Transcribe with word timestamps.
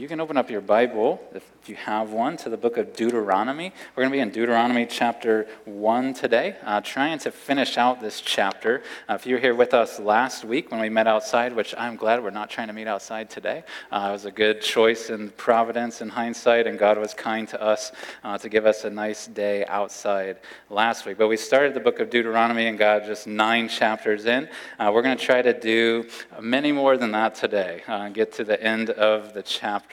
you 0.00 0.08
can 0.08 0.18
open 0.18 0.38
up 0.38 0.48
your 0.48 0.62
Bible, 0.62 1.20
if, 1.34 1.44
you 1.66 1.76
have 1.76 2.10
one, 2.10 2.36
to 2.38 2.48
the 2.48 2.56
book 2.56 2.78
of 2.78 2.96
Deuteronomy. 2.96 3.70
We're 3.94 4.02
going 4.02 4.10
to 4.10 4.16
be 4.16 4.20
in 4.20 4.30
Deuteronomy 4.30 4.86
chapter 4.86 5.46
1 5.66 6.14
today, 6.14 6.56
uh, 6.64 6.80
trying 6.80 7.18
to 7.18 7.30
finish 7.30 7.76
out 7.76 8.00
this 8.00 8.22
chapter. 8.22 8.82
Uh, 9.08 9.14
if 9.14 9.26
you 9.26 9.34
were 9.34 9.40
here 9.40 9.54
with 9.54 9.74
us 9.74 10.00
last 10.00 10.42
week 10.42 10.70
when 10.70 10.80
we 10.80 10.88
met 10.88 11.06
outside, 11.06 11.54
which 11.54 11.74
I'm 11.76 11.96
glad 11.96 12.24
we're 12.24 12.30
not 12.30 12.48
trying 12.48 12.68
to 12.68 12.72
meet 12.72 12.86
outside 12.86 13.28
today, 13.28 13.62
uh, 13.92 14.06
it 14.08 14.12
was 14.12 14.24
a 14.24 14.30
good 14.30 14.62
choice 14.62 15.10
in 15.10 15.28
providence 15.30 16.00
and 16.00 16.10
hindsight, 16.10 16.66
and 16.66 16.78
God 16.78 16.96
was 16.96 17.12
kind 17.12 17.46
to 17.48 17.62
us 17.62 17.92
uh, 18.24 18.38
to 18.38 18.48
give 18.48 18.64
us 18.64 18.84
a 18.84 18.90
nice 18.90 19.26
day 19.26 19.66
outside 19.66 20.38
last 20.70 21.04
week. 21.04 21.18
But 21.18 21.28
we 21.28 21.36
started 21.36 21.74
the 21.74 21.80
book 21.80 22.00
of 22.00 22.08
Deuteronomy 22.08 22.66
and 22.66 22.78
got 22.78 23.04
just 23.04 23.26
nine 23.26 23.68
chapters 23.68 24.24
in. 24.24 24.48
Uh, 24.78 24.90
we're 24.94 25.02
going 25.02 25.18
to 25.18 25.24
try 25.24 25.42
to 25.42 25.52
do 25.52 26.08
many 26.40 26.72
more 26.72 26.96
than 26.96 27.12
that 27.12 27.34
today, 27.34 27.82
uh, 27.86 28.08
get 28.08 28.32
to 28.32 28.44
the 28.44 28.60
end 28.60 28.90
of 28.90 29.34
the 29.34 29.42
chapter 29.42 29.89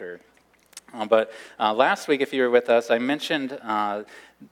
Uh, 0.93 1.05
but 1.05 1.31
uh, 1.59 1.73
last 1.73 2.07
week, 2.07 2.21
if 2.21 2.33
you 2.33 2.43
were 2.43 2.49
with 2.49 2.69
us, 2.69 2.89
I 2.89 2.97
mentioned 2.97 3.59
uh, 3.61 4.03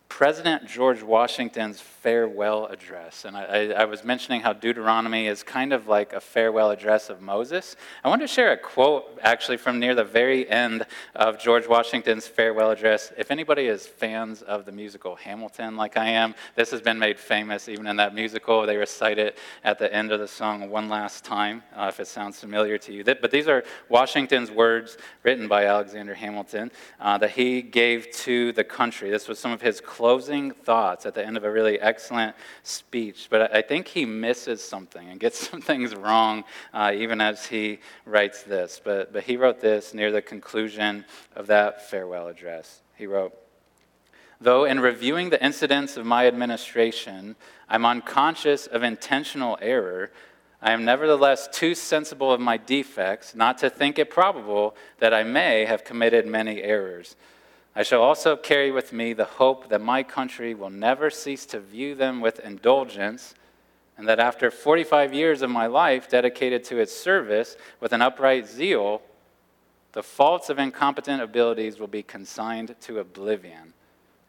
President 0.09 0.68
George 0.68 1.02
Washington's 1.02 1.80
farewell 2.05 2.68
address. 2.68 3.26
And 3.26 3.36
I, 3.36 3.72
I, 3.72 3.86
was 3.86 4.04
mentioning 4.04 4.41
how 4.41 4.54
Deuteronomy 4.54 5.26
is 5.26 5.41
kind 5.41 5.73
of 5.73 5.88
like 5.88 6.13
a 6.13 6.20
farewell 6.20 6.70
address 6.70 7.09
of 7.09 7.20
Moses. 7.20 7.76
I 8.04 8.09
want 8.09 8.22
to 8.22 8.27
share 8.27 8.52
a 8.52 8.58
quote 8.58 9.18
actually 9.23 9.58
from 9.58 9.80
near 9.80 9.96
the 9.96 10.04
very 10.04 10.48
end 10.48 10.86
of 11.16 11.40
George 11.40 11.68
Washington's 11.68 12.27
farewell 12.27 12.70
address. 12.70 13.12
If 13.18 13.32
anybody 13.32 13.66
is 13.66 13.88
fans 13.88 14.44
of 14.44 14.66
the 14.66 14.72
musical 14.72 15.16
Hamilton, 15.16 15.77
like 15.77 15.98
I 15.98 16.10
am, 16.10 16.36
this 16.54 16.70
has 16.70 16.80
been 16.80 16.99
made 16.99 17.20
famous 17.20 17.68
even 17.68 17.88
in 17.88 17.96
that 17.96 18.13
musical. 18.13 18.68
They 18.68 18.77
recite 18.77 19.18
it 19.18 19.40
at 19.63 19.80
the 19.80 19.91
end 19.91 20.12
of 20.12 20.20
the 20.20 20.27
song 20.27 20.70
one 20.70 20.90
last 20.90 21.26
time, 21.26 21.63
uh, 21.76 21.88
if 21.90 21.99
it 21.99 22.05
sounds 22.05 22.40
familiar 22.40 22.77
to 22.77 22.94
you. 22.94 23.04
But 23.04 23.32
these 23.32 23.48
are 23.48 23.63
Washington's 23.90 24.52
words 24.52 24.99
written 25.24 25.48
by 25.48 25.66
Alexander 25.66 26.13
Hamilton 26.13 26.72
uh, 26.99 27.18
that 27.18 27.32
he 27.32 27.63
gave 27.63 28.12
to 28.12 28.52
the 28.52 28.63
country. 28.63 29.10
This 29.10 29.27
was 29.27 29.40
some 29.40 29.51
of 29.51 29.63
his 29.63 29.82
closing 29.82 30.51
thoughts 30.51 31.07
at 31.07 31.16
the 31.16 31.26
end 31.26 31.35
of 31.35 31.44
a 31.44 31.51
really 31.51 31.79
excellent 31.96 32.35
speech, 32.63 33.27
but 33.29 33.55
I 33.55 33.62
think 33.62 33.88
he 33.88 34.04
misses 34.04 34.62
something 34.62 35.07
and 35.07 35.18
gets 35.18 35.40
some 35.49 35.62
things 35.62 35.96
wrong 35.96 36.43
uh, 36.74 36.91
even 36.93 37.21
as 37.21 37.46
he 37.46 37.79
writes 38.05 38.43
this. 38.43 38.82
But, 38.84 39.13
but 39.13 39.24
he 39.24 39.38
wrote 39.38 39.62
this 39.62 39.93
near 39.93 40.12
the 40.12 40.21
conclusion 40.21 41.05
of 41.38 41.48
that 41.48 41.90
farewell 41.90 42.27
address. 42.27 42.82
He 42.98 43.07
wrote, 43.07 43.34
Though 44.41 44.66
in 44.66 44.82
reviewing 44.82 45.29
the 45.29 45.43
incidents 45.43 45.96
of 45.96 46.05
my 46.05 46.27
administration, 46.27 47.38
I'm 47.70 47.85
unconscious 47.85 48.68
of 48.68 48.84
intentional 48.84 49.57
error, 49.62 50.12
I 50.62 50.73
am 50.73 50.84
nevertheless 50.84 51.48
too 51.48 51.76
sensible 51.76 52.34
of 52.34 52.41
my 52.41 52.57
defects 52.57 53.35
not 53.35 53.60
to 53.60 53.70
think 53.70 53.98
it 53.98 54.10
probable 54.10 54.76
that 54.99 55.13
I 55.13 55.23
may 55.23 55.63
have 55.63 55.85
committed 55.85 56.27
many 56.27 56.62
errors. 56.62 57.16
I 57.76 57.84
shall 57.84 58.01
also 58.01 58.37
carry 58.37 58.71
with 58.71 58.93
me 58.93 59.12
the 59.12 59.26
hope 59.26 59.68
that 59.68 59.81
my 59.81 60.01
country 60.01 60.54
will 60.54 60.70
never 60.70 61.09
cease 61.09 61.45
to 61.48 61.59
view 61.59 61.93
them 61.93 62.21
with 62.21 62.40
indulgence, 62.40 63.35
and 63.98 64.07
that 64.07 64.19
after 64.19 64.50
45 64.50 65.13
years 65.13 65.41
of 65.41 65.50
my 65.50 65.67
life 65.67 66.09
dedicated 66.09 66.63
to 66.66 66.78
its 66.78 66.95
service 66.95 67.57
with 67.81 67.91
an 67.91 68.01
upright 68.01 68.47
zeal, 68.47 69.01
the 69.91 70.03
faults 70.03 70.50
of 70.50 70.57
incompetent 70.57 71.22
abilities 71.22 71.78
will 71.78 71.88
be 71.88 72.03
consigned 72.03 72.75
to 72.81 73.00
oblivion, 73.00 73.73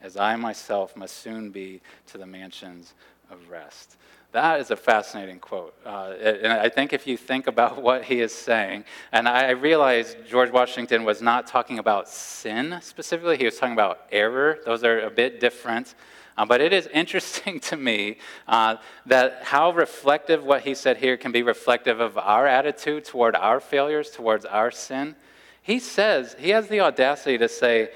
as 0.01 0.17
I 0.17 0.35
myself 0.35 0.97
must 0.97 1.17
soon 1.17 1.51
be 1.51 1.81
to 2.09 2.19
the 2.19 2.27
mansions 2.27 2.95
of 3.31 3.49
rest. 3.49 3.97
That 4.37 4.61
is 4.61 4.71
a 4.71 4.77
fascinating 4.77 5.39
quote. 5.39 5.75
Uh, 5.83 6.13
and 6.21 6.53
I 6.53 6.69
think 6.69 6.93
if 6.93 7.07
you 7.07 7.17
think 7.17 7.47
about 7.47 7.81
what 7.83 8.05
he 8.05 8.21
is 8.21 8.35
saying, 8.35 8.85
and 9.11 9.27
I 9.27 9.53
realize 9.53 10.15
George 10.29 10.51
Washington 10.51 11.05
was 11.05 11.23
not 11.23 11.47
talking 11.47 11.79
about 11.79 12.07
sin 12.07 12.79
specifically, 12.83 13.39
he 13.39 13.47
was 13.47 13.57
talking 13.57 13.73
about 13.73 14.01
error. 14.13 14.59
Those 14.67 14.85
are 14.85 15.01
a 15.01 15.11
bit 15.11 15.41
different. 15.41 15.95
Uh, 16.37 16.45
but 16.45 16.61
it 16.61 16.75
is 16.75 16.87
interesting 16.93 17.61
to 17.61 17.79
me 17.79 18.19
uh, 18.47 18.77
that 19.07 19.39
how 19.43 19.71
reflective 19.71 20.45
what 20.45 20.65
he 20.65 20.75
said 20.75 20.99
here 20.99 21.17
can 21.17 21.33
be 21.33 21.43
reflective 21.43 21.99
of 21.99 22.19
our 22.19 22.47
attitude 22.47 23.07
toward 23.07 23.35
our 23.37 23.59
failures, 23.59 24.11
towards 24.11 24.45
our 24.45 24.71
sin. 24.71 25.17
He 25.63 25.79
says, 25.79 26.37
he 26.39 26.51
has 26.51 26.69
the 26.69 26.81
audacity 26.81 27.39
to 27.39 27.49
say, 27.49 27.89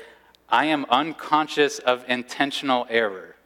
I 0.49 0.65
am 0.65 0.87
unconscious 0.89 1.81
of 1.81 2.03
intentional 2.09 2.87
error. 2.89 3.37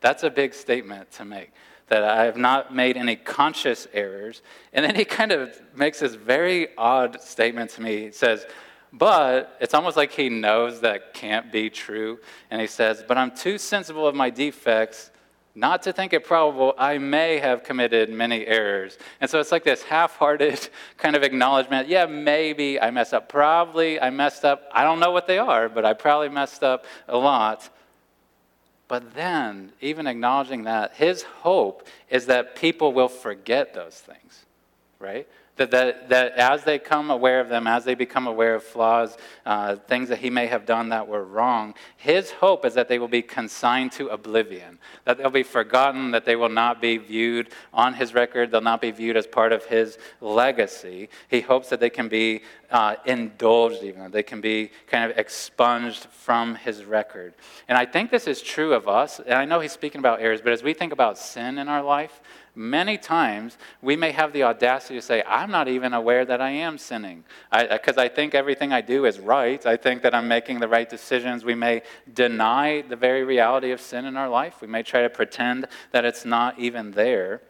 That's 0.00 0.22
a 0.22 0.30
big 0.30 0.54
statement 0.54 1.12
to 1.12 1.26
make 1.26 1.52
that 1.88 2.04
I 2.04 2.24
have 2.24 2.36
not 2.36 2.74
made 2.74 2.96
any 2.96 3.16
conscious 3.16 3.86
errors. 3.92 4.42
And 4.72 4.84
then 4.84 4.94
he 4.94 5.04
kind 5.04 5.32
of 5.32 5.58
makes 5.74 6.00
this 6.00 6.14
very 6.14 6.68
odd 6.76 7.20
statement 7.22 7.70
to 7.72 7.82
me. 7.82 8.04
He 8.04 8.12
says, 8.12 8.46
but 8.92 9.56
it's 9.60 9.74
almost 9.74 9.96
like 9.96 10.12
he 10.12 10.28
knows 10.28 10.80
that 10.80 11.12
can't 11.12 11.52
be 11.52 11.68
true. 11.70 12.18
And 12.50 12.60
he 12.60 12.66
says, 12.66 13.04
But 13.06 13.18
I'm 13.18 13.30
too 13.30 13.58
sensible 13.58 14.06
of 14.06 14.14
my 14.14 14.30
defects 14.30 15.10
not 15.54 15.82
to 15.82 15.92
think 15.92 16.12
it 16.12 16.24
probable 16.24 16.72
I 16.78 16.98
may 16.98 17.38
have 17.38 17.64
committed 17.64 18.10
many 18.10 18.46
errors. 18.46 18.96
And 19.20 19.28
so 19.28 19.40
it's 19.40 19.50
like 19.50 19.64
this 19.64 19.82
half 19.82 20.14
hearted 20.16 20.68
kind 20.96 21.16
of 21.16 21.24
acknowledgement 21.24 21.88
yeah, 21.88 22.06
maybe 22.06 22.80
I 22.80 22.90
messed 22.90 23.12
up. 23.12 23.28
Probably 23.28 24.00
I 24.00 24.10
messed 24.10 24.44
up. 24.44 24.68
I 24.72 24.84
don't 24.84 25.00
know 25.00 25.10
what 25.10 25.26
they 25.26 25.38
are, 25.38 25.68
but 25.68 25.84
I 25.84 25.94
probably 25.94 26.28
messed 26.28 26.62
up 26.62 26.84
a 27.08 27.18
lot. 27.18 27.68
But 28.88 29.14
then, 29.14 29.72
even 29.82 30.06
acknowledging 30.06 30.64
that, 30.64 30.94
his 30.94 31.22
hope 31.22 31.86
is 32.08 32.26
that 32.26 32.56
people 32.56 32.94
will 32.94 33.08
forget 33.08 33.74
those 33.74 33.94
things, 33.94 34.46
right? 34.98 35.28
That, 35.56 35.72
that, 35.72 36.08
that 36.08 36.32
as 36.36 36.62
they 36.62 36.78
come 36.78 37.10
aware 37.10 37.40
of 37.40 37.48
them, 37.48 37.66
as 37.66 37.84
they 37.84 37.96
become 37.96 38.28
aware 38.28 38.54
of 38.54 38.62
flaws, 38.62 39.18
uh, 39.44 39.74
things 39.74 40.08
that 40.08 40.20
he 40.20 40.30
may 40.30 40.46
have 40.46 40.64
done 40.64 40.90
that 40.90 41.08
were 41.08 41.24
wrong, 41.24 41.74
his 41.96 42.30
hope 42.30 42.64
is 42.64 42.74
that 42.74 42.88
they 42.88 43.00
will 43.00 43.08
be 43.08 43.22
consigned 43.22 43.90
to 43.92 44.06
oblivion, 44.08 44.78
that 45.04 45.18
they'll 45.18 45.30
be 45.30 45.42
forgotten, 45.42 46.12
that 46.12 46.24
they 46.24 46.36
will 46.36 46.48
not 46.48 46.80
be 46.80 46.96
viewed 46.96 47.50
on 47.74 47.94
his 47.94 48.14
record, 48.14 48.52
they'll 48.52 48.60
not 48.60 48.80
be 48.80 48.92
viewed 48.92 49.16
as 49.16 49.26
part 49.26 49.52
of 49.52 49.64
his 49.64 49.98
legacy. 50.20 51.08
He 51.28 51.40
hopes 51.40 51.68
that 51.70 51.80
they 51.80 51.90
can 51.90 52.08
be 52.08 52.42
uh, 52.70 52.96
indulged, 53.06 53.82
even, 53.82 54.10
they 54.10 54.22
can 54.22 54.40
be 54.40 54.70
kind 54.86 55.10
of 55.10 55.16
expunged 55.16 56.04
from 56.06 56.54
his 56.54 56.84
record. 56.84 57.34
And 57.68 57.78
I 57.78 57.86
think 57.86 58.10
this 58.10 58.26
is 58.26 58.42
true 58.42 58.74
of 58.74 58.88
us, 58.88 59.20
and 59.20 59.34
I 59.34 59.44
know 59.44 59.60
he's 59.60 59.72
speaking 59.72 60.00
about 60.00 60.20
errors, 60.20 60.40
but 60.42 60.52
as 60.52 60.62
we 60.62 60.74
think 60.74 60.92
about 60.92 61.18
sin 61.18 61.58
in 61.58 61.68
our 61.68 61.82
life, 61.82 62.20
many 62.54 62.98
times 62.98 63.56
we 63.80 63.96
may 63.96 64.10
have 64.10 64.32
the 64.32 64.42
audacity 64.42 64.96
to 64.96 65.02
say, 65.02 65.22
I'm 65.26 65.50
not 65.50 65.68
even 65.68 65.94
aware 65.94 66.24
that 66.24 66.40
I 66.40 66.50
am 66.50 66.76
sinning. 66.76 67.24
Because 67.50 67.96
I, 67.96 68.04
I, 68.04 68.08
think 68.08 68.34
everything 68.34 68.72
I 68.72 68.80
do 68.80 69.06
is 69.06 69.20
right. 69.20 69.64
I 69.64 69.76
think 69.76 70.02
that 70.02 70.14
I'm 70.14 70.28
making 70.28 70.58
the 70.58 70.68
right 70.68 70.88
decisions. 70.88 71.44
We 71.44 71.54
may 71.54 71.82
deny 72.12 72.82
the 72.82 72.96
very 72.96 73.22
reality 73.24 73.70
of 73.70 73.80
sin 73.80 74.04
in 74.04 74.16
our 74.16 74.28
life. 74.28 74.60
We 74.60 74.66
may 74.66 74.82
try 74.82 75.02
to 75.02 75.10
pretend 75.10 75.68
that 75.92 76.04
it's 76.04 76.24
not 76.24 76.58
even 76.58 76.90
there. 76.90 77.40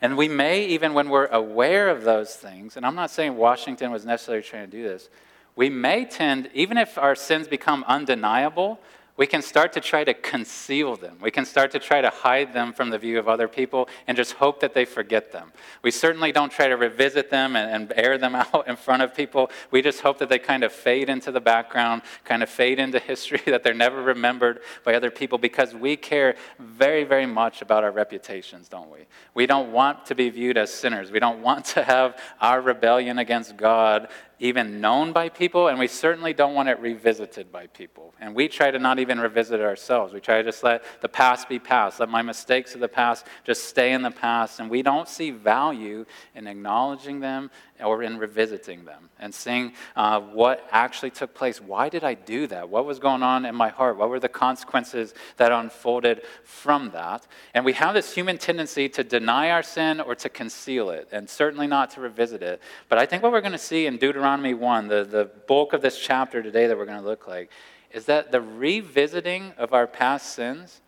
And 0.00 0.16
we 0.16 0.28
may, 0.28 0.64
even 0.66 0.94
when 0.94 1.08
we're 1.08 1.26
aware 1.26 1.88
of 1.88 2.04
those 2.04 2.34
things, 2.34 2.76
and 2.76 2.84
I'm 2.84 2.94
not 2.94 3.10
saying 3.10 3.36
Washington 3.36 3.90
was 3.90 4.04
necessarily 4.04 4.42
trying 4.42 4.70
to 4.70 4.76
do 4.76 4.82
this, 4.82 5.08
we 5.54 5.70
may 5.70 6.04
tend, 6.04 6.50
even 6.52 6.76
if 6.76 6.98
our 6.98 7.14
sins 7.14 7.48
become 7.48 7.82
undeniable, 7.88 8.78
we 9.16 9.26
can 9.26 9.40
start 9.40 9.72
to 9.72 9.80
try 9.80 10.04
to 10.04 10.12
conceal 10.12 10.96
them. 10.96 11.16
We 11.22 11.30
can 11.30 11.46
start 11.46 11.70
to 11.70 11.78
try 11.78 12.02
to 12.02 12.10
hide 12.10 12.52
them 12.52 12.72
from 12.72 12.90
the 12.90 12.98
view 12.98 13.18
of 13.18 13.28
other 13.28 13.48
people 13.48 13.88
and 14.06 14.16
just 14.16 14.34
hope 14.34 14.60
that 14.60 14.74
they 14.74 14.84
forget 14.84 15.32
them. 15.32 15.52
We 15.82 15.90
certainly 15.90 16.32
don't 16.32 16.52
try 16.52 16.68
to 16.68 16.76
revisit 16.76 17.30
them 17.30 17.56
and, 17.56 17.70
and, 17.70 17.92
air 17.96 18.18
them 18.18 18.34
out 18.34 18.68
in 18.68 18.76
front 18.76 19.02
of 19.02 19.14
people. 19.14 19.50
We 19.70 19.80
just 19.80 20.00
hope 20.00 20.18
that 20.18 20.28
they 20.28 20.38
kind 20.38 20.64
of 20.64 20.72
fade 20.72 21.08
into 21.08 21.32
the 21.32 21.40
background, 21.40 22.02
kind 22.24 22.42
of 22.42 22.50
fade 22.50 22.78
into 22.78 22.98
history, 22.98 23.40
that 23.46 23.62
they're 23.62 23.72
never 23.72 24.02
remembered 24.02 24.60
by 24.84 24.94
other 24.94 25.10
people 25.10 25.38
because 25.38 25.74
we 25.74 25.96
care 25.96 26.36
very, 26.58 27.04
very 27.04 27.26
much 27.26 27.62
about 27.62 27.84
our 27.84 27.92
reputations, 27.92 28.68
don't 28.68 28.90
we? 28.90 29.06
We 29.34 29.46
don't 29.46 29.72
want 29.72 30.04
to 30.06 30.14
be 30.14 30.28
viewed 30.28 30.58
as 30.58 30.70
sinners. 30.72 31.10
We 31.10 31.20
don't 31.20 31.40
want 31.40 31.64
to 31.66 31.82
have 31.82 32.20
our 32.40 32.60
rebellion 32.60 33.18
against 33.18 33.56
God 33.56 34.08
even 34.38 34.80
known 34.80 35.12
by 35.12 35.28
people, 35.28 35.68
and 35.68 35.78
we 35.78 35.86
certainly 35.86 36.34
don't 36.34 36.54
want 36.54 36.68
it 36.68 36.78
revisited 36.78 37.50
by 37.50 37.66
people. 37.68 38.14
And 38.20 38.34
we 38.34 38.48
try 38.48 38.70
to 38.70 38.78
not 38.78 38.98
even 38.98 39.18
revisit 39.18 39.60
it 39.60 39.64
ourselves. 39.64 40.12
We 40.12 40.20
try 40.20 40.38
to 40.38 40.44
just 40.44 40.62
let 40.62 40.84
the 41.00 41.08
past 41.08 41.48
be 41.48 41.58
past, 41.58 42.00
let 42.00 42.08
my 42.08 42.22
mistakes 42.22 42.74
of 42.74 42.80
the 42.80 42.88
past 42.88 43.26
just 43.44 43.64
stay 43.64 43.92
in 43.92 44.02
the 44.02 44.10
past, 44.10 44.60
and 44.60 44.68
we 44.68 44.82
don't 44.82 45.08
see 45.08 45.30
value 45.30 46.04
in 46.34 46.46
acknowledging 46.46 47.20
them 47.20 47.50
or 47.82 48.02
in 48.02 48.18
revisiting 48.18 48.84
them 48.84 49.10
and 49.18 49.34
seeing 49.34 49.72
uh, 49.94 50.20
what 50.20 50.66
actually 50.70 51.10
took 51.10 51.34
place. 51.34 51.60
Why 51.60 51.88
did 51.88 52.04
I 52.04 52.14
do 52.14 52.46
that? 52.46 52.68
What 52.68 52.86
was 52.86 52.98
going 52.98 53.22
on 53.22 53.44
in 53.44 53.54
my 53.54 53.68
heart? 53.68 53.96
What 53.96 54.08
were 54.08 54.20
the 54.20 54.28
consequences 54.28 55.14
that 55.36 55.52
unfolded 55.52 56.22
from 56.44 56.90
that? 56.90 57.26
And 57.54 57.64
we 57.64 57.72
have 57.74 57.94
this 57.94 58.14
human 58.14 58.38
tendency 58.38 58.88
to 58.90 59.04
deny 59.04 59.50
our 59.50 59.62
sin 59.62 60.00
or 60.00 60.14
to 60.16 60.28
conceal 60.28 60.90
it, 60.90 61.08
and 61.12 61.28
certainly 61.28 61.66
not 61.66 61.90
to 61.92 62.00
revisit 62.00 62.42
it. 62.42 62.60
But 62.88 62.98
I 62.98 63.06
think 63.06 63.22
what 63.22 63.32
we're 63.32 63.40
going 63.40 63.52
to 63.52 63.58
see 63.58 63.86
in 63.86 63.98
Deuteronomy 63.98 64.54
1, 64.54 64.88
the, 64.88 65.04
the 65.04 65.30
bulk 65.46 65.72
of 65.72 65.82
this 65.82 65.98
chapter 65.98 66.42
today 66.42 66.66
that 66.66 66.76
we're 66.76 66.86
going 66.86 67.00
to 67.00 67.04
look 67.04 67.26
like, 67.26 67.50
is 67.90 68.06
that 68.06 68.32
the 68.32 68.40
revisiting 68.40 69.52
of 69.56 69.72
our 69.72 69.86
past 69.86 70.34
sins 70.34 70.80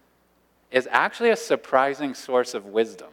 is 0.70 0.88
actually 0.90 1.30
a 1.30 1.36
surprising 1.36 2.14
source 2.14 2.54
of 2.54 2.66
wisdom 2.66 3.08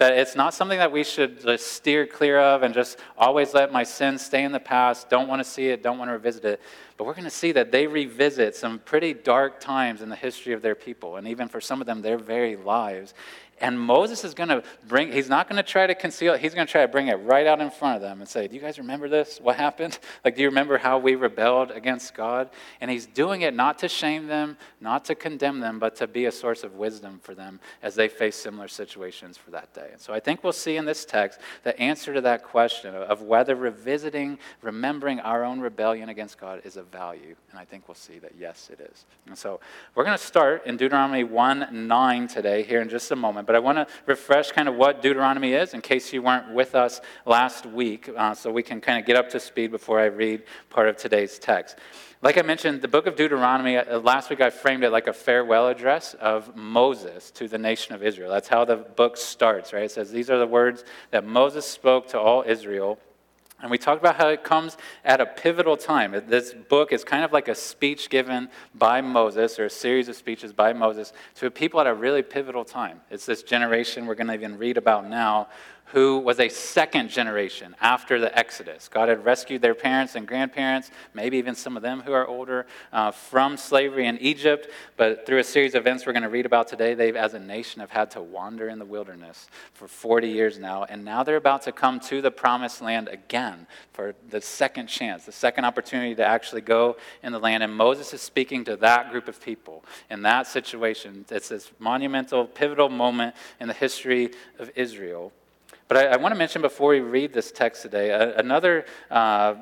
that 0.00 0.16
it's 0.16 0.34
not 0.34 0.54
something 0.54 0.78
that 0.78 0.90
we 0.90 1.04
should 1.04 1.42
just 1.42 1.72
steer 1.72 2.06
clear 2.06 2.40
of 2.40 2.62
and 2.62 2.72
just 2.72 2.98
always 3.18 3.52
let 3.52 3.70
my 3.70 3.84
sins 3.84 4.24
stay 4.24 4.44
in 4.44 4.50
the 4.50 4.58
past, 4.58 5.10
don't 5.10 5.28
want 5.28 5.40
to 5.40 5.48
see 5.48 5.68
it, 5.68 5.82
don't 5.82 5.98
want 5.98 6.08
to 6.08 6.14
revisit 6.14 6.42
it. 6.46 6.60
But 7.00 7.06
we're 7.06 7.14
going 7.14 7.24
to 7.24 7.30
see 7.30 7.52
that 7.52 7.72
they 7.72 7.86
revisit 7.86 8.54
some 8.54 8.78
pretty 8.78 9.14
dark 9.14 9.58
times 9.58 10.02
in 10.02 10.10
the 10.10 10.16
history 10.16 10.52
of 10.52 10.60
their 10.60 10.74
people, 10.74 11.16
and 11.16 11.26
even 11.26 11.48
for 11.48 11.58
some 11.58 11.80
of 11.80 11.86
them, 11.86 12.02
their 12.02 12.18
very 12.18 12.56
lives. 12.56 13.14
And 13.60 13.78
Moses 13.78 14.24
is 14.24 14.32
going 14.32 14.48
to 14.48 14.62
bring, 14.88 15.12
he's 15.12 15.28
not 15.28 15.46
going 15.46 15.58
to 15.58 15.62
try 15.62 15.86
to 15.86 15.94
conceal 15.94 16.32
it. 16.32 16.40
He's 16.40 16.54
going 16.54 16.66
to 16.66 16.70
try 16.70 16.80
to 16.80 16.88
bring 16.88 17.08
it 17.08 17.16
right 17.16 17.46
out 17.46 17.60
in 17.60 17.70
front 17.70 17.96
of 17.96 18.02
them 18.02 18.20
and 18.20 18.28
say, 18.28 18.48
Do 18.48 18.54
you 18.54 18.60
guys 18.60 18.78
remember 18.78 19.08
this? 19.08 19.38
What 19.40 19.56
happened? 19.56 19.98
Like, 20.22 20.36
do 20.36 20.42
you 20.42 20.48
remember 20.48 20.76
how 20.76 20.98
we 20.98 21.14
rebelled 21.14 21.70
against 21.70 22.14
God? 22.14 22.50
And 22.82 22.90
he's 22.90 23.06
doing 23.06 23.40
it 23.40 23.54
not 23.54 23.78
to 23.78 23.88
shame 23.88 24.26
them, 24.26 24.58
not 24.80 25.06
to 25.06 25.14
condemn 25.14 25.60
them, 25.60 25.78
but 25.78 25.96
to 25.96 26.06
be 26.06 26.26
a 26.26 26.32
source 26.32 26.62
of 26.62 26.74
wisdom 26.74 27.20
for 27.22 27.34
them 27.34 27.58
as 27.82 27.94
they 27.94 28.06
face 28.06 28.36
similar 28.36 28.68
situations 28.68 29.38
for 29.38 29.50
that 29.52 29.72
day. 29.72 29.88
And 29.92 30.00
so 30.00 30.12
I 30.12 30.20
think 30.20 30.44
we'll 30.44 30.52
see 30.52 30.76
in 30.76 30.84
this 30.84 31.06
text 31.06 31.40
the 31.62 31.78
answer 31.80 32.12
to 32.12 32.20
that 32.20 32.42
question 32.44 32.94
of 32.94 33.22
whether 33.22 33.54
revisiting, 33.54 34.38
remembering 34.60 35.20
our 35.20 35.42
own 35.42 35.60
rebellion 35.60 36.10
against 36.10 36.38
God 36.38 36.60
is 36.64 36.76
of 36.76 36.89
value. 36.90 37.34
And 37.50 37.58
I 37.58 37.64
think 37.64 37.88
we'll 37.88 37.94
see 37.94 38.18
that 38.18 38.32
yes, 38.38 38.70
it 38.72 38.80
is. 38.80 39.06
And 39.26 39.36
so 39.36 39.60
we're 39.94 40.04
going 40.04 40.16
to 40.16 40.22
start 40.22 40.66
in 40.66 40.76
Deuteronomy 40.76 41.24
1 41.24 41.86
9 41.86 42.28
today, 42.28 42.62
here 42.62 42.80
in 42.80 42.88
just 42.88 43.10
a 43.10 43.16
moment. 43.16 43.46
But 43.46 43.56
I 43.56 43.58
want 43.58 43.78
to 43.78 43.86
refresh 44.06 44.52
kind 44.52 44.68
of 44.68 44.76
what 44.76 45.02
Deuteronomy 45.02 45.52
is 45.52 45.74
in 45.74 45.80
case 45.80 46.12
you 46.12 46.22
weren't 46.22 46.52
with 46.54 46.74
us 46.74 47.00
last 47.26 47.66
week, 47.66 48.08
uh, 48.16 48.34
so 48.34 48.50
we 48.50 48.62
can 48.62 48.80
kind 48.80 48.98
of 48.98 49.06
get 49.06 49.16
up 49.16 49.28
to 49.30 49.40
speed 49.40 49.70
before 49.70 50.00
I 50.00 50.06
read 50.06 50.42
part 50.68 50.88
of 50.88 50.96
today's 50.96 51.38
text. 51.38 51.76
Like 52.22 52.36
I 52.36 52.42
mentioned, 52.42 52.82
the 52.82 52.88
book 52.88 53.06
of 53.06 53.16
Deuteronomy, 53.16 53.78
uh, 53.78 53.98
last 53.98 54.28
week 54.28 54.42
I 54.42 54.50
framed 54.50 54.84
it 54.84 54.90
like 54.90 55.06
a 55.06 55.12
farewell 55.12 55.68
address 55.68 56.12
of 56.14 56.54
Moses 56.54 57.30
to 57.32 57.48
the 57.48 57.56
nation 57.56 57.94
of 57.94 58.02
Israel. 58.02 58.30
That's 58.30 58.48
how 58.48 58.66
the 58.66 58.76
book 58.76 59.16
starts, 59.16 59.72
right? 59.72 59.84
It 59.84 59.90
says, 59.90 60.10
These 60.10 60.28
are 60.28 60.38
the 60.38 60.46
words 60.46 60.84
that 61.12 61.24
Moses 61.24 61.64
spoke 61.64 62.08
to 62.08 62.20
all 62.20 62.44
Israel 62.46 62.98
and 63.62 63.70
we 63.70 63.78
talked 63.78 64.00
about 64.00 64.16
how 64.16 64.28
it 64.28 64.44
comes 64.44 64.76
at 65.04 65.20
a 65.20 65.26
pivotal 65.26 65.76
time. 65.76 66.12
This 66.26 66.52
book 66.52 66.92
is 66.92 67.04
kind 67.04 67.24
of 67.24 67.32
like 67.32 67.48
a 67.48 67.54
speech 67.54 68.10
given 68.10 68.48
by 68.74 69.00
Moses, 69.00 69.58
or 69.58 69.66
a 69.66 69.70
series 69.70 70.08
of 70.08 70.16
speeches 70.16 70.52
by 70.52 70.72
Moses, 70.72 71.12
to 71.36 71.50
people 71.50 71.80
at 71.80 71.86
a 71.86 71.94
really 71.94 72.22
pivotal 72.22 72.64
time. 72.64 73.00
It's 73.10 73.26
this 73.26 73.42
generation 73.42 74.06
we're 74.06 74.14
going 74.14 74.28
to 74.28 74.34
even 74.34 74.58
read 74.58 74.76
about 74.76 75.08
now 75.08 75.48
who 75.92 76.18
was 76.18 76.38
a 76.38 76.48
second 76.48 77.10
generation 77.10 77.74
after 77.80 78.20
the 78.20 78.36
Exodus. 78.38 78.88
God 78.88 79.08
had 79.08 79.24
rescued 79.24 79.60
their 79.60 79.74
parents 79.74 80.14
and 80.14 80.26
grandparents, 80.26 80.90
maybe 81.14 81.36
even 81.38 81.54
some 81.54 81.76
of 81.76 81.82
them 81.82 82.00
who 82.00 82.12
are 82.12 82.26
older, 82.26 82.66
uh, 82.92 83.10
from 83.10 83.56
slavery 83.56 84.06
in 84.06 84.16
Egypt. 84.18 84.68
But 84.96 85.26
through 85.26 85.38
a 85.38 85.44
series 85.44 85.74
of 85.74 85.80
events 85.80 86.06
we're 86.06 86.12
going 86.12 86.22
to 86.22 86.28
read 86.28 86.46
about 86.46 86.68
today, 86.68 86.94
they, 86.94 87.12
as 87.12 87.34
a 87.34 87.40
nation, 87.40 87.80
have 87.80 87.90
had 87.90 88.10
to 88.12 88.22
wander 88.22 88.68
in 88.68 88.78
the 88.78 88.84
wilderness 88.84 89.48
for 89.74 89.88
40 89.88 90.28
years 90.28 90.58
now. 90.58 90.84
And 90.84 91.04
now 91.04 91.24
they're 91.24 91.36
about 91.36 91.62
to 91.62 91.72
come 91.72 91.98
to 92.00 92.22
the 92.22 92.30
promised 92.30 92.80
land 92.80 93.08
again 93.08 93.66
for 93.92 94.14
the 94.28 94.40
second 94.40 94.86
chance, 94.86 95.24
the 95.24 95.32
second 95.32 95.64
opportunity 95.64 96.14
to 96.14 96.24
actually 96.24 96.60
go 96.60 96.96
in 97.22 97.32
the 97.32 97.40
land. 97.40 97.62
And 97.62 97.74
Moses 97.74 98.14
is 98.14 98.22
speaking 98.22 98.64
to 98.64 98.76
that 98.76 99.10
group 99.10 99.26
of 99.26 99.42
people 99.42 99.84
in 100.08 100.22
that 100.22 100.46
situation. 100.46 101.24
It's 101.30 101.48
this 101.48 101.72
monumental, 101.78 102.46
pivotal 102.46 102.88
moment 102.88 103.34
in 103.58 103.66
the 103.66 103.74
history 103.74 104.30
of 104.58 104.70
Israel. 104.76 105.32
But 105.90 105.96
I, 105.96 106.06
I 106.12 106.16
want 106.18 106.32
to 106.32 106.38
mention 106.38 106.62
before 106.62 106.90
we 106.90 107.00
read 107.00 107.32
this 107.32 107.50
text 107.50 107.82
today 107.82 108.10
a, 108.10 108.36
another 108.36 108.84
uh, 109.10 109.56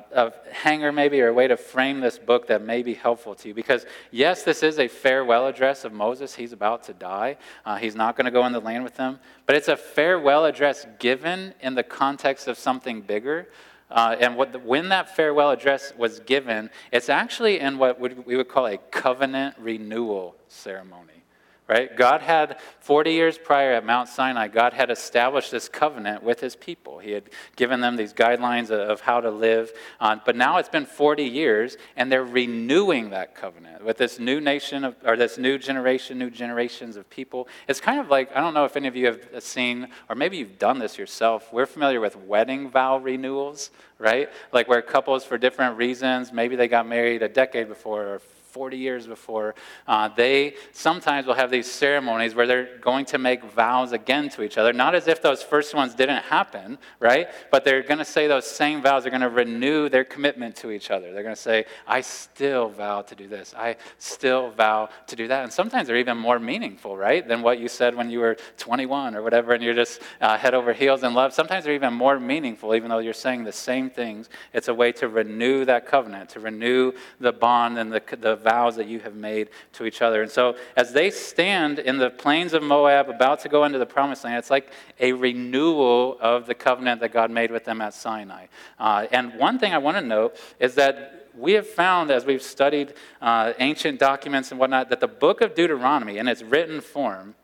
hanger, 0.51 0.91
maybe, 0.91 1.19
or 1.21 1.29
a 1.29 1.33
way 1.33 1.47
to 1.47 1.57
frame 1.57 2.01
this 2.01 2.19
book 2.19 2.45
that 2.49 2.61
may 2.61 2.83
be 2.83 2.93
helpful 2.93 3.33
to 3.33 3.47
you. 3.47 3.55
Because, 3.55 3.87
yes, 4.11 4.43
this 4.43 4.61
is 4.61 4.77
a 4.77 4.87
farewell 4.87 5.47
address 5.47 5.85
of 5.85 5.91
Moses. 5.91 6.35
He's 6.35 6.53
about 6.53 6.83
to 6.83 6.93
die, 6.93 7.37
uh, 7.65 7.77
he's 7.77 7.95
not 7.95 8.15
going 8.15 8.25
to 8.25 8.31
go 8.31 8.45
in 8.45 8.53
the 8.53 8.59
land 8.59 8.83
with 8.83 8.95
them. 8.95 9.19
But 9.47 9.55
it's 9.55 9.69
a 9.69 9.75
farewell 9.75 10.45
address 10.45 10.85
given 10.99 11.55
in 11.61 11.73
the 11.73 11.81
context 11.81 12.47
of 12.47 12.59
something 12.59 13.01
bigger. 13.01 13.49
Uh, 13.89 14.15
and 14.19 14.39
the, 14.51 14.59
when 14.59 14.89
that 14.89 15.15
farewell 15.15 15.49
address 15.49 15.93
was 15.97 16.19
given, 16.19 16.69
it's 16.91 17.09
actually 17.09 17.59
in 17.59 17.79
what 17.79 17.99
we 17.99 18.37
would 18.37 18.49
call 18.49 18.67
a 18.67 18.77
covenant 18.77 19.55
renewal 19.57 20.35
ceremony 20.47 21.23
right? 21.69 21.95
God 21.95 22.21
had, 22.21 22.59
40 22.79 23.11
years 23.11 23.37
prior 23.37 23.73
at 23.73 23.85
Mount 23.85 24.09
Sinai, 24.09 24.47
God 24.47 24.73
had 24.73 24.89
established 24.89 25.51
this 25.51 25.69
covenant 25.69 26.23
with 26.23 26.39
his 26.39 26.55
people. 26.55 26.97
He 26.97 27.11
had 27.11 27.29
given 27.55 27.79
them 27.79 27.95
these 27.95 28.11
guidelines 28.11 28.71
of 28.71 29.01
how 29.01 29.21
to 29.21 29.29
live. 29.29 29.71
Uh, 29.99 30.17
but 30.25 30.35
now 30.35 30.57
it's 30.57 30.67
been 30.67 30.87
40 30.87 31.23
years, 31.23 31.77
and 31.95 32.11
they're 32.11 32.23
renewing 32.23 33.11
that 33.11 33.35
covenant 33.35 33.85
with 33.85 33.97
this 33.97 34.17
new 34.17 34.41
nation, 34.41 34.83
of, 34.83 34.95
or 35.05 35.15
this 35.15 35.37
new 35.37 35.59
generation, 35.59 36.17
new 36.17 36.31
generations 36.31 36.95
of 36.95 37.07
people. 37.11 37.47
It's 37.67 37.79
kind 37.79 37.99
of 37.99 38.09
like, 38.09 38.35
I 38.35 38.41
don't 38.41 38.55
know 38.55 38.65
if 38.65 38.75
any 38.75 38.87
of 38.87 38.95
you 38.95 39.05
have 39.05 39.43
seen, 39.43 39.89
or 40.09 40.15
maybe 40.15 40.37
you've 40.37 40.57
done 40.57 40.79
this 40.79 40.97
yourself. 40.97 41.53
We're 41.53 41.67
familiar 41.67 42.01
with 42.01 42.15
wedding 42.15 42.71
vow 42.71 42.97
renewals, 42.97 43.69
right? 43.99 44.29
Like 44.51 44.67
where 44.67 44.81
couples, 44.81 45.23
for 45.23 45.37
different 45.37 45.77
reasons, 45.77 46.33
maybe 46.33 46.55
they 46.55 46.67
got 46.67 46.87
married 46.87 47.21
a 47.21 47.29
decade 47.29 47.69
before 47.69 48.07
or 48.07 48.21
40 48.59 48.75
years 48.75 49.07
before, 49.07 49.55
uh, 49.87 50.09
they 50.09 50.53
sometimes 50.73 51.25
will 51.25 51.33
have 51.33 51.49
these 51.49 51.71
ceremonies 51.71 52.35
where 52.35 52.45
they're 52.45 52.77
going 52.79 53.05
to 53.05 53.17
make 53.17 53.41
vows 53.41 53.93
again 53.93 54.27
to 54.27 54.43
each 54.43 54.57
other. 54.57 54.73
Not 54.73 54.95
as 54.95 55.07
if 55.07 55.21
those 55.21 55.41
first 55.41 55.73
ones 55.73 55.95
didn't 55.95 56.23
happen, 56.23 56.77
right? 56.99 57.29
But 57.51 57.63
they're 57.63 57.83
going 57.83 57.99
to 57.99 58.03
say 58.03 58.27
those 58.27 58.45
same 58.45 58.81
vows. 58.81 59.03
They're 59.03 59.11
going 59.11 59.21
to 59.21 59.29
renew 59.29 59.87
their 59.87 60.03
commitment 60.03 60.57
to 60.57 60.71
each 60.71 60.91
other. 60.91 61.13
They're 61.13 61.23
going 61.23 61.37
to 61.37 61.41
say, 61.41 61.63
I 61.87 62.01
still 62.01 62.67
vow 62.67 63.01
to 63.03 63.15
do 63.15 63.29
this. 63.29 63.53
I 63.57 63.77
still 63.97 64.49
vow 64.49 64.89
to 65.07 65.15
do 65.15 65.29
that. 65.29 65.43
And 65.43 65.53
sometimes 65.53 65.87
they're 65.87 65.95
even 65.95 66.17
more 66.17 66.37
meaningful, 66.37 66.97
right? 66.97 67.25
Than 67.25 67.41
what 67.41 67.59
you 67.59 67.69
said 67.69 67.95
when 67.95 68.09
you 68.09 68.19
were 68.19 68.35
21 68.57 69.15
or 69.15 69.23
whatever, 69.23 69.53
and 69.53 69.63
you're 69.63 69.73
just 69.73 70.01
uh, 70.19 70.37
head 70.37 70.53
over 70.53 70.73
heels 70.73 71.03
in 71.03 71.13
love. 71.13 71.31
Sometimes 71.31 71.63
they're 71.63 71.75
even 71.75 71.93
more 71.93 72.19
meaningful, 72.19 72.75
even 72.75 72.89
though 72.89 72.99
you're 72.99 73.13
saying 73.13 73.45
the 73.45 73.53
same 73.53 73.89
things. 73.89 74.29
It's 74.51 74.67
a 74.67 74.73
way 74.73 74.91
to 74.91 75.07
renew 75.07 75.63
that 75.63 75.85
covenant, 75.85 76.31
to 76.31 76.41
renew 76.41 76.91
the 77.21 77.31
bond 77.31 77.77
and 77.77 77.89
the, 77.89 78.03
the 78.19 78.35
vows 78.49 78.75
that 78.75 78.87
you 78.87 78.99
have 78.99 79.15
made 79.15 79.49
to 79.73 79.85
each 79.85 80.01
other. 80.01 80.21
And 80.21 80.31
so, 80.31 80.55
as 80.75 80.93
they 80.93 81.11
stand 81.11 81.79
in 81.79 81.97
the 81.97 82.09
plains 82.09 82.53
of 82.53 82.63
Moab, 82.63 83.09
about 83.09 83.39
to 83.41 83.49
go 83.49 83.63
into 83.63 83.77
the 83.77 83.85
promised 83.85 84.23
land, 84.23 84.37
it's 84.37 84.49
like 84.49 84.71
a 84.99 85.13
renewal 85.13 86.17
of 86.19 86.47
the 86.47 86.55
covenant 86.55 87.01
that 87.01 87.13
God 87.13 87.29
made 87.31 87.51
with 87.51 87.65
them 87.65 87.81
at 87.81 87.93
Sinai. 87.93 88.47
Uh, 88.79 89.07
and 89.11 89.35
one 89.35 89.59
thing 89.59 89.73
I 89.73 89.77
want 89.77 89.97
to 89.97 90.01
note 90.01 90.35
is 90.59 90.75
that 90.75 91.29
we 91.35 91.53
have 91.53 91.67
found 91.67 92.11
as 92.11 92.25
we've 92.25 92.41
studied 92.41 92.93
uh, 93.21 93.53
ancient 93.59 93.99
documents 93.99 94.51
and 94.51 94.59
whatnot 94.59 94.89
that 94.89 94.99
the 94.99 95.07
book 95.07 95.41
of 95.41 95.55
Deuteronomy 95.55 96.17
in 96.17 96.27
its 96.27 96.41
written 96.41 96.81
form 96.81 97.35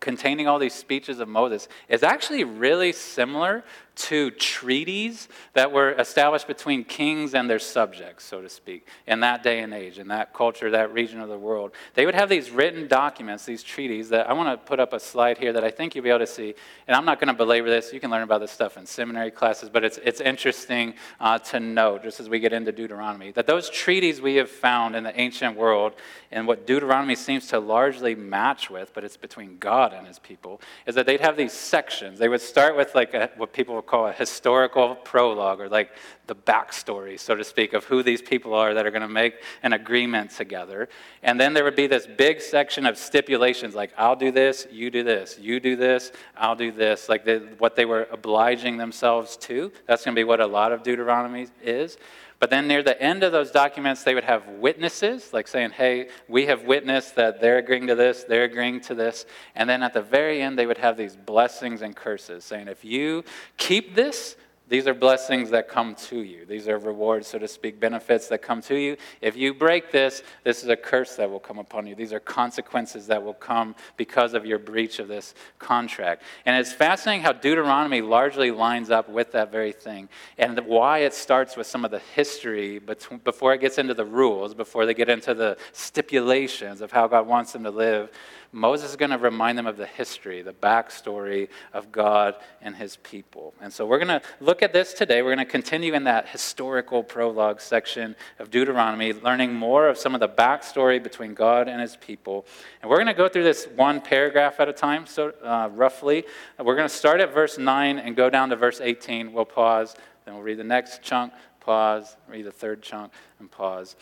containing 0.00 0.46
all 0.46 0.58
these 0.58 0.74
speeches 0.74 1.18
of 1.18 1.28
Moses 1.28 1.66
is 1.88 2.02
actually 2.02 2.44
really 2.44 2.92
similar 2.92 3.64
to 3.96 4.30
treaties 4.32 5.28
that 5.52 5.70
were 5.70 5.92
established 5.92 6.46
between 6.46 6.84
kings 6.84 7.34
and 7.34 7.48
their 7.48 7.58
subjects, 7.58 8.24
so 8.24 8.40
to 8.40 8.48
speak, 8.48 8.88
in 9.06 9.20
that 9.20 9.42
day 9.42 9.60
and 9.60 9.72
age, 9.72 9.98
in 9.98 10.08
that 10.08 10.34
culture, 10.34 10.70
that 10.70 10.92
region 10.92 11.20
of 11.20 11.28
the 11.28 11.38
world. 11.38 11.72
They 11.94 12.04
would 12.04 12.14
have 12.14 12.28
these 12.28 12.50
written 12.50 12.88
documents, 12.88 13.44
these 13.44 13.62
treaties, 13.62 14.08
that 14.08 14.28
I 14.28 14.32
want 14.32 14.48
to 14.48 14.66
put 14.66 14.80
up 14.80 14.92
a 14.92 15.00
slide 15.00 15.38
here 15.38 15.52
that 15.52 15.64
I 15.64 15.70
think 15.70 15.94
you'll 15.94 16.04
be 16.04 16.10
able 16.10 16.20
to 16.20 16.26
see. 16.26 16.54
And 16.88 16.96
I'm 16.96 17.04
not 17.04 17.20
going 17.20 17.28
to 17.28 17.34
belabor 17.34 17.68
this. 17.68 17.92
You 17.92 18.00
can 18.00 18.10
learn 18.10 18.22
about 18.22 18.40
this 18.40 18.50
stuff 18.50 18.76
in 18.76 18.86
seminary 18.86 19.30
classes, 19.30 19.70
but 19.70 19.84
it's, 19.84 19.98
it's 20.04 20.20
interesting 20.20 20.94
uh, 21.20 21.38
to 21.38 21.60
note, 21.60 22.02
just 22.02 22.20
as 22.20 22.28
we 22.28 22.40
get 22.40 22.52
into 22.52 22.72
Deuteronomy, 22.72 23.30
that 23.32 23.46
those 23.46 23.70
treaties 23.70 24.20
we 24.20 24.36
have 24.36 24.50
found 24.50 24.96
in 24.96 25.04
the 25.04 25.18
ancient 25.20 25.56
world 25.56 25.94
and 26.32 26.46
what 26.46 26.66
Deuteronomy 26.66 27.14
seems 27.14 27.46
to 27.48 27.60
largely 27.60 28.14
match 28.14 28.70
with, 28.70 28.92
but 28.92 29.04
it's 29.04 29.16
between 29.16 29.58
God 29.58 29.92
and 29.92 30.06
his 30.06 30.18
people, 30.18 30.60
is 30.86 30.94
that 30.96 31.06
they'd 31.06 31.20
have 31.20 31.36
these 31.36 31.52
sections. 31.52 32.18
They 32.18 32.28
would 32.28 32.40
start 32.40 32.76
with 32.76 32.94
like 32.94 33.14
a, 33.14 33.30
what 33.36 33.52
people 33.52 33.76
call 33.86 34.06
a 34.06 34.12
historical 34.12 34.94
prologue 34.96 35.60
or 35.60 35.68
like 35.68 35.90
the 36.26 36.34
backstory, 36.34 37.20
so 37.20 37.34
to 37.34 37.44
speak, 37.44 37.72
of 37.72 37.84
who 37.84 38.02
these 38.02 38.22
people 38.22 38.54
are 38.54 38.74
that 38.74 38.86
are 38.86 38.90
going 38.90 39.02
to 39.02 39.08
make 39.08 39.34
an 39.62 39.72
agreement 39.72 40.30
together. 40.30 40.88
And 41.22 41.38
then 41.38 41.52
there 41.52 41.64
would 41.64 41.76
be 41.76 41.86
this 41.86 42.06
big 42.06 42.40
section 42.40 42.86
of 42.86 42.96
stipulations 42.96 43.74
like, 43.74 43.92
I'll 43.98 44.16
do 44.16 44.30
this, 44.30 44.66
you 44.70 44.90
do 44.90 45.02
this, 45.02 45.38
you 45.38 45.60
do 45.60 45.76
this, 45.76 46.12
I'll 46.36 46.56
do 46.56 46.72
this, 46.72 47.08
like 47.08 47.24
the, 47.24 47.40
what 47.58 47.76
they 47.76 47.84
were 47.84 48.08
obliging 48.10 48.76
themselves 48.76 49.36
to. 49.38 49.70
That's 49.86 50.04
going 50.04 50.14
to 50.14 50.18
be 50.18 50.24
what 50.24 50.40
a 50.40 50.46
lot 50.46 50.72
of 50.72 50.82
Deuteronomy 50.82 51.48
is. 51.62 51.98
But 52.38 52.50
then 52.50 52.68
near 52.68 52.82
the 52.82 53.00
end 53.00 53.22
of 53.22 53.32
those 53.32 53.50
documents, 53.50 54.02
they 54.02 54.14
would 54.14 54.24
have 54.24 54.46
witnesses, 54.48 55.32
like 55.32 55.48
saying, 55.48 55.70
hey, 55.70 56.08
we 56.28 56.46
have 56.46 56.64
witnessed 56.64 57.16
that 57.16 57.40
they're 57.40 57.58
agreeing 57.58 57.86
to 57.86 57.94
this, 57.94 58.24
they're 58.24 58.44
agreeing 58.44 58.80
to 58.82 58.94
this. 58.94 59.24
And 59.54 59.68
then 59.68 59.82
at 59.82 59.94
the 59.94 60.02
very 60.02 60.42
end, 60.42 60.58
they 60.58 60.66
would 60.66 60.78
have 60.78 60.96
these 60.96 61.16
blessings 61.16 61.80
and 61.80 61.94
curses, 61.94 62.44
saying, 62.44 62.68
if 62.68 62.84
you 62.84 63.24
keep 63.56 63.94
this, 63.94 64.36
these 64.66 64.86
are 64.86 64.94
blessings 64.94 65.50
that 65.50 65.68
come 65.68 65.94
to 65.94 66.22
you. 66.22 66.46
These 66.46 66.68
are 66.68 66.78
rewards, 66.78 67.28
so 67.28 67.38
to 67.38 67.46
speak, 67.46 67.78
benefits 67.78 68.28
that 68.28 68.38
come 68.40 68.62
to 68.62 68.74
you. 68.74 68.96
If 69.20 69.36
you 69.36 69.52
break 69.52 69.92
this, 69.92 70.22
this 70.42 70.62
is 70.62 70.70
a 70.70 70.76
curse 70.76 71.16
that 71.16 71.30
will 71.30 71.38
come 71.38 71.58
upon 71.58 71.86
you. 71.86 71.94
These 71.94 72.14
are 72.14 72.20
consequences 72.20 73.06
that 73.08 73.22
will 73.22 73.34
come 73.34 73.74
because 73.98 74.32
of 74.32 74.46
your 74.46 74.58
breach 74.58 75.00
of 75.00 75.08
this 75.08 75.34
contract. 75.58 76.22
And 76.46 76.56
it's 76.56 76.72
fascinating 76.72 77.22
how 77.22 77.32
Deuteronomy 77.32 78.00
largely 78.00 78.50
lines 78.50 78.90
up 78.90 79.10
with 79.10 79.32
that 79.32 79.52
very 79.52 79.72
thing 79.72 80.08
and 80.38 80.58
why 80.60 81.00
it 81.00 81.12
starts 81.12 81.56
with 81.56 81.66
some 81.66 81.84
of 81.84 81.90
the 81.90 81.98
history 82.14 82.78
before 82.78 83.52
it 83.52 83.60
gets 83.60 83.76
into 83.76 83.92
the 83.92 84.06
rules, 84.06 84.54
before 84.54 84.86
they 84.86 84.94
get 84.94 85.10
into 85.10 85.34
the 85.34 85.58
stipulations 85.72 86.80
of 86.80 86.90
how 86.90 87.06
God 87.06 87.26
wants 87.26 87.52
them 87.52 87.64
to 87.64 87.70
live 87.70 88.10
Moses 88.54 88.90
is 88.90 88.96
going 88.96 89.10
to 89.10 89.18
remind 89.18 89.58
them 89.58 89.66
of 89.66 89.76
the 89.76 89.86
history, 89.86 90.40
the 90.40 90.52
backstory 90.52 91.48
of 91.72 91.90
God 91.90 92.36
and 92.62 92.76
his 92.76 92.96
people. 92.98 93.52
And 93.60 93.72
so 93.72 93.84
we're 93.84 93.98
going 93.98 94.20
to 94.20 94.22
look 94.38 94.62
at 94.62 94.72
this 94.72 94.94
today. 94.94 95.22
We're 95.22 95.34
going 95.34 95.44
to 95.44 95.50
continue 95.50 95.92
in 95.92 96.04
that 96.04 96.28
historical 96.28 97.02
prologue 97.02 97.60
section 97.60 98.14
of 98.38 98.52
Deuteronomy, 98.52 99.12
learning 99.12 99.54
more 99.54 99.88
of 99.88 99.98
some 99.98 100.14
of 100.14 100.20
the 100.20 100.28
backstory 100.28 101.02
between 101.02 101.34
God 101.34 101.68
and 101.68 101.80
his 101.80 101.96
people. 101.96 102.46
And 102.80 102.88
we're 102.88 102.98
going 102.98 103.08
to 103.08 103.12
go 103.12 103.28
through 103.28 103.42
this 103.42 103.66
one 103.74 104.00
paragraph 104.00 104.60
at 104.60 104.68
a 104.68 104.72
time, 104.72 105.06
so 105.06 105.32
uh, 105.42 105.68
roughly. 105.72 106.24
We're 106.56 106.76
going 106.76 106.88
to 106.88 106.94
start 106.94 107.20
at 107.20 107.34
verse 107.34 107.58
9 107.58 107.98
and 107.98 108.14
go 108.14 108.30
down 108.30 108.50
to 108.50 108.56
verse 108.56 108.80
18. 108.80 109.32
We'll 109.32 109.46
pause, 109.46 109.96
then 110.24 110.34
we'll 110.34 110.44
read 110.44 110.58
the 110.58 110.64
next 110.64 111.02
chunk, 111.02 111.32
pause, 111.58 112.16
read 112.28 112.44
the 112.44 112.52
third 112.52 112.82
chunk, 112.82 113.12
and 113.40 113.50
pause. 113.50 113.96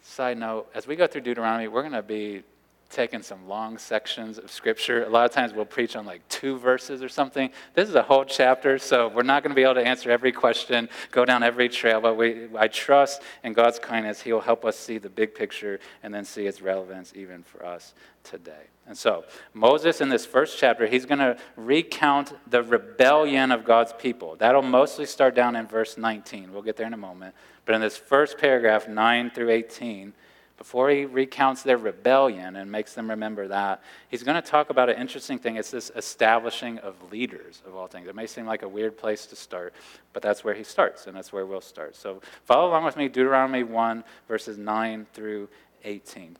Side 0.00 0.38
note, 0.38 0.70
as 0.74 0.86
we 0.86 0.96
go 0.96 1.06
through 1.06 1.20
Deuteronomy, 1.20 1.68
we're 1.68 1.82
going 1.82 1.92
to 1.92 2.02
be 2.02 2.42
taking 2.90 3.22
some 3.22 3.48
long 3.48 3.78
sections 3.78 4.36
of 4.36 4.50
scripture. 4.50 5.04
A 5.04 5.08
lot 5.08 5.24
of 5.24 5.30
times 5.30 5.52
we'll 5.52 5.64
preach 5.64 5.94
on 5.94 6.04
like 6.04 6.26
two 6.28 6.58
verses 6.58 7.02
or 7.02 7.08
something. 7.08 7.50
This 7.74 7.88
is 7.88 7.94
a 7.94 8.02
whole 8.02 8.24
chapter, 8.24 8.78
so 8.78 9.08
we're 9.08 9.22
not 9.22 9.42
going 9.42 9.52
to 9.52 9.54
be 9.54 9.62
able 9.62 9.74
to 9.74 9.86
answer 9.86 10.10
every 10.10 10.32
question, 10.32 10.88
go 11.12 11.24
down 11.24 11.42
every 11.42 11.68
trail, 11.68 12.00
but 12.00 12.16
we, 12.16 12.48
I 12.58 12.66
trust 12.68 13.22
in 13.44 13.52
God's 13.52 13.78
kindness, 13.78 14.20
He 14.20 14.32
will 14.32 14.40
help 14.40 14.64
us 14.64 14.76
see 14.76 14.98
the 14.98 15.08
big 15.08 15.34
picture 15.34 15.78
and 16.02 16.12
then 16.12 16.24
see 16.24 16.46
its 16.46 16.60
relevance 16.60 17.12
even 17.14 17.44
for 17.44 17.64
us 17.64 17.94
today. 18.24 18.66
And 18.86 18.98
so, 18.98 19.24
Moses 19.54 20.00
in 20.00 20.08
this 20.08 20.26
first 20.26 20.58
chapter, 20.58 20.84
he's 20.84 21.06
going 21.06 21.20
to 21.20 21.36
recount 21.54 22.32
the 22.50 22.62
rebellion 22.62 23.52
of 23.52 23.64
God's 23.64 23.92
people. 23.92 24.34
That'll 24.36 24.62
mostly 24.62 25.06
start 25.06 25.36
down 25.36 25.54
in 25.54 25.68
verse 25.68 25.96
19. 25.96 26.52
We'll 26.52 26.62
get 26.62 26.76
there 26.76 26.88
in 26.88 26.94
a 26.94 26.96
moment. 26.96 27.36
But 27.66 27.76
in 27.76 27.80
this 27.80 27.96
first 27.96 28.36
paragraph, 28.36 28.88
9 28.88 29.30
through 29.30 29.50
18, 29.50 30.12
before 30.60 30.90
he 30.90 31.06
recounts 31.06 31.62
their 31.62 31.78
rebellion 31.78 32.56
and 32.56 32.70
makes 32.70 32.92
them 32.92 33.08
remember 33.08 33.48
that, 33.48 33.82
he's 34.10 34.22
going 34.22 34.34
to 34.34 34.46
talk 34.46 34.68
about 34.68 34.90
an 34.90 34.96
interesting 35.00 35.38
thing. 35.38 35.56
It's 35.56 35.70
this 35.70 35.90
establishing 35.96 36.76
of 36.80 36.94
leaders 37.10 37.62
of 37.66 37.74
all 37.74 37.86
things. 37.86 38.06
It 38.06 38.14
may 38.14 38.26
seem 38.26 38.44
like 38.44 38.60
a 38.60 38.68
weird 38.68 38.98
place 38.98 39.24
to 39.28 39.36
start, 39.36 39.72
but 40.12 40.22
that's 40.22 40.44
where 40.44 40.52
he 40.52 40.62
starts, 40.62 41.06
and 41.06 41.16
that's 41.16 41.32
where 41.32 41.46
we'll 41.46 41.62
start. 41.62 41.96
So 41.96 42.20
follow 42.44 42.68
along 42.68 42.84
with 42.84 42.98
me, 42.98 43.08
Deuteronomy 43.08 43.62
1, 43.62 44.04
verses 44.28 44.58
9 44.58 45.06
through 45.14 45.48
18. 45.84 46.36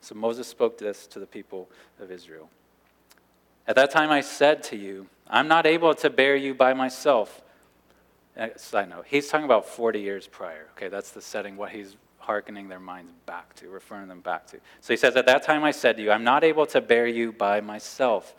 So 0.00 0.16
Moses 0.16 0.48
spoke 0.48 0.76
this 0.76 1.06
to 1.06 1.20
the 1.20 1.26
people 1.26 1.68
of 2.00 2.10
Israel. 2.10 2.50
At 3.68 3.76
that 3.76 3.92
time 3.92 4.10
I 4.10 4.22
said 4.22 4.64
to 4.64 4.76
you, 4.76 5.06
I'm 5.28 5.46
not 5.46 5.66
able 5.66 5.94
to 5.94 6.10
bear 6.10 6.34
you 6.34 6.52
by 6.52 6.74
myself. 6.74 7.42
Uh, 8.36 8.48
side 8.56 8.90
note, 8.90 9.04
he's 9.06 9.28
talking 9.28 9.44
about 9.44 9.66
40 9.66 10.00
years 10.00 10.26
prior. 10.26 10.66
Okay, 10.76 10.88
that's 10.88 11.12
the 11.12 11.22
setting, 11.22 11.56
what 11.56 11.70
he's 11.70 11.94
hearkening 12.30 12.68
their 12.68 12.78
minds 12.78 13.10
back 13.26 13.56
to, 13.56 13.68
referring 13.68 14.06
them 14.06 14.20
back 14.20 14.46
to. 14.46 14.56
So 14.80 14.92
he 14.92 14.96
says, 14.96 15.16
At 15.16 15.26
that 15.26 15.42
time 15.42 15.64
I 15.64 15.72
said 15.72 15.96
to 15.96 16.02
you, 16.04 16.12
I'm 16.12 16.22
not 16.22 16.44
able 16.44 16.64
to 16.66 16.80
bear 16.80 17.04
you 17.04 17.32
by 17.32 17.60
myself. 17.60 18.36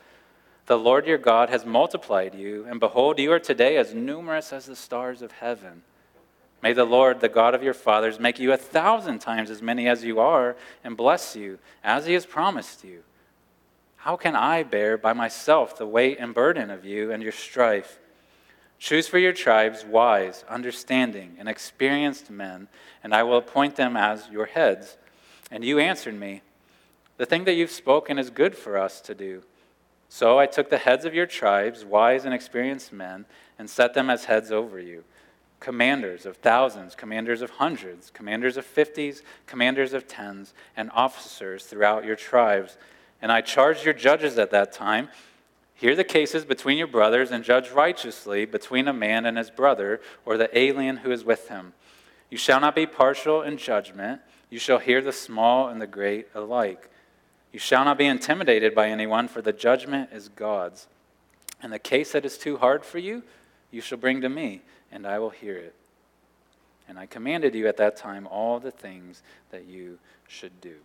The 0.67 0.79
Lord 0.79 1.05
your 1.05 1.17
God 1.17 1.49
has 1.49 1.65
multiplied 1.65 2.33
you, 2.33 2.65
and 2.69 2.79
behold, 2.79 3.19
you 3.19 3.33
are 3.33 3.39
today 3.39 3.75
as 3.75 3.93
numerous 3.93 4.53
as 4.53 4.65
the 4.65 4.77
stars 4.77 5.21
of 5.21 5.33
heaven. 5.33 5.81
May 6.63 6.71
the 6.71 6.85
Lord, 6.85 7.19
the 7.19 7.27
God 7.27 7.53
of 7.53 7.63
your 7.63 7.73
fathers, 7.73 8.17
make 8.17 8.39
you 8.39 8.53
a 8.53 8.57
thousand 8.57 9.19
times 9.19 9.49
as 9.49 9.61
many 9.61 9.89
as 9.89 10.05
you 10.05 10.21
are, 10.21 10.55
and 10.85 10.95
bless 10.95 11.35
you, 11.35 11.59
as 11.83 12.05
he 12.05 12.13
has 12.13 12.25
promised 12.25 12.85
you. 12.85 13.03
How 13.97 14.15
can 14.15 14.37
I 14.37 14.63
bear 14.63 14.97
by 14.97 15.11
myself 15.11 15.77
the 15.77 15.85
weight 15.85 16.15
and 16.17 16.33
burden 16.33 16.69
of 16.69 16.85
you 16.85 17.11
and 17.11 17.21
your 17.21 17.33
strife? 17.33 17.99
Choose 18.81 19.07
for 19.07 19.19
your 19.19 19.31
tribes 19.31 19.85
wise, 19.85 20.43
understanding, 20.49 21.35
and 21.37 21.47
experienced 21.47 22.31
men, 22.31 22.67
and 23.03 23.13
I 23.13 23.21
will 23.21 23.37
appoint 23.37 23.75
them 23.75 23.95
as 23.95 24.27
your 24.31 24.47
heads. 24.47 24.97
And 25.51 25.63
you 25.63 25.77
answered 25.77 26.19
me, 26.19 26.41
The 27.17 27.27
thing 27.27 27.43
that 27.43 27.53
you've 27.53 27.69
spoken 27.69 28.17
is 28.17 28.31
good 28.31 28.57
for 28.57 28.79
us 28.79 28.99
to 29.01 29.13
do. 29.13 29.43
So 30.09 30.39
I 30.39 30.47
took 30.47 30.71
the 30.71 30.79
heads 30.79 31.05
of 31.05 31.13
your 31.13 31.27
tribes, 31.27 31.85
wise 31.85 32.25
and 32.25 32.33
experienced 32.33 32.91
men, 32.91 33.25
and 33.59 33.69
set 33.69 33.93
them 33.93 34.09
as 34.09 34.25
heads 34.25 34.51
over 34.51 34.79
you 34.79 35.03
commanders 35.59 36.25
of 36.25 36.37
thousands, 36.37 36.95
commanders 36.95 37.43
of 37.43 37.51
hundreds, 37.51 38.09
commanders 38.09 38.57
of 38.57 38.65
fifties, 38.65 39.21
commanders 39.45 39.93
of 39.93 40.07
tens, 40.07 40.55
and 40.75 40.89
officers 40.95 41.65
throughout 41.65 42.03
your 42.03 42.15
tribes. 42.15 42.79
And 43.21 43.31
I 43.31 43.41
charged 43.41 43.85
your 43.85 43.93
judges 43.93 44.39
at 44.39 44.49
that 44.49 44.73
time 44.73 45.09
Hear 45.81 45.95
the 45.95 46.03
cases 46.03 46.45
between 46.45 46.77
your 46.77 46.85
brothers 46.85 47.31
and 47.31 47.43
judge 47.43 47.71
righteously 47.71 48.45
between 48.45 48.87
a 48.87 48.93
man 48.93 49.25
and 49.25 49.35
his 49.35 49.49
brother 49.49 49.99
or 50.25 50.37
the 50.37 50.55
alien 50.55 50.97
who 50.97 51.09
is 51.09 51.23
with 51.23 51.47
him. 51.47 51.73
You 52.29 52.37
shall 52.37 52.59
not 52.59 52.75
be 52.75 52.85
partial 52.85 53.41
in 53.41 53.57
judgment. 53.57 54.21
You 54.51 54.59
shall 54.59 54.77
hear 54.77 55.01
the 55.01 55.11
small 55.11 55.69
and 55.69 55.81
the 55.81 55.87
great 55.87 56.27
alike. 56.35 56.91
You 57.51 57.57
shall 57.57 57.83
not 57.83 57.97
be 57.97 58.05
intimidated 58.05 58.75
by 58.75 58.89
anyone, 58.89 59.27
for 59.27 59.41
the 59.41 59.51
judgment 59.53 60.11
is 60.13 60.29
God's. 60.29 60.87
And 61.63 61.73
the 61.73 61.79
case 61.79 62.11
that 62.11 62.25
is 62.25 62.37
too 62.37 62.57
hard 62.57 62.85
for 62.85 62.99
you, 62.99 63.23
you 63.71 63.81
shall 63.81 63.97
bring 63.97 64.21
to 64.21 64.29
me, 64.29 64.61
and 64.91 65.07
I 65.07 65.17
will 65.17 65.31
hear 65.31 65.57
it. 65.57 65.73
And 66.87 66.99
I 66.99 67.07
commanded 67.07 67.55
you 67.55 67.67
at 67.67 67.77
that 67.77 67.97
time 67.97 68.27
all 68.27 68.59
the 68.59 68.69
things 68.69 69.23
that 69.49 69.65
you 69.65 69.97
should 70.27 70.61
do. 70.61 70.75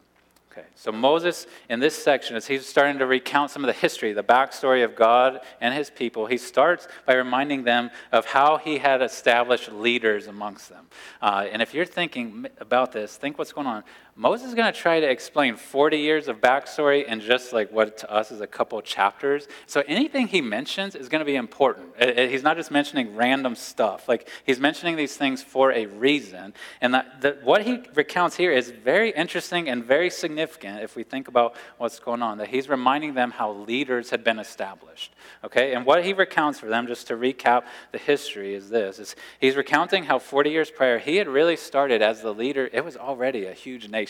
Okay, 0.56 0.66
so 0.74 0.90
Moses, 0.90 1.46
in 1.68 1.80
this 1.80 1.94
section, 1.94 2.34
as 2.34 2.46
he's 2.46 2.66
starting 2.66 2.98
to 3.00 3.06
recount 3.06 3.50
some 3.50 3.62
of 3.62 3.66
the 3.66 3.74
history, 3.74 4.14
the 4.14 4.24
backstory 4.24 4.82
of 4.84 4.96
God 4.96 5.40
and 5.60 5.74
his 5.74 5.90
people, 5.90 6.24
he 6.24 6.38
starts 6.38 6.88
by 7.04 7.14
reminding 7.14 7.64
them 7.64 7.90
of 8.10 8.24
how 8.24 8.56
he 8.56 8.78
had 8.78 9.02
established 9.02 9.70
leaders 9.70 10.28
amongst 10.28 10.70
them. 10.70 10.86
Uh, 11.20 11.46
and 11.52 11.60
if 11.60 11.74
you're 11.74 11.84
thinking 11.84 12.46
about 12.58 12.90
this, 12.90 13.18
think 13.18 13.36
what's 13.36 13.52
going 13.52 13.66
on. 13.66 13.84
Moses 14.18 14.48
is 14.48 14.54
going 14.54 14.72
to 14.72 14.78
try 14.78 14.98
to 14.98 15.06
explain 15.06 15.56
40 15.56 15.98
years 15.98 16.26
of 16.26 16.40
backstory 16.40 17.04
in 17.04 17.20
just 17.20 17.52
like 17.52 17.70
what 17.70 17.98
to 17.98 18.10
us 18.10 18.30
is 18.30 18.40
a 18.40 18.46
couple 18.46 18.80
chapters. 18.80 19.46
So 19.66 19.82
anything 19.86 20.28
he 20.28 20.40
mentions 20.40 20.94
is 20.94 21.10
going 21.10 21.18
to 21.18 21.26
be 21.26 21.36
important. 21.36 21.88
He's 22.02 22.42
not 22.42 22.56
just 22.56 22.70
mentioning 22.70 23.14
random 23.14 23.54
stuff. 23.54 24.08
Like 24.08 24.30
he's 24.46 24.58
mentioning 24.58 24.96
these 24.96 25.18
things 25.18 25.42
for 25.42 25.70
a 25.70 25.84
reason. 25.84 26.54
And 26.80 26.94
that, 26.94 27.20
that 27.20 27.44
what 27.44 27.66
he 27.66 27.82
recounts 27.94 28.36
here 28.36 28.52
is 28.52 28.70
very 28.70 29.10
interesting 29.10 29.68
and 29.68 29.84
very 29.84 30.08
significant 30.08 30.80
if 30.82 30.96
we 30.96 31.02
think 31.02 31.28
about 31.28 31.54
what's 31.76 31.98
going 31.98 32.22
on. 32.22 32.38
That 32.38 32.48
he's 32.48 32.70
reminding 32.70 33.12
them 33.12 33.32
how 33.32 33.52
leaders 33.52 34.08
had 34.08 34.24
been 34.24 34.38
established. 34.38 35.12
Okay? 35.44 35.74
And 35.74 35.84
what 35.84 36.02
he 36.02 36.14
recounts 36.14 36.58
for 36.58 36.68
them, 36.68 36.86
just 36.86 37.06
to 37.08 37.16
recap 37.16 37.64
the 37.92 37.98
history, 37.98 38.54
is 38.54 38.70
this. 38.70 38.98
Is 38.98 39.14
he's 39.40 39.56
recounting 39.56 40.04
how 40.04 40.18
40 40.18 40.48
years 40.48 40.70
prior 40.70 40.98
he 40.98 41.16
had 41.16 41.28
really 41.28 41.56
started 41.56 42.00
as 42.00 42.22
the 42.22 42.32
leader. 42.32 42.70
It 42.72 42.82
was 42.82 42.96
already 42.96 43.44
a 43.44 43.52
huge 43.52 43.90
nation 43.90 44.05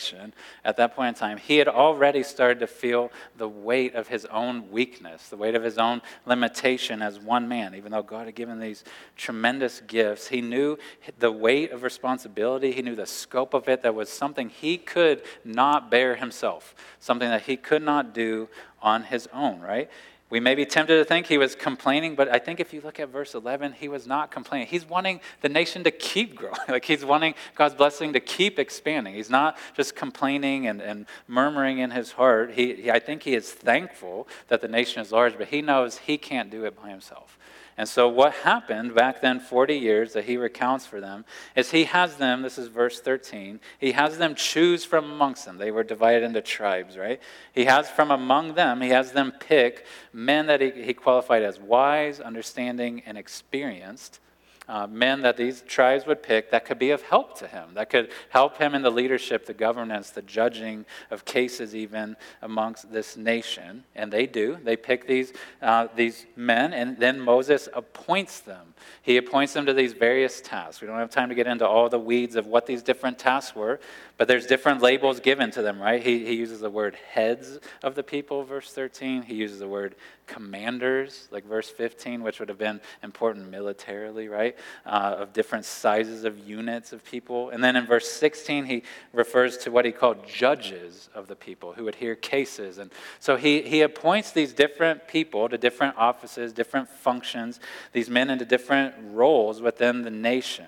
at 0.63 0.77
that 0.77 0.95
point 0.95 1.09
in 1.09 1.13
time, 1.13 1.37
he 1.37 1.57
had 1.57 1.67
already 1.67 2.23
started 2.23 2.59
to 2.59 2.67
feel 2.67 3.11
the 3.37 3.47
weight 3.47 3.95
of 3.95 4.07
his 4.07 4.25
own 4.25 4.69
weakness, 4.71 5.29
the 5.29 5.37
weight 5.37 5.55
of 5.55 5.63
his 5.63 5.77
own 5.77 6.01
limitation 6.25 7.01
as 7.01 7.19
one 7.19 7.47
man. 7.47 7.75
Even 7.75 7.91
though 7.91 8.03
God 8.03 8.25
had 8.25 8.35
given 8.35 8.59
these 8.59 8.83
tremendous 9.15 9.81
gifts, 9.81 10.27
he 10.27 10.41
knew 10.41 10.77
the 11.19 11.31
weight 11.31 11.71
of 11.71 11.83
responsibility, 11.83 12.71
he 12.71 12.81
knew 12.81 12.95
the 12.95 13.05
scope 13.05 13.53
of 13.53 13.67
it, 13.67 13.81
that 13.81 13.95
was 13.95 14.09
something 14.09 14.49
he 14.49 14.77
could 14.77 15.21
not 15.43 15.91
bear 15.91 16.15
himself, 16.15 16.75
something 16.99 17.29
that 17.29 17.43
he 17.43 17.57
could 17.57 17.81
not 17.81 18.13
do 18.13 18.49
on 18.81 19.03
his 19.03 19.27
own, 19.33 19.59
right? 19.59 19.89
We 20.29 20.41
may 20.41 20.55
be 20.55 20.65
tempted 20.65 20.97
to 20.97 21.05
think 21.05 21.27
he 21.27 21.37
was 21.37 21.55
complaining, 21.55 22.15
but 22.15 22.27
I 22.27 22.37
think 22.37 22.59
if 22.59 22.73
you 22.73 22.81
look 22.81 22.99
at 22.99 23.07
verse 23.07 23.33
11, 23.33 23.73
he 23.73 23.87
was 23.87 24.05
not 24.05 24.29
complaining. 24.29 24.67
He's 24.67 24.85
wanting 24.85 25.21
the 25.39 25.47
nation 25.47 25.85
to 25.85 25.91
keep 25.91 26.35
growing. 26.35 26.57
Like 26.67 26.83
he's 26.83 27.05
wanting 27.05 27.33
God's 27.55 27.75
blessing 27.75 28.11
to 28.13 28.19
keep 28.19 28.59
expanding. 28.59 29.13
He's 29.13 29.29
not 29.29 29.57
just 29.75 29.95
complaining 29.95 30.67
and, 30.67 30.81
and 30.81 31.05
murmuring 31.27 31.79
in 31.79 31.91
his 31.91 32.11
heart. 32.11 32.51
He, 32.51 32.75
he, 32.75 32.91
I 32.91 32.99
think 32.99 33.23
he 33.23 33.35
is 33.35 33.51
thankful 33.51 34.27
that 34.49 34.59
the 34.59 34.67
nation 34.67 35.01
is 35.01 35.13
large, 35.13 35.37
but 35.37 35.47
he 35.47 35.61
knows 35.61 35.99
he 35.99 36.17
can't 36.17 36.49
do 36.49 36.65
it 36.65 36.75
by 36.75 36.89
himself. 36.89 37.37
And 37.77 37.87
so, 37.87 38.09
what 38.09 38.33
happened 38.33 38.95
back 38.95 39.21
then, 39.21 39.39
40 39.39 39.75
years 39.75 40.13
that 40.13 40.25
he 40.25 40.35
recounts 40.35 40.87
for 40.87 40.99
them, 40.99 41.25
is 41.55 41.69
he 41.69 41.83
has 41.83 42.15
them, 42.15 42.41
this 42.41 42.57
is 42.57 42.69
verse 42.69 42.99
13, 42.99 43.59
he 43.77 43.91
has 43.91 44.17
them 44.17 44.33
choose 44.33 44.83
from 44.83 45.05
amongst 45.05 45.45
them. 45.45 45.57
They 45.57 45.69
were 45.69 45.83
divided 45.83 46.23
into 46.23 46.41
tribes, 46.41 46.97
right? 46.97 47.21
He 47.53 47.65
has 47.65 47.87
from 47.87 48.09
among 48.09 48.55
them, 48.55 48.81
he 48.81 48.89
has 48.89 49.11
them 49.11 49.31
pick 49.31 49.85
men 50.11 50.47
that 50.47 50.59
he, 50.59 50.71
he 50.71 50.93
qualified 50.93 51.43
as 51.43 51.59
wise, 51.59 52.19
understanding, 52.19 53.03
and 53.05 53.15
experienced 53.15 54.19
uh, 54.67 54.87
men 54.87 55.21
that 55.21 55.37
these 55.37 55.61
tribes 55.61 56.05
would 56.05 56.21
pick 56.21 56.51
that 56.51 56.65
could 56.65 56.79
be 56.79 56.91
of 56.91 57.01
help 57.03 57.37
to 57.39 57.47
him, 57.47 57.69
that 57.73 57.89
could 57.89 58.11
help 58.29 58.57
him 58.57 58.75
in 58.75 58.81
the 58.81 58.91
leadership, 58.91 59.45
the 59.45 59.53
governance, 59.53 60.09
the 60.09 60.21
judging 60.21 60.85
of 61.11 61.25
cases, 61.25 61.75
even 61.75 62.15
amongst 62.41 62.91
this 62.91 63.15
nation. 63.15 63.83
And 63.95 64.11
they 64.11 64.25
do. 64.25 64.57
They 64.63 64.75
pick 64.75 65.07
these, 65.07 65.33
uh, 65.61 65.87
these 65.95 66.25
men, 66.35 66.73
and 66.73 66.97
then 66.97 67.19
Moses 67.19 67.69
appoints 67.73 68.41
them. 68.41 68.73
He 69.01 69.17
appoints 69.17 69.53
them 69.53 69.65
to 69.65 69.73
these 69.73 69.93
various 69.93 70.41
tasks. 70.41 70.81
We 70.81 70.87
don't 70.87 70.99
have 70.99 71.09
time 71.09 71.29
to 71.29 71.35
get 71.35 71.47
into 71.47 71.67
all 71.67 71.89
the 71.89 71.99
weeds 71.99 72.35
of 72.35 72.47
what 72.47 72.65
these 72.65 72.83
different 72.83 73.17
tasks 73.17 73.55
were, 73.55 73.79
but 74.17 74.27
there's 74.27 74.45
different 74.45 74.81
labels 74.81 75.19
given 75.19 75.51
to 75.51 75.61
them, 75.61 75.79
right? 75.79 76.01
He, 76.01 76.25
he 76.25 76.35
uses 76.35 76.59
the 76.59 76.69
word 76.69 76.95
heads 76.95 77.59
of 77.83 77.95
the 77.95 78.03
people, 78.03 78.43
verse 78.43 78.71
13. 78.71 79.23
He 79.23 79.35
uses 79.35 79.59
the 79.59 79.67
word 79.67 79.95
commanders, 80.25 81.27
like 81.31 81.45
verse 81.45 81.69
15, 81.69 82.21
which 82.21 82.39
would 82.39 82.49
have 82.49 82.57
been 82.57 82.81
important 83.01 83.49
militarily, 83.49 84.27
right? 84.27 84.55
uh, 84.85 85.15
of 85.19 85.33
different 85.33 85.65
sizes 85.65 86.23
of 86.23 86.39
units 86.39 86.93
of 86.93 87.03
people. 87.03 87.49
And 87.49 87.63
then 87.63 87.75
in 87.75 87.85
verse 87.85 88.09
16, 88.09 88.65
he 88.65 88.83
refers 89.13 89.57
to 89.59 89.71
what 89.71 89.85
he 89.85 89.91
called 89.91 90.27
judges 90.27 91.09
of 91.13 91.27
the 91.27 91.35
people 91.35 91.73
who 91.73 91.83
would 91.85 91.95
hear 91.95 92.15
cases. 92.15 92.77
And 92.77 92.91
so 93.19 93.35
he, 93.35 93.61
he 93.61 93.81
appoints 93.81 94.31
these 94.31 94.53
different 94.53 95.07
people 95.07 95.49
to 95.49 95.57
different 95.57 95.97
offices, 95.97 96.53
different 96.53 96.89
functions, 96.89 97.59
these 97.91 98.09
men 98.09 98.29
into 98.29 98.45
different 98.45 98.95
roles 99.11 99.61
within 99.61 100.03
the 100.03 100.11
nation. 100.11 100.67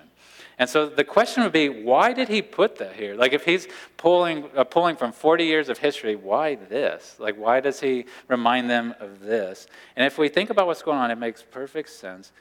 And 0.60 0.70
so 0.70 0.88
the 0.88 1.06
question 1.06 1.42
would 1.44 1.54
be, 1.54 1.70
why 1.70 2.12
did 2.12 2.28
he 2.28 2.42
put 2.42 2.76
that 2.80 2.94
here? 2.94 3.16
Like, 3.16 3.32
if 3.32 3.46
he's 3.46 3.70
pulling, 3.96 4.50
uh, 4.56 4.66
pulling 4.66 4.98
from 4.98 5.14
40 5.14 5.46
years 5.46 5.70
of 5.70 5.78
history, 5.78 6.18
why 6.18 6.56
this? 6.56 7.16
Like, 7.18 7.38
why 7.38 7.62
does 7.62 7.80
he 7.80 8.06
remind 8.28 8.70
them 8.70 8.94
of 9.00 9.22
this? 9.22 9.68
And 9.96 10.06
if 10.06 10.18
we 10.18 10.28
think 10.28 10.50
about 10.50 10.68
what's 10.68 10.84
going 10.84 10.98
on, 10.98 11.12
it 11.12 11.18
makes 11.18 11.42
perfect 11.42 11.90
sense. 11.90 12.34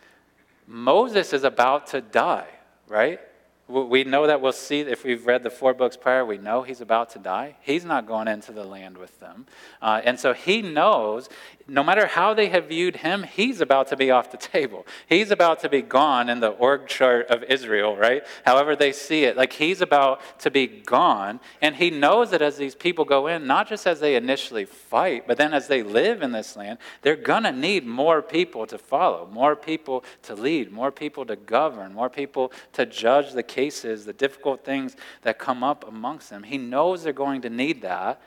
Moses 0.66 1.32
is 1.32 1.44
about 1.44 1.86
to 1.88 2.00
die, 2.00 2.48
right? 2.88 3.20
We 3.68 4.04
know 4.04 4.26
that 4.26 4.40
we'll 4.40 4.52
see, 4.52 4.80
if 4.80 5.04
we've 5.04 5.26
read 5.26 5.42
the 5.42 5.50
four 5.50 5.74
books 5.74 5.96
prior, 5.96 6.24
we 6.24 6.38
know 6.38 6.62
he's 6.62 6.80
about 6.80 7.10
to 7.10 7.18
die. 7.18 7.56
He's 7.60 7.84
not 7.84 8.06
going 8.06 8.26
into 8.26 8.52
the 8.52 8.64
land 8.64 8.96
with 8.96 9.20
them. 9.20 9.46
Uh, 9.82 10.00
and 10.02 10.18
so 10.18 10.32
he 10.32 10.62
knows 10.62 11.28
no 11.70 11.84
matter 11.84 12.06
how 12.06 12.32
they 12.32 12.48
have 12.48 12.68
viewed 12.68 12.96
him, 12.96 13.22
he's 13.22 13.60
about 13.60 13.88
to 13.88 13.96
be 13.96 14.10
off 14.10 14.30
the 14.30 14.36
table. 14.38 14.86
He's 15.06 15.30
about 15.30 15.60
to 15.60 15.68
be 15.68 15.82
gone 15.82 16.30
in 16.30 16.40
the 16.40 16.48
org 16.48 16.86
chart 16.86 17.26
of 17.26 17.44
Israel, 17.44 17.94
right? 17.94 18.24
However 18.44 18.74
they 18.74 18.92
see 18.92 19.24
it. 19.24 19.36
Like 19.36 19.52
he's 19.52 19.82
about 19.82 20.20
to 20.40 20.50
be 20.50 20.66
gone. 20.66 21.40
And 21.60 21.76
he 21.76 21.90
knows 21.90 22.30
that 22.30 22.40
as 22.40 22.56
these 22.56 22.74
people 22.74 23.04
go 23.04 23.26
in, 23.26 23.46
not 23.46 23.68
just 23.68 23.86
as 23.86 24.00
they 24.00 24.16
initially 24.16 24.64
fight, 24.64 25.26
but 25.26 25.36
then 25.36 25.52
as 25.52 25.68
they 25.68 25.82
live 25.82 26.22
in 26.22 26.32
this 26.32 26.56
land, 26.56 26.78
they're 27.02 27.16
going 27.16 27.42
to 27.42 27.52
need 27.52 27.86
more 27.86 28.22
people 28.22 28.66
to 28.66 28.78
follow, 28.78 29.28
more 29.30 29.54
people 29.54 30.04
to 30.22 30.34
lead, 30.34 30.72
more 30.72 30.90
people 30.90 31.26
to 31.26 31.36
govern, 31.36 31.92
more 31.92 32.08
people 32.08 32.50
to 32.72 32.86
judge 32.86 33.32
the 33.32 33.42
cases, 33.58 34.04
the 34.04 34.12
difficult 34.12 34.64
things 34.64 34.94
that 35.22 35.36
come 35.36 35.64
up 35.64 35.84
amongst 35.88 36.30
them. 36.30 36.44
He 36.44 36.58
knows 36.58 37.02
they're 37.02 37.12
going 37.12 37.40
to 37.42 37.50
need 37.50 37.82
that. 37.82 38.20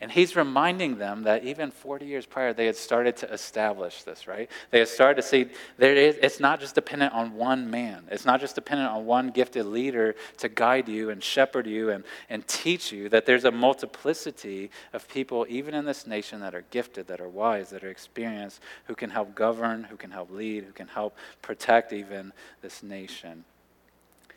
And 0.00 0.10
he's 0.10 0.36
reminding 0.36 0.96
them 0.96 1.24
that 1.24 1.44
even 1.44 1.70
40 1.70 2.06
years 2.06 2.24
prior, 2.24 2.54
they 2.54 2.64
had 2.64 2.76
started 2.76 3.14
to 3.18 3.30
establish 3.30 4.04
this, 4.04 4.26
right? 4.26 4.50
They 4.70 4.78
had 4.78 4.88
started 4.88 5.20
to 5.20 5.28
see 5.28 5.50
there 5.76 5.94
is, 5.94 6.16
it's 6.22 6.40
not 6.40 6.60
just 6.60 6.74
dependent 6.74 7.12
on 7.12 7.34
one 7.34 7.70
man. 7.70 8.04
It's 8.10 8.24
not 8.24 8.40
just 8.40 8.54
dependent 8.54 8.90
on 8.90 9.04
one 9.04 9.28
gifted 9.30 9.66
leader 9.66 10.14
to 10.38 10.48
guide 10.48 10.88
you 10.88 11.10
and 11.10 11.22
shepherd 11.22 11.66
you 11.66 11.90
and, 11.90 12.02
and 12.30 12.46
teach 12.48 12.90
you, 12.90 13.10
that 13.10 13.26
there's 13.26 13.44
a 13.44 13.52
multiplicity 13.52 14.70
of 14.94 15.06
people, 15.08 15.44
even 15.48 15.74
in 15.74 15.84
this 15.84 16.06
nation, 16.06 16.40
that 16.40 16.54
are 16.54 16.64
gifted, 16.70 17.06
that 17.08 17.20
are 17.20 17.28
wise, 17.28 17.68
that 17.70 17.84
are 17.84 17.90
experienced, 17.90 18.60
who 18.86 18.94
can 18.94 19.10
help 19.10 19.34
govern, 19.34 19.84
who 19.84 19.96
can 19.96 20.10
help 20.10 20.30
lead, 20.30 20.64
who 20.64 20.72
can 20.72 20.88
help 20.88 21.16
protect 21.42 21.92
even 21.92 22.32
this 22.62 22.82
nation. 22.82 23.44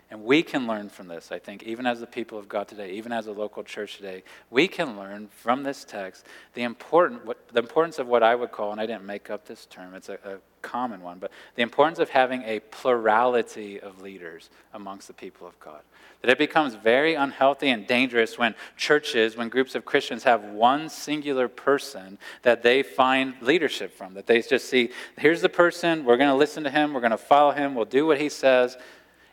And 0.09 0.23
we 0.23 0.41
can 0.41 0.67
learn 0.67 0.87
from 0.87 1.09
this, 1.09 1.33
I 1.33 1.39
think, 1.39 1.63
even 1.63 1.85
as 1.85 1.99
the 1.99 2.07
people 2.07 2.37
of 2.37 2.47
God 2.47 2.69
today, 2.69 2.91
even 2.91 3.11
as 3.11 3.27
a 3.27 3.31
local 3.33 3.61
church 3.61 3.97
today. 3.97 4.23
We 4.49 4.69
can 4.69 4.97
learn 4.97 5.27
from 5.27 5.63
this 5.63 5.83
text 5.83 6.25
the, 6.53 6.63
important, 6.63 7.25
what, 7.25 7.45
the 7.49 7.59
importance 7.59 7.99
of 7.99 8.07
what 8.07 8.23
I 8.23 8.33
would 8.33 8.51
call, 8.51 8.71
and 8.71 8.79
I 8.79 8.85
didn't 8.85 9.05
make 9.05 9.29
up 9.29 9.45
this 9.45 9.65
term, 9.65 9.93
it's 9.93 10.07
a, 10.07 10.17
a 10.23 10.37
common 10.61 11.01
one, 11.01 11.19
but 11.19 11.31
the 11.55 11.61
importance 11.61 11.99
of 11.99 12.09
having 12.09 12.43
a 12.43 12.59
plurality 12.59 13.79
of 13.79 14.01
leaders 14.01 14.49
amongst 14.73 15.07
the 15.07 15.13
people 15.13 15.45
of 15.45 15.59
God. 15.59 15.81
That 16.21 16.31
it 16.31 16.37
becomes 16.37 16.73
very 16.73 17.13
unhealthy 17.13 17.69
and 17.69 17.85
dangerous 17.85 18.37
when 18.37 18.55
churches, 18.75 19.37
when 19.37 19.49
groups 19.49 19.75
of 19.75 19.85
Christians 19.85 20.23
have 20.23 20.43
one 20.45 20.89
singular 20.89 21.47
person 21.47 22.17
that 22.41 22.63
they 22.63 22.81
find 22.81 23.35
leadership 23.41 23.95
from, 23.95 24.13
that 24.15 24.25
they 24.25 24.41
just 24.41 24.69
see, 24.69 24.89
here's 25.17 25.41
the 25.41 25.49
person, 25.49 26.05
we're 26.05 26.17
going 26.17 26.29
to 26.29 26.35
listen 26.35 26.63
to 26.63 26.69
him, 26.69 26.93
we're 26.93 27.01
going 27.01 27.11
to 27.11 27.17
follow 27.17 27.51
him, 27.51 27.75
we'll 27.75 27.85
do 27.85 28.05
what 28.05 28.19
he 28.19 28.29
says 28.29 28.77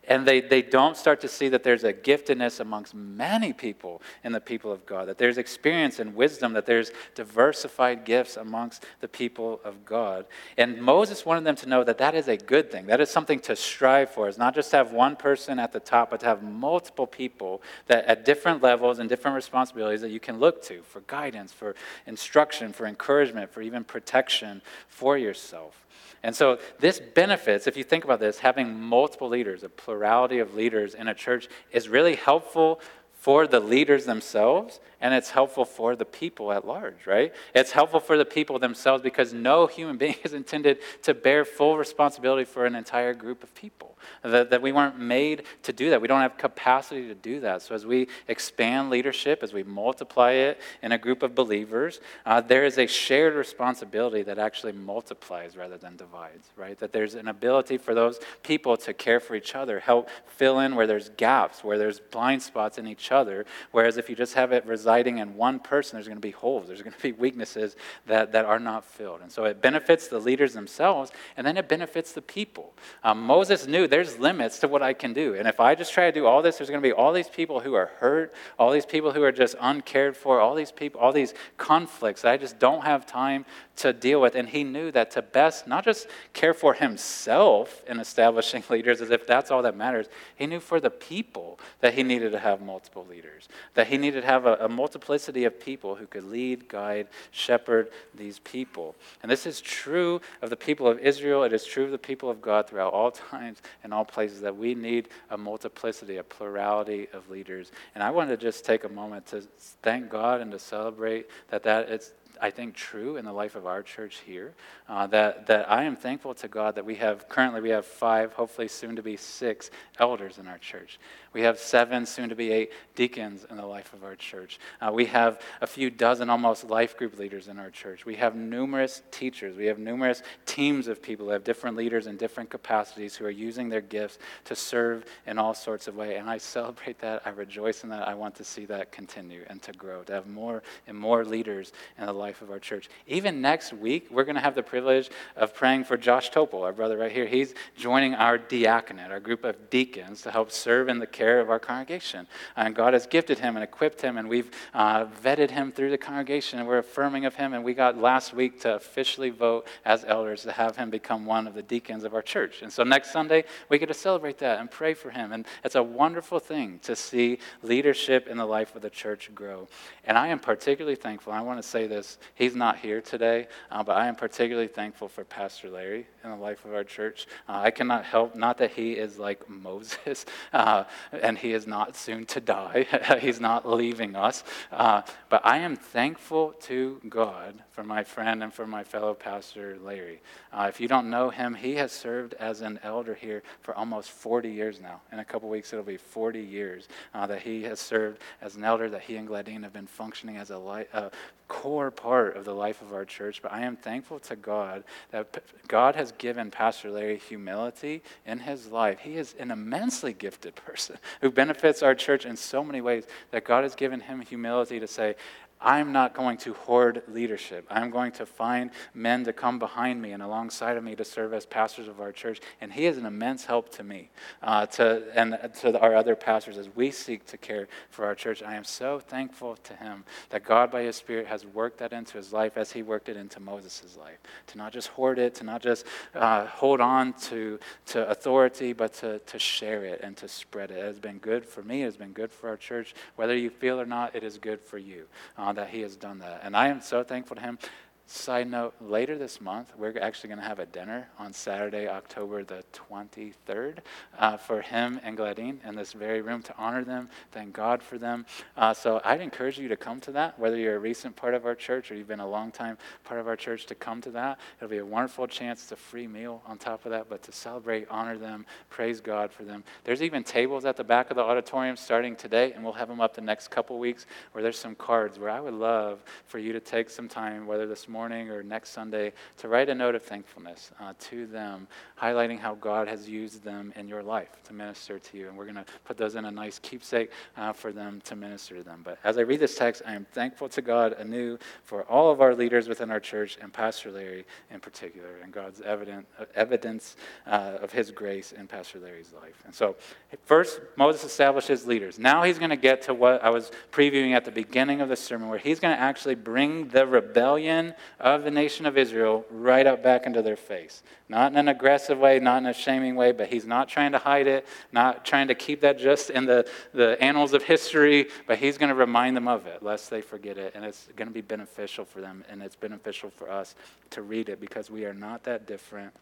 and 0.09 0.27
they, 0.27 0.41
they 0.41 0.63
don't 0.63 0.97
start 0.97 1.21
to 1.21 1.29
see 1.29 1.49
that 1.49 1.63
there's 1.63 1.85
a 1.85 1.93
giftedness 1.93 2.61
amongst 2.61 2.95
many 2.95 3.53
people 3.53 4.03
in 4.23 4.33
the 4.33 4.41
people 4.41 4.73
of 4.73 4.87
God, 4.87 5.09
that 5.09 5.19
there's 5.19 5.39
experience 5.39 5.99
and 5.99 6.15
wisdom, 6.15 6.53
that 6.55 6.67
there's 6.67 6.93
diversified 7.15 8.05
gifts 8.05 8.37
amongst 8.37 8.85
the 9.01 9.09
people 9.09 9.61
of 9.65 9.85
God. 9.85 10.27
And 10.57 10.81
Moses 10.81 11.25
wanted 11.25 11.45
them 11.45 11.57
to 11.57 11.69
know 11.69 11.85
that 11.85 11.99
that 11.99 12.15
is 12.15 12.29
a 12.29 12.37
good 12.37 12.71
thing. 12.71 12.87
That 12.87 13.01
is 13.01 13.11
something 13.11 13.41
to 13.41 13.57
strive 13.57 14.11
for. 14.11 14.29
It's 14.29 14.39
not 14.39 14.55
just 14.55 14.71
to 14.71 14.77
have 14.77 14.93
one 14.93 15.17
person 15.17 15.59
at 15.59 15.73
the 15.73 15.81
top, 15.81 16.11
but 16.11 16.21
to 16.21 16.27
have 16.27 16.43
multiple 16.43 17.07
people 17.07 17.63
that 17.87 18.05
at 18.07 18.25
different 18.25 18.63
levels 18.63 18.99
and 18.99 19.09
different 19.09 19.35
responsibilities 19.35 20.01
that 20.01 20.11
you 20.11 20.21
can 20.21 20.39
look 20.39 20.63
to 20.65 20.83
for 20.83 21.01
guidance, 21.07 21.53
for 21.53 21.75
instruction, 22.07 22.73
for 22.73 22.87
encouragement, 22.87 23.53
for 23.53 23.63
even 23.63 23.85
protection 23.85 24.63
for 24.89 25.17
yourself. 25.19 25.84
And 26.25 26.35
so 26.35 26.59
this 26.81 27.01
benefits, 27.01 27.67
if 27.67 27.77
you 27.77 27.85
think 27.85 28.03
about 28.03 28.19
this, 28.19 28.39
having 28.39 28.81
multiple 28.81 29.29
leaders, 29.29 29.63
a 29.63 29.69
plurality 29.69 30.39
of 30.39 30.55
leaders 30.55 30.95
in 30.95 31.07
a 31.07 31.15
church 31.15 31.49
is 31.71 31.87
really 31.87 32.17
helpful 32.17 32.81
for 33.13 33.47
the 33.47 33.61
leaders 33.61 34.07
themselves 34.07 34.81
and 35.05 35.13
it's 35.13 35.29
helpful 35.29 35.67
for 35.67 35.95
the 35.95 36.07
people 36.07 36.51
at 36.51 36.67
large, 36.67 37.07
right? 37.07 37.35
It's 37.55 37.73
helpful 37.73 38.01
for 38.01 38.17
the 38.17 38.25
people 38.25 38.59
themselves 38.59 39.03
because 39.03 39.35
no 39.35 39.67
human 39.67 39.99
being 40.05 40.17
is 40.25 40.33
intended 40.33 40.79
to 41.03 41.13
bear 41.13 41.45
full 41.45 41.77
responsibility 41.77 42.45
for 42.45 42.65
an 42.65 42.75
entire 42.75 43.13
group 43.13 43.43
of 43.43 43.55
people. 43.55 43.91
That, 44.23 44.51
that 44.51 44.61
we 44.61 44.73
weren't 44.73 44.99
made 44.99 45.45
to 45.63 45.73
do 45.73 45.89
that. 45.91 46.01
We 46.01 46.09
don't 46.09 46.21
have 46.21 46.37
capacity 46.37 47.09
to 47.09 47.15
do 47.15 47.41
that. 47.41 47.63
So 47.63 47.75
as 47.75 47.87
we 47.87 48.09
expand 48.29 48.91
leadership, 48.91 49.43
as 49.43 49.55
we 49.55 49.63
multiply 49.63 50.33
it 50.33 50.61
in 50.83 50.93
a 50.93 50.99
group 50.99 51.23
of 51.23 51.35
believers, 51.35 52.01
uh, 52.27 52.43
there 52.43 52.67
is 52.67 52.77
a 52.77 52.87
shared 52.87 53.35
responsibility 53.35 54.23
that 54.23 54.39
actually 54.39 54.73
multiplies 54.73 55.57
rather 55.57 55.79
than 55.79 55.97
divides, 55.97 56.51
right? 56.55 56.79
That 56.79 56.93
there's 56.93 57.15
an 57.15 57.29
ability 57.29 57.79
for 57.79 57.95
those 57.95 58.21
people 58.43 58.77
to 58.79 58.93
care 58.93 59.21
for 59.21 59.35
each 59.35 59.55
other, 59.55 59.81
help 59.81 60.11
fill 60.27 60.61
in 60.61 60.75
where 60.75 60.87
there's 60.87 61.09
gaps, 61.11 61.65
where 61.65 61.79
there's 61.79 62.01
blind 62.01 62.43
spots 62.43 62.77
in 62.77 62.87
each 62.87 63.11
other. 63.11 63.47
Whereas 63.71 63.97
if 63.97 64.11
you 64.11 64.17
just 64.17 64.35
have 64.35 64.53
it 64.53 64.67
reside 64.67 64.94
residing 64.95 65.19
in 65.19 65.37
one 65.37 65.59
person, 65.59 65.97
there's 65.97 66.07
going 66.07 66.17
to 66.17 66.23
be 66.23 66.31
holes, 66.31 66.69
there's 66.69 66.83
going 66.83 66.93
to 66.93 67.03
be 67.03 67.11
weaknesses 67.11 67.75
that, 68.07 68.31
that 68.31 68.45
are 68.45 68.61
not 68.61 68.85
filled. 68.85 69.21
And 69.23 69.33
so 69.33 69.45
it 69.45 69.61
benefits 69.61 70.07
the 70.07 70.21
leaders 70.21 70.55
themselves, 70.55 71.11
and 71.37 71.45
then 71.45 71.57
it 71.57 71.69
benefits 71.69 72.13
the 72.13 72.23
people. 72.23 72.73
Um, 73.03 73.21
Moses 73.21 73.67
knew 73.67 73.89
there's 73.89 74.19
limits 74.21 74.61
to 74.61 74.69
what 74.69 74.83
I 74.83 74.93
can 74.93 75.13
do. 75.13 75.35
And 75.35 75.49
if 75.49 75.59
I 75.59 75.75
just 75.75 75.93
try 75.93 76.07
to 76.07 76.13
do 76.13 76.27
all 76.27 76.43
this, 76.43 76.59
there's 76.59 76.71
going 76.71 76.81
to 76.81 76.89
be 76.89 76.93
all 76.93 77.13
these 77.13 77.29
people 77.29 77.59
who 77.59 77.75
are 77.75 77.91
hurt, 77.99 78.35
all 78.57 78.71
these 78.71 78.87
people 78.87 79.13
who 79.13 79.23
are 79.25 79.33
just 79.33 79.57
uncared 79.61 80.17
for, 80.17 80.41
all 80.41 80.55
these 80.55 80.71
people, 80.71 81.01
all 81.01 81.13
these 81.13 81.35
conflicts 81.57 82.25
I 82.25 82.37
just 82.37 82.61
don't 82.61 82.85
have 82.85 83.05
time 83.05 83.45
to 83.77 83.93
deal 83.93 84.21
with. 84.21 84.35
And 84.35 84.49
he 84.49 84.65
knew 84.65 84.91
that 84.93 85.11
to 85.13 85.23
best 85.23 85.67
not 85.67 85.85
just 85.85 86.07
care 86.33 86.55
for 86.55 86.75
himself 86.75 87.83
in 87.87 88.01
establishing 88.01 88.63
leaders 88.71 89.01
as 89.01 89.11
if 89.11 89.27
that's 89.27 89.51
all 89.51 89.63
that 89.63 89.77
matters, 89.77 90.07
he 90.37 90.47
knew 90.47 90.61
for 90.61 90.81
the 90.81 90.91
people 90.91 91.59
that 91.81 91.95
he 91.95 92.03
needed 92.03 92.33
to 92.33 92.39
have 92.39 92.61
multiple 92.61 93.07
leaders, 93.09 93.49
that 93.75 93.89
he 93.89 93.99
needed 93.99 94.23
to 94.23 94.27
have 94.27 94.47
a, 94.47 94.55
a 94.57 94.69
multiplicity 94.69 95.45
of 95.45 95.59
people 95.61 95.97
who 95.97 96.07
could 96.07 96.25
lead, 96.25 96.69
guide, 96.69 97.09
shepherd 97.31 97.89
these 98.15 98.39
people. 98.41 98.95
And 99.23 99.31
this 99.31 99.47
is 99.47 99.61
true 99.61 100.21
of 100.43 100.51
the 100.51 100.57
people 100.57 100.87
of 100.87 100.99
Israel. 100.99 101.43
It 101.45 101.53
is 101.53 101.65
true 101.65 101.85
of 101.85 101.91
the 101.91 101.99
people 101.99 102.31
of 102.31 102.41
God 102.41 102.69
throughout 102.69 102.93
all 102.93 103.11
times 103.11 103.63
and 103.83 103.93
all 103.93 104.05
places 104.05 104.41
that 104.43 104.57
we 104.57 104.75
need 104.75 105.09
a 105.31 105.37
multiplicity, 105.37 106.17
a 106.17 106.25
plurality 106.25 107.09
of 107.13 107.29
leaders. 107.31 107.73
And 107.95 108.03
I 108.03 108.11
want 108.11 108.31
to 108.31 108.37
just 108.37 108.65
take 108.65 108.85
a 108.85 108.89
moment 108.89 109.27
to 109.27 109.43
thank 109.83 110.09
God 110.09 110.41
and 110.41 110.51
to 110.53 110.59
celebrate 110.59 111.29
that 111.51 111.63
that 111.65 111.89
it's 111.89 112.13
I 112.41 112.51
think, 112.51 112.75
true 112.75 113.17
in 113.17 113.25
the 113.25 113.33
life 113.33 113.55
of 113.55 113.67
our 113.67 113.83
church 113.83 114.23
here. 114.27 114.55
Uh, 114.89 115.07
that, 115.09 115.47
that 115.47 115.71
I 115.71 115.85
am 115.85 115.97
thankful 115.97 116.35
to 116.35 116.49
God 116.49 116.75
that 116.75 116.85
we 116.85 116.97
have, 116.97 117.29
currently, 117.29 117.61
we 117.61 117.71
have 117.71 117.87
five, 117.87 118.33
hopefully 118.33 118.69
soon 118.69 118.97
to 118.97 119.03
be 119.03 119.17
six 119.17 119.71
elders 119.99 120.39
in 120.39 120.47
our 120.47 120.59
church. 120.59 120.99
We 121.33 121.43
have 121.43 121.59
seven, 121.59 122.07
soon 122.07 122.29
to 122.29 122.37
be 122.37 122.53
eight 122.53 122.73
deacons 122.95 123.45
in 123.51 123.57
the 123.57 123.67
life 123.67 123.93
of 123.93 124.05
our 124.05 124.15
church. 124.15 124.61
Uh, 124.81 124.93
we 124.93 125.07
have 125.07 125.41
a 125.61 125.67
few 125.67 125.91
dozen 125.91 126.31
almost 126.31 126.65
life 126.65 126.97
group 126.97 127.19
leaders 127.19 127.49
in 127.49 127.59
our 127.59 127.71
church. 127.71 128.07
We 128.07 128.15
have 128.17 128.37
numerous 128.37 129.03
teachers. 129.11 129.57
We 129.57 129.67
have 129.67 129.79
numerous 129.79 130.23
teams 130.47 130.87
of 130.87 131.03
people 131.03 131.27
who 131.27 131.33
have 131.33 131.45
different 131.45 131.77
leaders 131.77 132.07
in 132.07 132.17
different 132.17 132.51
capacities 132.51 133.17
who 133.17 133.25
are 133.25 133.31
using 133.31 133.69
their 133.69 133.81
gifts 133.81 134.19
to 134.45 134.55
serve 134.55 135.05
in 135.27 135.39
all 135.39 135.55
sorts 135.55 135.89
of 135.89 135.97
ways. 135.97 136.17
And 136.19 136.31
I 136.31 136.39
celebrate 136.55 136.99
that. 137.01 137.23
I 137.25 137.31
rejoice 137.31 137.83
in 137.83 137.91
that. 137.91 138.07
I 138.07 138.15
want 138.15 138.35
to 138.37 138.45
see 138.45 138.65
that 138.67 138.93
continue 138.93 139.45
and 139.49 139.61
to 139.63 139.73
grow, 139.73 140.03
to 140.05 140.13
have 140.13 140.27
more 140.27 140.63
and 140.87 140.97
more 140.97 141.25
leaders 141.25 141.73
in 141.99 142.07
the 142.07 142.13
life 142.13 142.24
of 142.25 142.51
our 142.51 142.59
church. 142.59 142.89
Even 143.07 143.41
next 143.41 143.73
week, 143.73 144.09
we're 144.11 144.25
going 144.25 144.35
to 144.35 144.41
have 144.41 144.55
the 144.55 144.63
privilege 144.63 145.11
of 145.37 145.55
praying 145.55 145.85
for 145.85 145.97
Josh 145.97 146.31
Topol, 146.31 146.63
our 146.63 146.73
brother 146.73 146.97
right 146.97 147.13
here. 147.13 147.27
He's 147.27 147.55
joining 147.77 148.15
our 148.15 148.39
diaconate, 148.39 149.11
our 149.11 149.21
group 149.21 149.45
of 149.45 149.71
deacons, 149.71 150.23
to 150.23 150.31
help 150.31 150.51
serve 150.51 150.89
in 150.89 150.99
the 150.99 151.07
care 151.07 151.41
of 151.41 151.51
our 151.51 151.59
congregation. 151.59 152.27
And 152.57 152.75
God 152.75 152.95
has 152.95 153.07
gifted 153.07 153.39
him 153.39 153.57
and 153.57 153.63
equipped 153.63 154.01
him, 154.01 154.17
and 154.17 154.29
we've 154.29 154.51
uh, 154.73 155.07
vetted 155.07 155.51
him 155.51 155.71
through 155.71 155.91
the 155.91 155.99
congregation, 155.99 156.59
and 156.59 156.67
we're 156.67 156.79
affirming 156.79 157.25
of 157.27 157.35
him. 157.35 157.53
And 157.53 157.65
we 157.65 157.75
got 157.75 157.99
last 157.99 158.33
week 158.33 158.61
to 158.61 158.75
officially 158.75 159.31
vote 159.31 159.67
as 159.85 160.05
elders 160.07 160.43
to 160.43 160.53
have 160.53 160.77
him 160.77 160.91
become 160.91 161.27
one 161.27 161.47
of 161.47 161.55
the 161.55 161.63
deacons 161.63 162.05
of 162.05 162.15
our 162.15 162.23
church. 162.23 162.63
And 162.63 162.73
so 162.73 162.83
next 162.83 163.13
Sunday, 163.13 163.45
we 163.69 163.79
get 163.79 163.87
to 163.87 163.95
celebrate 163.95 164.39
that 164.39 164.61
and 164.61 164.71
pray 164.71 164.95
for 164.95 165.11
him. 165.11 165.33
And 165.33 165.47
it's 165.63 165.75
a 165.75 165.83
wonderful 165.83 166.39
thing 166.39 166.79
to 166.83 166.97
see 166.97 167.39
leadership 167.63 168.29
in 168.29 168.37
the 168.37 168.47
life 168.47 168.75
of 168.75 168.83
the 168.83 168.91
church 168.91 169.31
grow. 169.35 169.69
And 170.05 170.17
I 170.17 170.29
am 170.29 170.39
particularly 170.39 170.97
thankful. 170.97 171.33
I 171.33 171.41
want 171.41 171.61
to 171.61 171.69
say 171.69 171.87
this 171.87 172.14
He's 172.35 172.55
not 172.55 172.79
here 172.79 173.01
today, 173.01 173.49
uh, 173.71 173.83
but 173.83 173.97
I 173.97 174.07
am 174.07 174.15
particularly 174.15 174.69
thankful 174.69 175.09
for 175.09 175.25
Pastor 175.25 175.71
Larry 175.71 176.07
in 176.23 176.31
the 176.31 176.37
life 176.37 176.65
of 176.65 176.75
our 176.75 176.85
church. 176.85 177.27
Uh, 177.49 177.61
I 177.65 177.71
cannot 177.71 178.05
help, 178.05 178.35
not 178.35 178.59
that 178.59 178.73
he 178.73 178.93
is 178.93 179.19
like 179.19 179.49
Moses 179.49 180.27
uh, 180.53 180.85
and 181.13 181.39
he 181.39 181.53
is 181.53 181.67
not 181.67 181.97
soon 181.97 182.25
to 182.27 182.41
die, 182.41 182.87
he's 183.21 183.41
not 183.41 183.69
leaving 183.69 184.17
us, 184.17 184.45
uh, 184.73 185.03
but 185.29 185.41
I 185.45 185.59
am 185.59 185.77
thankful 185.77 186.53
to 186.63 187.01
God 187.09 187.63
for 187.71 187.85
my 187.85 188.05
friend 188.05 188.43
and 188.43 188.53
for 188.53 188.67
my 188.67 188.85
fellow 188.85 189.15
pastor 189.15 189.77
Larry. 189.83 190.21
Uh, 190.53 190.67
if 190.69 190.81
you 190.81 190.89
don't 190.89 191.11
know 191.11 191.31
him, 191.31 191.55
he 191.55 191.75
has 191.75 191.93
served 191.93 192.35
as 192.35 192.61
an 192.61 192.79
elder 192.83 193.15
here 193.15 193.43
for 193.63 193.75
almost 193.75 194.11
40 194.11 194.51
years 194.51 194.81
now. 194.81 195.01
In 195.13 195.19
a 195.19 195.25
couple 195.25 195.49
weeks, 195.49 195.73
it'll 195.73 195.85
be 195.85 195.97
40 195.97 196.41
years 196.41 196.89
uh, 197.15 197.27
that 197.27 197.43
he 197.43 197.63
has 197.65 197.81
served 197.81 198.21
as 198.41 198.57
an 198.57 198.65
elder, 198.65 198.89
that 198.91 199.03
he 199.03 199.17
and 199.17 199.29
Gladine 199.29 199.63
have 199.63 199.73
been 199.73 199.87
functioning 199.87 200.37
as 200.37 200.51
a, 200.51 200.59
li- 200.59 200.87
a 200.93 201.11
core 201.49 201.91
part 202.05 202.37
of 202.37 202.45
the 202.45 202.55
life 202.55 202.83
of 202.83 202.93
our 202.93 203.07
church. 203.07 203.41
But 203.41 203.53
I 203.53 203.63
am 203.63 203.77
thankful 203.77 204.19
to 204.21 204.37
God 204.37 204.85
that 205.11 205.43
God 205.69 205.97
has 205.97 206.13
given 206.13 206.51
Pastor 206.51 206.91
Larry 206.91 207.17
humility 207.17 208.03
in 208.27 208.41
his 208.41 208.67
life. 208.67 209.01
He 209.01 209.17
is 209.17 209.35
an 209.39 209.51
immensely 209.51 210.13
gifted 210.13 210.55
person 210.55 210.99
who 211.23 211.31
benefits 211.31 211.83
our 211.83 211.95
church 211.95 212.27
in 212.27 212.37
so 212.37 212.63
many 212.63 212.83
ways 212.83 213.07
that 213.31 213.45
God 213.45 213.63
has 213.63 213.75
given 213.75 214.01
him 214.01 214.21
humility 214.21 214.79
to 214.81 214.87
say, 214.87 215.17
I'm 215.65 215.93
not 215.93 216.15
going 216.15 216.37
to 216.39 216.53
hoard 216.53 217.03
leadership. 217.09 217.67
I'm 217.71 217.91
going 217.91 218.13
to 218.13 218.27
find 218.27 218.71
men 218.93 219.25
to 219.25 219.33
come 219.33 219.59
behind 219.59 220.01
me 220.01 220.13
and 220.13 220.23
alongside 220.23 220.77
of 220.77 220.85
me 220.85 220.95
to 220.97 221.05
serve 221.05 221.33
as 221.33 221.47
pastors 221.47 221.89
of 221.89 222.01
our 222.01 222.13
church. 222.13 222.41
And 222.61 222.73
he 222.73 222.85
is 222.85 222.99
an 222.99 223.07
immense 223.07 223.47
help 223.47 223.71
to 223.77 223.83
me 223.83 224.11
uh, 224.43 224.67
to, 224.67 225.05
and 225.15 225.39
to 225.61 225.81
our 225.81 225.97
other 225.97 226.15
pastors 226.15 226.59
as 226.59 226.69
we 226.77 226.91
seek 226.91 227.25
to 227.27 227.39
care 227.39 227.67
for 227.89 228.05
our 228.05 228.15
church. 228.15 228.43
I 228.43 228.55
am 228.55 228.65
so 228.65 229.01
thankful 229.01 229.57
to 229.57 229.75
him 229.75 230.05
that 230.29 230.45
God, 230.45 230.71
by 230.71 230.83
his 230.83 230.97
Spirit, 230.97 231.27
has 231.27 231.47
worked 231.47 231.79
that 231.79 231.95
into 231.95 232.19
his 232.19 232.33
life 232.33 232.57
as 232.57 232.73
he 232.73 232.83
worked 232.83 233.09
it 233.09 233.17
into 233.17 233.41
Moses' 233.41 233.97
life. 233.99 234.19
To 234.49 234.59
not 234.59 234.73
just 234.73 234.89
hoard 234.89 235.19
it, 235.19 235.35
to 235.37 235.45
not 235.45 235.63
just 235.63 235.87
uh, 236.15 236.45
hold 236.47 236.83
on 236.83 237.15
to, 237.15 237.59
to 237.87 238.09
authority, 238.11 238.75
but 238.75 238.93
to, 238.95 239.19
to 239.21 239.39
share 239.39 239.85
it 239.85 240.01
and 240.03 240.15
to 240.19 240.29
spread 240.29 240.71
it. 240.71 240.79
It 240.79 240.85
has 240.85 240.99
been 240.99 241.19
good 241.19 241.47
for 241.47 241.63
me, 241.63 241.83
it 241.83 241.87
has 241.87 241.97
been 241.97 242.13
good 242.13 242.31
for 242.31 242.51
our 242.51 242.59
church. 242.59 242.95
Whether 243.17 243.35
you 243.35 243.49
feel 243.49 243.81
or 243.81 243.87
not, 243.87 244.15
it 244.15 244.23
is 244.23 244.37
good 244.37 244.61
for 244.61 244.77
you. 244.77 245.07
Uh, 245.39 245.54
that 245.55 245.71
he 245.71 245.81
has 245.81 245.97
done 245.97 246.19
that. 246.19 246.41
And 246.43 246.57
I 246.57 246.69
am 246.69 246.81
so 246.81 247.03
thankful 247.03 247.37
to 247.37 247.43
him. 247.43 247.59
Side 248.07 248.51
note, 248.51 248.75
later 248.83 249.17
this 249.17 249.41
month, 249.41 249.73
we're 249.79 249.99
actually 249.99 250.29
going 250.29 250.39
to 250.39 250.45
have 250.45 250.59
a 250.59 250.67
dinner 250.67 251.09
on 251.19 251.33
Saturday, 251.33 251.89
October 251.89 252.45
the 252.45 252.63
23rd, 252.91 253.79
uh, 254.19 254.37
for 254.37 254.61
him 254.61 255.01
and 255.03 255.17
Gladine 255.17 255.57
in 255.67 255.75
this 255.75 255.95
very 255.95 256.21
room 256.21 256.43
to 256.43 256.55
honor 256.59 256.85
them, 256.85 257.09
thank 257.33 257.55
God 257.55 257.83
for 257.83 257.97
them. 257.97 258.27
Uh, 258.59 258.75
so 258.75 259.01
I'd 259.07 259.23
encourage 259.23 259.59
you 259.59 259.69
to 259.69 259.77
come 259.77 260.01
to 260.01 260.13
that, 260.13 260.39
whether 260.39 260.59
you're 260.59 260.77
a 260.77 260.81
recent 260.81 261.17
part 261.17 261.33
of 261.33 261.47
our 261.47 261.55
church 261.55 261.91
or 261.91 261.95
you've 261.95 262.07
been 262.07 262.21
a 262.21 262.29
long 262.29 262.53
time 262.53 262.77
part 263.05 263.21
of 263.21 263.27
our 263.27 263.37
church, 263.37 263.65
to 263.67 263.75
come 263.75 264.03
to 264.03 264.11
that. 264.11 264.39
It'll 264.59 264.69
be 264.69 264.79
a 264.79 264.85
wonderful 264.85 265.27
chance. 265.27 265.63
It's 265.63 265.73
a 265.73 265.77
free 265.77 266.07
meal 266.07 266.43
on 266.47 266.59
top 266.59 266.85
of 266.85 266.91
that, 266.91 267.09
but 267.09 267.23
to 267.23 267.33
celebrate, 267.33 267.87
honor 267.89 268.19
them, 268.19 268.45
praise 268.69 269.01
God 269.01 269.33
for 269.33 269.45
them. 269.45 269.65
There's 269.85 270.03
even 270.03 270.25
tables 270.25 270.67
at 270.67 270.77
the 270.77 270.85
back 270.85 271.11
of 271.11 271.17
the 271.17 271.23
auditorium 271.23 271.77
starting 271.77 272.17
today, 272.17 272.53
and 272.53 272.63
we'll 272.63 272.75
have 272.75 272.89
them 272.89 273.01
up 273.01 273.15
the 273.15 273.23
next 273.23 273.49
couple 273.49 273.79
weeks 273.79 274.05
where 274.33 274.43
there's 274.43 274.59
some 274.59 274.75
cards 274.75 275.19
where 275.19 275.31
I 275.31 275.41
would 275.41 275.55
love 275.55 276.05
for 276.27 276.39
you 276.39 276.53
to 276.53 276.61
take 276.61 276.91
some 276.91 277.09
time, 277.09 277.47
whether 277.47 277.67
this 277.67 277.89
morning 277.89 277.94
or 277.97 278.43
next 278.43 278.71
Sunday 278.71 279.13
to 279.39 279.49
write 279.49 279.69
a 279.69 279.75
note 279.75 279.95
of 279.95 280.03
thankfulness 280.03 280.73
uh, 280.81 280.93
to 280.99 281.27
them, 281.27 281.69
highlighting 282.01 282.39
how 282.39 282.55
God 282.55 282.89
has 282.89 283.09
used 283.09 283.45
them 283.45 283.73
in 283.77 283.89
your 283.89 284.03
life 284.03 284.43
to 284.45 284.53
minister 284.53 284.99
to 284.99 285.17
you. 285.17 285.29
And 285.29 285.37
we're 285.37 285.45
going 285.45 285.55
to 285.57 285.65
put 285.85 285.97
those 285.97 286.15
in 286.17 286.25
a 286.25 286.31
nice 286.31 286.59
keepsake 286.59 287.11
uh, 287.37 287.53
for 287.53 287.73
them 287.73 288.01
to 288.05 288.17
minister 288.17 288.57
to 288.57 288.63
them. 288.63 288.81
But 288.85 288.99
as 289.05 289.19
I 289.19 289.23
read 289.23 289.41
this 289.41 289.57
text, 289.57 289.83
I 289.87 289.95
am 289.95 290.07
thankful 290.13 290.49
to 290.51 290.63
God 290.63 290.95
anew 290.95 291.39
for 291.63 291.83
all 291.85 292.11
of 292.11 292.21
our 292.21 292.35
leaders 292.35 292.69
within 292.69 292.91
our 292.91 293.01
church 293.01 293.39
and 293.41 293.53
Pastor 293.53 293.91
Larry 293.91 294.25
in 294.51 294.61
particular, 294.61 295.19
and 295.23 295.33
God's 295.33 295.61
evident, 295.61 296.07
uh, 296.19 296.25
evidence 296.35 296.97
uh, 297.27 297.59
of 297.63 297.73
his 297.73 297.91
grace 297.91 298.33
in 298.33 298.47
Pastor 298.47 298.81
Larry's 298.81 299.13
life. 299.13 299.43
And 299.45 299.55
so, 299.55 299.77
first, 300.25 300.61
Moses 300.77 301.05
establishes 301.05 301.67
leaders. 301.67 301.99
Now 301.99 302.23
he's 302.23 302.39
going 302.39 302.51
to 302.51 302.57
get 302.57 302.83
to 302.83 302.95
what 302.95 303.23
I 303.23 303.31
was 303.31 303.51
previewing 303.73 304.13
at 304.13 304.25
the 304.25 304.31
beginning 304.31 304.81
of 304.81 304.89
the 304.89 304.97
sermon, 304.97 305.29
where 305.29 305.39
he's 305.39 305.61
going 305.61 305.75
to 305.75 305.81
actually 305.81 306.15
bring 306.15 306.69
the 306.69 306.87
rebellion 306.87 307.75
of 308.01 308.25
the 308.25 308.31
nation 308.31 308.67
of 308.67 308.77
Israel 308.77 309.25
right 309.31 309.67
up 309.67 309.83
back 309.83 310.07
into 310.07 310.23
their 310.23 310.37
face. 310.37 310.83
Not 311.09 311.33
in 311.33 311.39
an 311.39 311.49
aggressive 311.49 311.99
way, 311.99 312.19
not 312.19 312.39
in 312.39 312.47
a 312.47 312.55
shaming 312.55 312.97
way, 312.97 313.13
but 313.13 313.29
he's 313.29 313.47
not 313.47 313.69
trying 313.69 313.93
to 313.93 313.99
hide 313.99 314.27
it, 314.27 314.47
not 314.73 315.05
trying 315.05 315.29
to 315.29 315.35
keep 315.35 315.61
that 315.61 315.79
just 315.79 316.11
in 316.11 316.25
the, 316.27 316.49
the 316.73 317.01
annals 317.03 317.33
of 317.33 317.43
history, 317.43 318.09
but 318.27 318.39
he's 318.39 318.59
going 318.59 318.71
to 318.71 318.75
remind 318.75 319.17
them 319.17 319.29
of 319.29 319.47
it, 319.47 319.63
lest 319.63 319.91
they 319.91 320.01
forget 320.01 320.39
it. 320.39 320.53
And 320.55 320.65
it's 320.65 320.89
going 320.97 321.09
to 321.09 321.15
be 321.15 321.21
beneficial 321.21 321.85
for 321.85 322.01
them, 322.01 322.25
and 322.29 322.43
it's 322.43 322.57
beneficial 322.57 323.11
for 323.11 323.31
us 323.31 323.55
to 323.91 324.03
read 324.03 324.29
it 324.29 324.41
because 324.41 324.71
we 324.71 324.85
are 324.85 324.95
not 324.95 325.25
that 325.25 325.47
different 325.47 325.93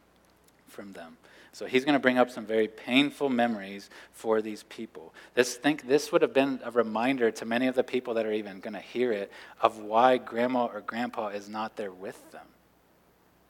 from 0.69 0.93
them. 0.93 1.17
So 1.53 1.67
he's 1.67 1.85
going 1.85 1.95
to 1.95 2.01
bring 2.01 2.19
up 2.19 2.31
some 2.31 2.47
very 2.47 2.67
painful 2.67 3.29
memories 3.29 3.91
for 4.13 4.41
these 4.41 4.63
people. 4.65 5.13
This 5.35 5.55
think 5.55 5.87
this 5.87 6.11
would 6.11 6.23
have 6.23 6.33
been 6.33 6.61
a 6.65 6.71
reminder 6.71 7.31
to 7.31 7.45
many 7.45 7.67
of 7.67 7.75
the 7.75 7.85
people 7.85 8.15
that 8.15 8.25
are 8.25 8.33
even 8.33 8.61
going 8.61 8.73
to 8.73 8.81
hear 8.81 9.13
it 9.13 9.31
of 9.61 9.79
why 9.79 10.17
grandma 10.17 10.67
or 10.67 10.81
grandpa 10.81 11.29
is 11.29 11.51
not 11.51 11.77
there 11.77 11.93
with 11.93 12.31
them. 12.33 12.47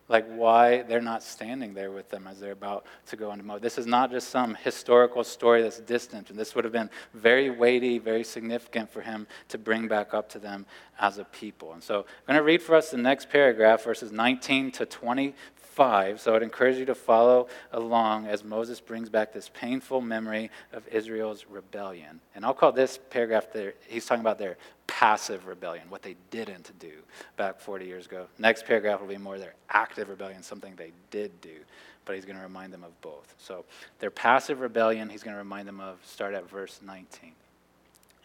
Like 0.09 0.27
why 0.27 0.83
they're 0.83 1.01
not 1.01 1.23
standing 1.23 1.75
there 1.75 1.93
with 1.93 2.11
them 2.11 2.27
as 2.27 2.41
they're 2.41 2.53
about 2.53 2.85
to 3.07 3.17
go 3.17 3.33
into 3.33 3.45
mode. 3.45 3.63
This 3.63 3.79
is 3.79 3.87
not 3.87 4.11
just 4.11 4.31
some 4.31 4.57
historical 4.57 5.23
story 5.23 5.63
that's 5.63 5.79
distant, 5.79 6.29
and 6.29 6.39
this 6.39 6.57
would 6.57 6.65
have 6.65 6.73
been 6.73 6.91
very 7.15 7.51
weighty, 7.51 7.99
very 7.99 8.25
significant 8.25 8.91
for 8.91 9.01
him 9.01 9.29
to 9.49 9.59
bring 9.59 9.87
back 9.87 10.13
up 10.13 10.29
to 10.31 10.41
them 10.41 10.67
as 10.99 11.19
a 11.19 11.25
people. 11.25 11.73
And 11.73 11.83
so 11.83 12.01
I'm 12.01 12.27
going 12.27 12.37
to 12.37 12.43
read 12.43 12.61
for 12.63 12.75
us 12.75 12.91
the 12.91 12.97
next 12.97 13.31
paragraph, 13.31 13.85
verses 13.85 14.11
19 14.11 14.73
to 14.73 14.87
20, 14.87 15.35
5. 15.73 16.21
So 16.21 16.35
I'd 16.35 16.43
encourage 16.43 16.77
you 16.77 16.85
to 16.87 16.95
follow 16.95 17.49
along 17.73 18.27
as 18.27 18.45
Moses 18.45 18.81
brings 18.81 19.09
back 19.09 19.33
this 19.33 19.51
painful 19.55 20.01
memory 20.01 20.51
of 20.73 20.87
Israel's 20.89 21.47
rebellion. 21.49 22.21
And 22.35 22.45
I'll 22.45 22.55
call 22.55 22.73
this 22.73 22.99
paragraph 23.11 23.47
there, 23.53 23.75
he's 23.89 24.05
talking 24.05 24.21
about 24.21 24.39
their 24.39 24.57
passive 24.87 25.47
rebellion, 25.47 25.85
what 25.89 26.03
they 26.03 26.17
didn't 26.31 26.71
do 26.79 26.93
back 27.37 27.59
40 27.59 27.87
years 27.87 28.07
ago. 28.07 28.27
Next 28.39 28.67
paragraph 28.67 29.01
will 29.01 29.09
be 29.09 29.17
more 29.17 29.39
their 29.39 29.55
active 29.71 30.09
rebellion, 30.09 30.43
something 30.43 30.75
they 30.77 30.93
did 31.11 31.41
do. 31.41 31.57
But 32.05 32.17
he's 32.17 32.25
going 32.25 32.37
to 32.37 32.43
remind 32.43 32.73
them 32.73 32.85
of 32.85 33.01
both. 33.01 33.35
So 33.39 33.65
their 34.01 34.11
passive 34.11 34.61
rebellion, 34.61 35.09
he's 35.09 35.23
going 35.23 35.35
to 35.35 35.39
remind 35.39 35.69
them 35.69 35.81
of, 35.81 35.99
start 36.05 36.35
at 36.35 36.49
verse 36.51 36.81
19. 36.85 37.33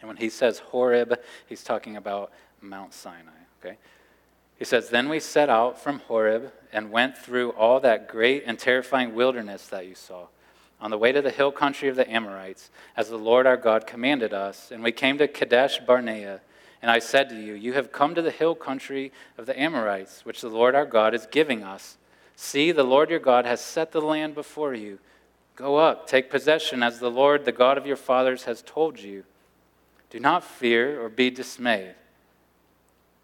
And 0.00 0.08
when 0.08 0.16
he 0.16 0.28
says 0.28 0.58
Horeb, 0.58 1.18
he's 1.46 1.64
talking 1.64 1.96
about 1.96 2.30
Mount 2.60 2.92
Sinai, 2.92 3.30
okay? 3.60 3.78
He 4.58 4.64
says, 4.64 4.90
Then 4.90 5.08
we 5.08 5.20
set 5.20 5.48
out 5.48 5.80
from 5.80 6.00
Horeb 6.00 6.52
and 6.72 6.90
went 6.90 7.16
through 7.16 7.50
all 7.50 7.80
that 7.80 8.08
great 8.08 8.44
and 8.46 8.58
terrifying 8.58 9.14
wilderness 9.14 9.66
that 9.68 9.86
you 9.86 9.94
saw, 9.94 10.26
on 10.80 10.90
the 10.90 10.98
way 10.98 11.12
to 11.12 11.22
the 11.22 11.30
hill 11.30 11.50
country 11.50 11.88
of 11.88 11.96
the 11.96 12.10
Amorites, 12.10 12.70
as 12.96 13.08
the 13.08 13.16
Lord 13.16 13.46
our 13.46 13.56
God 13.56 13.86
commanded 13.86 14.32
us. 14.32 14.70
And 14.70 14.82
we 14.82 14.92
came 14.92 15.18
to 15.18 15.28
Kadesh 15.28 15.80
Barnea. 15.80 16.40
And 16.80 16.90
I 16.90 17.00
said 17.00 17.28
to 17.30 17.34
you, 17.34 17.54
You 17.54 17.72
have 17.72 17.90
come 17.90 18.14
to 18.14 18.22
the 18.22 18.30
hill 18.30 18.54
country 18.54 19.12
of 19.36 19.46
the 19.46 19.58
Amorites, 19.58 20.24
which 20.24 20.40
the 20.40 20.48
Lord 20.48 20.74
our 20.74 20.86
God 20.86 21.14
is 21.14 21.26
giving 21.26 21.64
us. 21.64 21.96
See, 22.36 22.70
the 22.70 22.84
Lord 22.84 23.10
your 23.10 23.18
God 23.18 23.46
has 23.46 23.60
set 23.60 23.90
the 23.90 24.00
land 24.00 24.34
before 24.34 24.74
you. 24.74 25.00
Go 25.56 25.76
up, 25.76 26.06
take 26.06 26.30
possession, 26.30 26.84
as 26.84 27.00
the 27.00 27.10
Lord, 27.10 27.44
the 27.44 27.50
God 27.50 27.78
of 27.78 27.86
your 27.86 27.96
fathers, 27.96 28.44
has 28.44 28.62
told 28.62 29.00
you. 29.00 29.24
Do 30.10 30.20
not 30.20 30.44
fear 30.44 31.02
or 31.02 31.08
be 31.08 31.30
dismayed. 31.30 31.96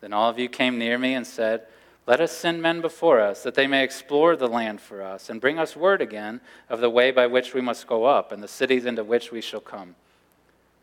Then 0.01 0.13
all 0.13 0.29
of 0.29 0.39
you 0.39 0.49
came 0.49 0.79
near 0.79 0.99
me 0.99 1.15
and 1.15 1.27
said, 1.27 1.63
Let 2.07 2.21
us 2.21 2.33
send 2.33 2.61
men 2.61 2.83
before 2.83 3.21
us, 3.21 3.43
that 3.45 3.55
they 3.55 3.67
may 3.67 3.83
explore 3.83 4.37
the 4.37 4.47
land 4.47 4.81
for 4.81 5.03
us, 5.03 5.31
and 5.31 5.41
bring 5.41 5.59
us 5.59 5.75
word 5.75 6.03
again 6.03 6.41
of 6.69 6.81
the 6.81 6.91
way 6.91 7.11
by 7.11 7.27
which 7.27 7.55
we 7.55 7.63
must 7.63 7.87
go 7.87 8.05
up, 8.05 8.31
and 8.31 8.43
the 8.43 8.49
cities 8.49 8.85
into 8.85 9.03
which 9.03 9.33
we 9.33 9.41
shall 9.41 9.61
come. 9.61 9.95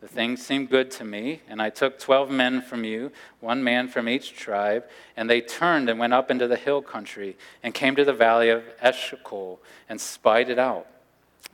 The 0.00 0.08
thing 0.08 0.36
seemed 0.36 0.68
good 0.68 0.90
to 0.92 1.04
me, 1.04 1.42
and 1.48 1.62
I 1.62 1.70
took 1.70 2.00
twelve 2.00 2.28
men 2.28 2.60
from 2.60 2.82
you, 2.82 3.12
one 3.38 3.62
man 3.62 3.86
from 3.86 4.08
each 4.08 4.34
tribe, 4.34 4.84
and 5.16 5.30
they 5.30 5.40
turned 5.40 5.88
and 5.88 6.00
went 6.00 6.12
up 6.12 6.28
into 6.28 6.48
the 6.48 6.56
hill 6.56 6.82
country, 6.82 7.36
and 7.62 7.72
came 7.72 7.94
to 7.94 8.04
the 8.04 8.12
valley 8.12 8.48
of 8.48 8.64
Eshcol, 8.80 9.60
and 9.88 10.00
spied 10.00 10.50
it 10.50 10.58
out. 10.58 10.88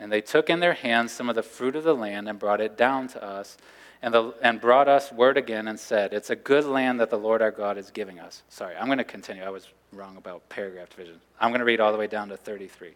And 0.00 0.10
they 0.10 0.22
took 0.22 0.48
in 0.48 0.60
their 0.60 0.72
hands 0.72 1.12
some 1.12 1.28
of 1.28 1.34
the 1.34 1.42
fruit 1.42 1.76
of 1.76 1.84
the 1.84 1.94
land, 1.94 2.26
and 2.26 2.38
brought 2.38 2.62
it 2.62 2.78
down 2.78 3.06
to 3.08 3.22
us 3.22 3.58
and, 4.02 4.14
the, 4.14 4.34
and 4.42 4.60
brought 4.60 4.88
us 4.88 5.10
word 5.10 5.36
again 5.36 5.68
and 5.68 5.78
said, 5.78 6.12
It's 6.12 6.30
a 6.30 6.36
good 6.36 6.64
land 6.64 7.00
that 7.00 7.10
the 7.10 7.18
Lord 7.18 7.42
our 7.42 7.50
God 7.50 7.78
is 7.78 7.90
giving 7.90 8.20
us. 8.20 8.42
Sorry, 8.48 8.76
I'm 8.76 8.86
going 8.86 8.98
to 8.98 9.04
continue. 9.04 9.42
I 9.42 9.50
was 9.50 9.68
wrong 9.92 10.16
about 10.16 10.48
paragraph 10.48 10.90
division. 10.90 11.20
I'm 11.40 11.50
going 11.50 11.60
to 11.60 11.64
read 11.64 11.80
all 11.80 11.92
the 11.92 11.98
way 11.98 12.06
down 12.06 12.28
to 12.28 12.36
33. 12.36 12.92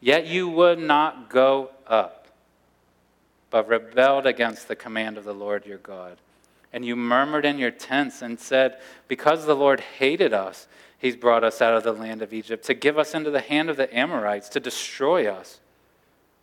Yet 0.00 0.26
you 0.26 0.48
would 0.48 0.78
not 0.78 1.30
go 1.30 1.70
up, 1.86 2.28
but 3.50 3.68
rebelled 3.68 4.26
against 4.26 4.68
the 4.68 4.76
command 4.76 5.18
of 5.18 5.24
the 5.24 5.34
Lord 5.34 5.66
your 5.66 5.78
God. 5.78 6.16
And 6.72 6.84
you 6.84 6.96
murmured 6.96 7.44
in 7.44 7.58
your 7.58 7.70
tents 7.70 8.22
and 8.22 8.40
said, 8.40 8.78
Because 9.08 9.44
the 9.44 9.54
Lord 9.54 9.80
hated 9.80 10.32
us, 10.32 10.66
he's 10.98 11.16
brought 11.16 11.44
us 11.44 11.60
out 11.60 11.74
of 11.74 11.82
the 11.82 11.92
land 11.92 12.22
of 12.22 12.32
Egypt 12.32 12.64
to 12.66 12.74
give 12.74 12.98
us 12.98 13.14
into 13.14 13.30
the 13.30 13.40
hand 13.40 13.68
of 13.68 13.76
the 13.76 13.94
Amorites 13.94 14.48
to 14.50 14.60
destroy 14.60 15.30
us. 15.30 15.60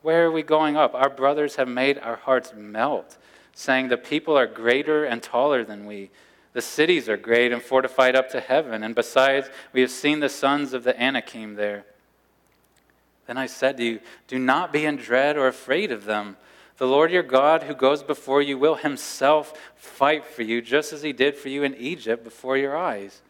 Where 0.04 0.26
are 0.26 0.32
we 0.32 0.44
going 0.44 0.78
up? 0.78 0.94
Our 0.94 1.10
brothers 1.10 1.56
have 1.56 1.68
made 1.68 1.98
our 1.98 2.18
hearts 2.18 2.54
melt 2.56 3.18
saying, 3.60 3.90
The 3.90 3.98
people 3.98 4.38
are 4.38 4.48
greater 4.48 5.04
and 5.04 5.22
taller 5.22 5.66
than 5.66 5.86
we. 5.86 6.10
The 6.54 6.62
cities 6.62 7.10
are 7.10 7.18
great 7.18 7.52
and 7.52 7.62
fortified 7.62 8.16
up 8.16 8.30
to 8.30 8.40
heaven, 8.40 8.84
and 8.84 8.96
besides, 8.96 9.50
we 9.74 9.82
have 9.82 9.92
seen 9.92 10.22
the 10.22 10.30
sons 10.30 10.74
of 10.74 10.84
the 10.84 11.00
Anakim 11.00 11.56
there. 11.56 11.84
Then 13.28 13.38
I 13.38 13.48
said 13.48 13.78
to 13.78 13.84
you, 13.84 14.00
Do 14.28 14.40
not 14.40 14.72
be 14.72 14.86
in 14.86 14.96
dread 14.96 15.38
or 15.38 15.48
afraid 15.48 15.92
of 15.92 16.06
them. 16.06 16.38
The 16.78 16.88
Lord 16.88 17.12
your 17.12 17.22
God, 17.22 17.64
who 17.64 17.76
goes 17.76 18.02
before 18.02 18.42
you, 18.42 18.58
will 18.58 18.76
himself 18.76 19.54
fight 19.76 20.26
for 20.26 20.42
you, 20.42 20.62
just 20.62 20.94
as 20.94 21.02
he 21.02 21.12
did 21.12 21.36
for 21.36 21.50
you 21.50 21.64
in 21.64 21.76
Egypt 21.76 22.24
before 22.24 22.56
your 22.56 22.78
eyes, 22.78 23.22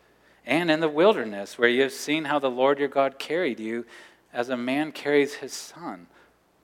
and 0.45 0.69
in 0.69 0.79
the 0.79 0.87
wilderness, 0.87 1.57
where 1.57 1.69
you 1.69 1.81
have 1.81 1.91
seen 1.91 2.25
how 2.25 2.37
the 2.37 2.51
Lord 2.51 2.77
your 2.77 2.87
God 2.87 3.17
carried 3.17 3.59
you 3.59 3.85
as 4.31 4.49
a 4.49 4.57
man 4.57 4.91
carries 4.91 5.35
his 5.35 5.53
son, 5.53 6.05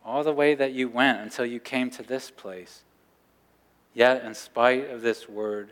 all 0.06 0.24
the 0.24 0.32
way 0.32 0.54
that 0.54 0.74
you 0.74 0.88
went 0.88 1.20
until 1.20 1.48
you 1.48 1.60
came 1.60 1.90
to 1.90 2.04
this 2.04 2.30
place. 2.30 2.85
Yet, 3.96 4.26
in 4.26 4.36
spite 4.36 4.92
of 4.92 5.02
this 5.02 5.28
word, 5.28 5.72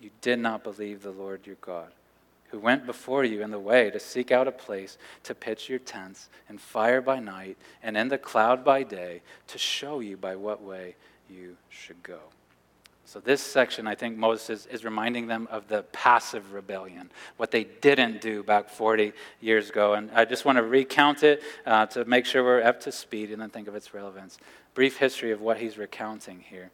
you 0.00 0.10
did 0.22 0.38
not 0.38 0.62
believe 0.62 1.02
the 1.02 1.10
Lord 1.10 1.46
your 1.46 1.56
God, 1.60 1.88
who 2.50 2.60
went 2.60 2.86
before 2.86 3.24
you 3.24 3.42
in 3.42 3.50
the 3.50 3.58
way 3.58 3.90
to 3.90 3.98
seek 3.98 4.30
out 4.30 4.46
a 4.46 4.52
place 4.52 4.96
to 5.24 5.34
pitch 5.34 5.68
your 5.68 5.80
tents 5.80 6.28
in 6.48 6.58
fire 6.58 7.00
by 7.00 7.18
night 7.18 7.58
and 7.82 7.96
in 7.96 8.06
the 8.06 8.18
cloud 8.18 8.64
by 8.64 8.84
day 8.84 9.20
to 9.48 9.58
show 9.58 9.98
you 9.98 10.16
by 10.16 10.36
what 10.36 10.62
way 10.62 10.94
you 11.28 11.56
should 11.68 12.00
go. 12.04 12.20
So, 13.04 13.20
this 13.20 13.40
section, 13.40 13.86
I 13.86 13.94
think 13.94 14.16
Moses 14.16 14.66
is 14.66 14.84
reminding 14.84 15.28
them 15.28 15.46
of 15.50 15.68
the 15.68 15.84
passive 15.92 16.52
rebellion, 16.52 17.10
what 17.36 17.52
they 17.52 17.64
didn't 17.64 18.20
do 18.20 18.42
back 18.42 18.68
40 18.68 19.12
years 19.40 19.70
ago. 19.70 19.94
And 19.94 20.10
I 20.12 20.24
just 20.24 20.44
want 20.44 20.58
to 20.58 20.64
recount 20.64 21.22
it 21.22 21.40
uh, 21.64 21.86
to 21.86 22.04
make 22.04 22.26
sure 22.26 22.42
we're 22.42 22.62
up 22.62 22.80
to 22.80 22.92
speed 22.92 23.30
and 23.30 23.40
then 23.40 23.50
think 23.50 23.68
of 23.68 23.76
its 23.76 23.94
relevance. 23.94 24.38
Brief 24.74 24.96
history 24.96 25.30
of 25.30 25.40
what 25.40 25.58
he's 25.58 25.78
recounting 25.78 26.40
here. 26.40 26.70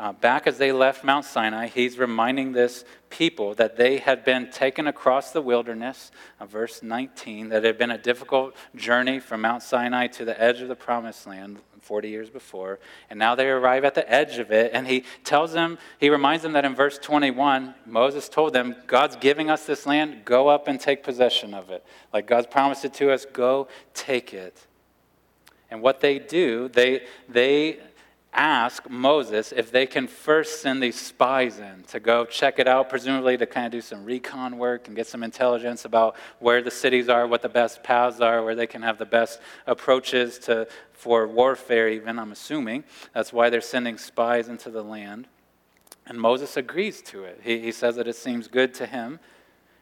Uh, 0.00 0.14
back 0.14 0.46
as 0.46 0.56
they 0.56 0.72
left 0.72 1.04
Mount 1.04 1.26
Sinai, 1.26 1.66
he's 1.66 1.98
reminding 1.98 2.52
this 2.52 2.86
people 3.10 3.54
that 3.56 3.76
they 3.76 3.98
had 3.98 4.24
been 4.24 4.50
taken 4.50 4.86
across 4.86 5.32
the 5.32 5.42
wilderness, 5.42 6.10
uh, 6.40 6.46
verse 6.46 6.82
19, 6.82 7.50
that 7.50 7.58
it 7.58 7.66
had 7.66 7.76
been 7.76 7.90
a 7.90 7.98
difficult 7.98 8.56
journey 8.74 9.20
from 9.20 9.42
Mount 9.42 9.62
Sinai 9.62 10.06
to 10.06 10.24
the 10.24 10.40
edge 10.40 10.62
of 10.62 10.68
the 10.68 10.74
promised 10.74 11.26
land 11.26 11.58
40 11.82 12.08
years 12.08 12.30
before. 12.30 12.78
And 13.10 13.18
now 13.18 13.34
they 13.34 13.50
arrive 13.50 13.84
at 13.84 13.94
the 13.94 14.10
edge 14.10 14.38
of 14.38 14.50
it, 14.50 14.70
and 14.72 14.86
he 14.86 15.04
tells 15.22 15.52
them, 15.52 15.76
he 15.98 16.08
reminds 16.08 16.44
them 16.44 16.54
that 16.54 16.64
in 16.64 16.74
verse 16.74 16.96
21, 16.96 17.74
Moses 17.84 18.30
told 18.30 18.54
them, 18.54 18.76
God's 18.86 19.16
giving 19.16 19.50
us 19.50 19.66
this 19.66 19.84
land, 19.84 20.24
go 20.24 20.48
up 20.48 20.66
and 20.66 20.80
take 20.80 21.02
possession 21.02 21.52
of 21.52 21.68
it. 21.68 21.84
Like 22.10 22.26
God's 22.26 22.46
promised 22.46 22.86
it 22.86 22.94
to 22.94 23.12
us, 23.12 23.26
go 23.30 23.68
take 23.92 24.32
it. 24.32 24.66
And 25.70 25.82
what 25.82 26.00
they 26.00 26.18
do, 26.18 26.68
they, 26.68 27.02
they 27.28 27.80
ask 28.32 28.88
Moses 28.88 29.52
if 29.52 29.70
they 29.70 29.86
can 29.86 30.06
first 30.06 30.62
send 30.62 30.82
these 30.82 30.98
spies 30.98 31.58
in 31.58 31.82
to 31.88 32.00
go 32.00 32.24
check 32.24 32.58
it 32.58 32.68
out, 32.68 32.88
presumably 32.88 33.36
to 33.36 33.46
kind 33.46 33.66
of 33.66 33.72
do 33.72 33.80
some 33.80 34.04
recon 34.04 34.58
work 34.58 34.86
and 34.86 34.96
get 34.96 35.06
some 35.06 35.22
intelligence 35.22 35.84
about 35.84 36.16
where 36.38 36.62
the 36.62 36.70
cities 36.70 37.08
are, 37.08 37.26
what 37.26 37.42
the 37.42 37.48
best 37.48 37.82
paths 37.82 38.20
are, 38.20 38.42
where 38.44 38.54
they 38.54 38.66
can 38.66 38.82
have 38.82 38.98
the 38.98 39.06
best 39.06 39.40
approaches 39.66 40.38
to, 40.38 40.68
for 40.92 41.26
warfare, 41.26 41.88
even, 41.88 42.18
I'm 42.18 42.32
assuming. 42.32 42.84
That's 43.14 43.32
why 43.32 43.50
they're 43.50 43.60
sending 43.60 43.98
spies 43.98 44.48
into 44.48 44.70
the 44.70 44.82
land. 44.82 45.26
And 46.06 46.20
Moses 46.20 46.56
agrees 46.56 47.02
to 47.02 47.24
it. 47.24 47.40
He, 47.42 47.60
he 47.60 47.72
says 47.72 47.96
that 47.96 48.08
it 48.08 48.16
seems 48.16 48.48
good 48.48 48.74
to 48.74 48.86
him. 48.86 49.20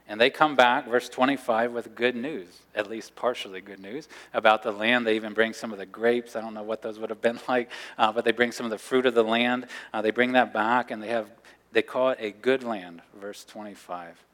And 0.09 0.19
they 0.19 0.31
come 0.31 0.57
back, 0.57 0.89
verse 0.89 1.11
25, 1.11 1.73
with 1.73 1.95
good 1.95 2.17
news, 2.17 2.49
at 2.75 2.89
least 2.89 3.15
partially 3.15 3.61
good 3.61 3.79
news, 3.79 4.09
about 4.33 4.63
the 4.63 4.73
land. 4.73 5.07
They 5.07 5.17
even 5.17 5.35
bring 5.35 5.53
some 5.53 5.71
of 5.71 5.79
the 5.79 5.85
grapes. 5.85 6.35
I 6.35 6.41
don't 6.41 6.55
know 6.55 6.63
what 6.63 6.81
those 6.81 6.99
would 6.99 7.11
have 7.11 7.21
been 7.21 7.39
like, 7.49 7.71
uh, 7.99 8.11
but 8.13 8.25
they 8.25 8.33
bring 8.33 8.51
some 8.51 8.65
of 8.65 8.71
the 8.71 8.79
fruit 8.79 9.05
of 9.05 9.15
the 9.15 9.23
land. 9.23 9.67
Uh, 9.93 10.01
they 10.01 10.11
bring 10.11 10.33
that 10.33 10.55
back, 10.55 10.91
and 10.91 11.03
they, 11.03 11.09
have, 11.09 11.31
they 11.73 11.83
call 11.83 12.11
it 12.11 12.19
a 12.21 12.31
good 12.31 12.63
land, 12.63 13.03
verse 13.21 13.45
25. 13.45 14.25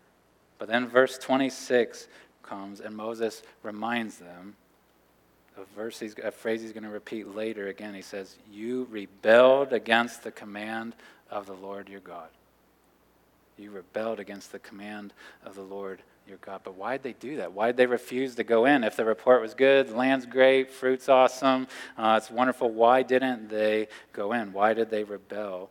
But 0.59 0.69
then 0.69 0.87
verse 0.87 1.19
26 1.19 2.07
comes, 2.45 2.79
and 2.81 2.97
Moses 2.97 3.43
reminds 3.65 4.19
them 4.19 4.55
a 5.57 5.65
verse, 5.77 6.03
a 6.03 6.31
phrase 6.31 6.63
he's 6.63 6.73
going 6.73 6.85
to 6.85 6.91
repeat 6.91 7.35
later 7.35 7.69
again. 7.69 7.95
He 7.95 8.03
says, 8.03 8.37
You 8.53 8.87
rebelled 8.91 9.73
against 9.73 10.23
the 10.23 10.31
command 10.31 10.95
of 11.31 11.47
the 11.47 11.55
Lord 11.55 11.89
your 11.89 12.01
God. 12.01 12.29
You 13.57 13.71
rebelled 13.71 14.21
against 14.21 14.53
the 14.53 14.59
command 14.59 15.13
of 15.45 15.55
the 15.55 15.63
Lord 15.63 16.03
your 16.27 16.39
God. 16.39 16.63
But 16.65 16.77
why'd 16.77 17.03
they 17.03 17.13
do 17.13 17.37
that? 17.37 17.53
Why'd 17.53 17.77
they 17.77 17.87
refuse 17.87 18.35
to 18.37 18.45
go 18.45 18.65
in? 18.65 18.83
If 18.83 18.97
the 18.97 19.05
report 19.05 19.43
was 19.43 19.55
good, 19.55 19.89
the 19.89 19.97
land's 19.97 20.27
great, 20.27 20.71
fruit's 20.71 21.09
awesome, 21.09 21.69
uh, 21.99 22.15
it's 22.17 22.31
wonderful, 22.31 22.71
why 22.71 23.03
didn't 23.03 23.49
they 23.49 23.89
go 24.13 24.33
in? 24.33 24.53
Why 24.53 24.75
did 24.75 24.91
they 24.91 25.05
rebel? 25.05 25.71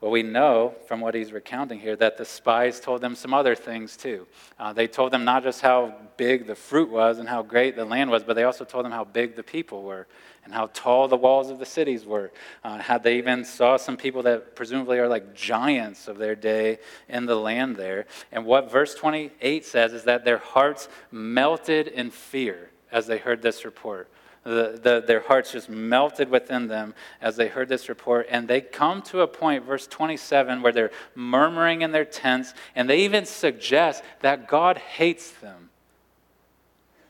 Well, 0.00 0.10
we 0.10 0.22
know 0.22 0.74
from 0.86 1.00
what 1.00 1.14
he's 1.14 1.32
recounting 1.32 1.80
here 1.80 1.96
that 1.96 2.18
the 2.18 2.24
spies 2.26 2.80
told 2.80 3.00
them 3.00 3.14
some 3.14 3.32
other 3.32 3.54
things 3.54 3.96
too. 3.96 4.26
Uh, 4.58 4.74
they 4.74 4.86
told 4.86 5.10
them 5.10 5.24
not 5.24 5.42
just 5.42 5.62
how 5.62 5.94
big 6.18 6.46
the 6.46 6.54
fruit 6.54 6.90
was 6.90 7.18
and 7.18 7.26
how 7.26 7.42
great 7.42 7.76
the 7.76 7.84
land 7.84 8.10
was, 8.10 8.22
but 8.22 8.34
they 8.34 8.44
also 8.44 8.64
told 8.64 8.84
them 8.84 8.92
how 8.92 9.04
big 9.04 9.36
the 9.36 9.42
people 9.42 9.82
were 9.82 10.06
and 10.44 10.52
how 10.52 10.68
tall 10.74 11.08
the 11.08 11.16
walls 11.16 11.48
of 11.48 11.58
the 11.58 11.64
cities 11.64 12.04
were. 12.04 12.30
Uh, 12.62 12.78
how 12.78 12.98
they 12.98 13.16
even 13.16 13.42
saw 13.42 13.78
some 13.78 13.96
people 13.96 14.22
that 14.22 14.54
presumably 14.54 14.98
are 14.98 15.08
like 15.08 15.34
giants 15.34 16.08
of 16.08 16.18
their 16.18 16.34
day 16.34 16.78
in 17.08 17.24
the 17.24 17.34
land 17.34 17.76
there. 17.76 18.04
And 18.30 18.44
what 18.44 18.70
verse 18.70 18.94
28 18.94 19.64
says 19.64 19.94
is 19.94 20.04
that 20.04 20.26
their 20.26 20.38
hearts 20.38 20.90
melted 21.10 21.88
in 21.88 22.10
fear 22.10 22.70
as 22.92 23.06
they 23.06 23.16
heard 23.16 23.40
this 23.40 23.64
report. 23.64 24.10
The, 24.46 24.78
the, 24.80 25.04
their 25.04 25.22
hearts 25.22 25.50
just 25.50 25.68
melted 25.68 26.30
within 26.30 26.68
them 26.68 26.94
as 27.20 27.34
they 27.34 27.48
heard 27.48 27.68
this 27.68 27.88
report. 27.88 28.28
And 28.30 28.46
they 28.46 28.60
come 28.60 29.02
to 29.02 29.22
a 29.22 29.26
point, 29.26 29.64
verse 29.64 29.88
27, 29.88 30.62
where 30.62 30.72
they're 30.72 30.92
murmuring 31.16 31.82
in 31.82 31.90
their 31.90 32.04
tents, 32.04 32.54
and 32.76 32.88
they 32.88 33.00
even 33.00 33.26
suggest 33.26 34.04
that 34.20 34.46
God 34.46 34.78
hates 34.78 35.32
them. 35.32 35.70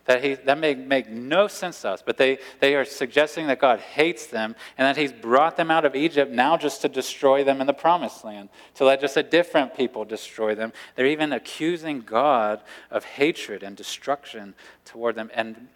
That, 0.06 0.24
he, 0.24 0.34
that 0.34 0.58
may 0.58 0.74
make 0.74 1.10
no 1.10 1.46
sense 1.46 1.82
to 1.82 1.90
us, 1.90 2.02
but 2.02 2.16
they, 2.16 2.38
they 2.60 2.74
are 2.74 2.86
suggesting 2.86 3.48
that 3.48 3.58
God 3.58 3.80
hates 3.80 4.28
them 4.28 4.54
and 4.78 4.86
that 4.86 4.96
He's 4.96 5.12
brought 5.12 5.56
them 5.56 5.70
out 5.70 5.84
of 5.84 5.96
Egypt 5.96 6.30
now 6.30 6.56
just 6.56 6.80
to 6.82 6.88
destroy 6.88 7.42
them 7.44 7.60
in 7.60 7.66
the 7.66 7.74
promised 7.74 8.24
land, 8.24 8.48
to 8.76 8.84
let 8.84 9.00
just 9.00 9.16
a 9.16 9.22
different 9.22 9.76
people 9.76 10.04
destroy 10.04 10.54
them. 10.54 10.72
They're 10.94 11.06
even 11.06 11.32
accusing 11.32 12.02
God 12.02 12.60
of 12.88 13.04
hatred 13.04 13.64
and 13.64 13.76
destruction 13.76 14.54
toward 14.84 15.16
them. 15.16 15.28
And 15.34 15.66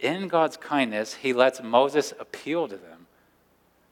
in 0.00 0.28
God's 0.28 0.56
kindness, 0.56 1.14
he 1.14 1.32
lets 1.32 1.62
Moses 1.62 2.12
appeal 2.18 2.68
to 2.68 2.76
them. 2.76 3.06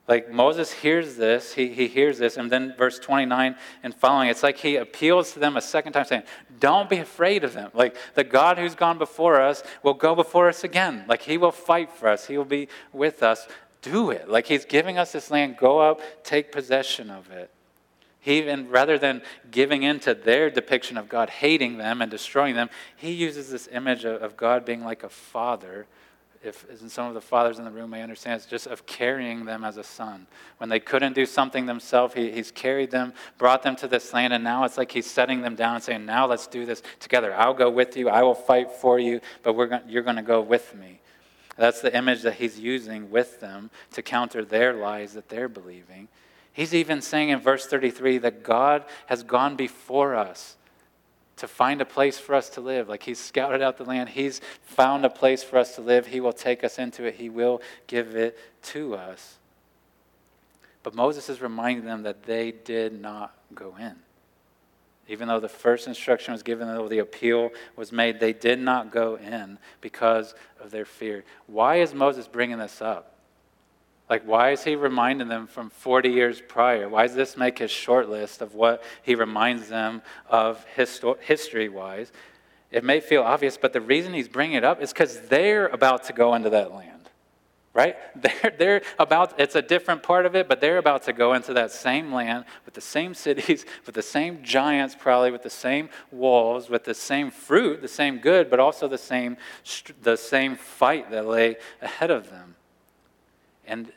Like 0.09 0.31
Moses 0.31 0.71
hears 0.71 1.17
this, 1.17 1.53
he, 1.53 1.67
he 1.67 1.87
hears 1.87 2.17
this, 2.17 2.35
and 2.35 2.49
then 2.49 2.73
verse 2.75 2.97
29 2.97 3.55
and 3.83 3.93
following, 3.93 4.29
it's 4.29 4.41
like 4.41 4.57
he 4.57 4.75
appeals 4.75 5.33
to 5.33 5.39
them 5.39 5.55
a 5.55 5.61
second 5.61 5.93
time, 5.93 6.05
saying, 6.05 6.23
Don't 6.59 6.89
be 6.89 6.97
afraid 6.97 7.43
of 7.43 7.53
them. 7.53 7.69
Like 7.75 7.95
the 8.15 8.23
God 8.23 8.57
who's 8.57 8.73
gone 8.73 8.97
before 8.97 9.39
us 9.39 9.61
will 9.83 9.93
go 9.93 10.15
before 10.15 10.49
us 10.49 10.63
again. 10.63 11.05
Like 11.07 11.21
he 11.21 11.37
will 11.37 11.51
fight 11.51 11.91
for 11.91 12.09
us, 12.09 12.25
he 12.25 12.39
will 12.39 12.45
be 12.45 12.69
with 12.91 13.21
us. 13.21 13.47
Do 13.83 14.09
it. 14.09 14.27
Like 14.27 14.47
he's 14.47 14.65
giving 14.65 14.97
us 14.97 15.11
this 15.11 15.29
land. 15.29 15.57
Go 15.57 15.77
up, 15.79 16.01
take 16.23 16.51
possession 16.51 17.11
of 17.11 17.29
it. 17.29 17.51
He 18.19 18.39
even, 18.39 18.67
rather 18.67 18.97
than 18.97 19.21
giving 19.51 19.83
in 19.83 19.99
to 20.01 20.13
their 20.15 20.49
depiction 20.49 20.97
of 20.97 21.07
God 21.07 21.29
hating 21.29 21.77
them 21.77 22.01
and 22.01 22.09
destroying 22.09 22.55
them, 22.55 22.69
he 22.97 23.11
uses 23.11 23.49
this 23.49 23.69
image 23.71 24.05
of, 24.05 24.21
of 24.21 24.35
God 24.35 24.65
being 24.65 24.83
like 24.83 25.03
a 25.03 25.09
father 25.09 25.85
if 26.41 26.65
some 26.87 27.07
of 27.07 27.13
the 27.13 27.21
fathers 27.21 27.59
in 27.59 27.65
the 27.65 27.71
room 27.71 27.89
may 27.89 28.01
understand, 28.01 28.37
it's 28.37 28.45
just 28.45 28.65
of 28.67 28.85
carrying 28.85 29.45
them 29.45 29.63
as 29.63 29.75
a 29.75 29.83
son. 29.83 30.25
When 30.57 30.69
they 30.69 30.79
couldn't 30.79 31.13
do 31.13 31.25
something 31.25 31.65
themselves, 31.65 32.13
he, 32.13 32.31
he's 32.31 32.49
carried 32.49 32.91
them, 32.91 33.13
brought 33.37 33.61
them 33.61 33.75
to 33.77 33.87
this 33.87 34.13
land, 34.13 34.31
and 34.31 34.43
now 34.43 34.63
it's 34.63 34.77
like 34.77 34.91
he's 34.91 35.05
setting 35.05 35.41
them 35.41 35.55
down 35.55 35.75
and 35.75 35.83
saying, 35.83 36.05
Now 36.05 36.27
let's 36.27 36.47
do 36.47 36.65
this 36.65 36.81
together. 36.99 37.33
I'll 37.35 37.53
go 37.53 37.69
with 37.69 37.97
you, 37.97 38.07
I 38.07 38.23
will 38.23 38.35
fight 38.35 38.71
for 38.71 38.99
you, 38.99 39.19
but 39.43 39.53
we're 39.53 39.81
you're 39.87 40.03
going 40.03 40.15
to 40.15 40.21
go 40.21 40.41
with 40.41 40.73
me. 40.75 41.01
That's 41.57 41.81
the 41.81 41.95
image 41.95 42.21
that 42.21 42.35
he's 42.35 42.57
using 42.57 43.11
with 43.11 43.41
them 43.41 43.69
to 43.91 44.01
counter 44.01 44.45
their 44.45 44.73
lies 44.73 45.13
that 45.13 45.27
they're 45.27 45.49
believing. 45.49 46.07
He's 46.53 46.73
even 46.73 47.01
saying 47.01 47.29
in 47.29 47.39
verse 47.39 47.65
33 47.65 48.17
that 48.19 48.43
God 48.43 48.85
has 49.07 49.23
gone 49.23 49.57
before 49.57 50.15
us 50.15 50.55
to 51.39 51.47
find 51.47 51.81
a 51.81 51.85
place 51.85 52.19
for 52.19 52.35
us 52.35 52.49
to 52.51 52.61
live. 52.61 52.87
Like 52.87 53.03
He's 53.03 53.19
scouted 53.19 53.61
out 53.61 53.77
the 53.77 53.83
land, 53.83 54.09
He's 54.09 54.41
found 54.61 55.05
a 55.05 55.09
place 55.09 55.43
for 55.43 55.57
us 55.57 55.75
to 55.75 55.81
live. 55.81 56.07
He 56.07 56.19
will 56.19 56.33
take 56.33 56.63
us 56.63 56.79
into 56.79 57.05
it, 57.05 57.15
He 57.15 57.29
will 57.29 57.61
give 57.87 58.15
it 58.15 58.37
to 58.63 58.95
us. 58.95 59.37
But 60.83 60.95
Moses 60.95 61.29
is 61.29 61.41
reminding 61.41 61.85
them 61.85 62.03
that 62.03 62.23
they 62.23 62.51
did 62.51 62.99
not 63.01 63.33
go 63.53 63.75
in. 63.77 63.95
Even 65.07 65.27
though 65.27 65.39
the 65.39 65.49
first 65.49 65.87
instruction 65.87 66.33
was 66.33 66.43
given, 66.43 66.67
though 66.67 66.87
the 66.87 66.99
appeal 66.99 67.49
was 67.75 67.91
made, 67.91 68.19
they 68.19 68.31
did 68.31 68.59
not 68.59 68.91
go 68.91 69.15
in 69.15 69.57
because 69.81 70.35
of 70.59 70.69
their 70.71 70.85
fear. 70.85 71.23
Why 71.47 71.77
is 71.77 71.93
Moses 71.93 72.27
bringing 72.27 72.59
this 72.59 72.81
up? 72.81 73.15
Like, 74.09 74.23
why 74.23 74.51
is 74.51 74.63
he 74.63 74.75
reminding 74.75 75.27
them 75.27 75.45
from 75.45 75.69
40 75.69 76.09
years 76.09 76.41
prior? 76.41 76.89
Why 76.89 77.05
does 77.05 77.15
this 77.15 77.37
make 77.37 77.59
his 77.59 77.69
short 77.69 78.09
list 78.09 78.41
of 78.41 78.55
what 78.55 78.83
he 79.03 79.13
reminds 79.13 79.69
them 79.69 80.01
of 80.27 80.65
histo- 80.75 81.19
history 81.19 81.69
wise? 81.69 82.11
It 82.71 82.83
may 82.83 83.01
feel 83.01 83.21
obvious, 83.21 83.57
but 83.57 83.71
the 83.71 83.81
reason 83.81 84.13
he's 84.13 84.27
bringing 84.27 84.57
it 84.57 84.63
up 84.63 84.81
is 84.81 84.91
because 84.91 85.21
they're 85.21 85.67
about 85.67 86.05
to 86.05 86.13
go 86.13 86.33
into 86.33 86.49
that 86.49 86.73
land. 86.73 87.09
right? 87.73 87.95
They're, 88.15 88.53
they're 88.57 88.81
about, 88.97 89.39
it's 89.39 89.55
a 89.55 89.61
different 89.61 90.01
part 90.03 90.25
of 90.25 90.35
it, 90.35 90.49
but 90.49 90.59
they're 90.59 90.79
about 90.79 91.03
to 91.03 91.13
go 91.13 91.33
into 91.33 91.53
that 91.53 91.71
same 91.71 92.11
land 92.11 92.45
with 92.65 92.73
the 92.73 92.81
same 92.81 93.13
cities, 93.13 93.63
with 93.85 93.93
the 93.95 94.01
same 94.01 94.43
giants, 94.43 94.95
probably 94.99 95.31
with 95.31 95.43
the 95.43 95.49
same 95.51 95.89
walls, 96.11 96.67
with 96.69 96.83
the 96.83 96.95
same 96.95 97.29
fruit, 97.29 97.81
the 97.81 97.87
same 97.87 98.17
good, 98.17 98.49
but 98.49 98.59
also 98.59 98.87
the 98.87 98.97
same, 98.97 99.37
the 100.01 100.17
same 100.17 100.55
fight 100.55 101.11
that 101.11 101.27
lay 101.27 101.57
ahead 101.81 102.09
of 102.09 102.31
them. 102.31 102.55
And 103.69 103.91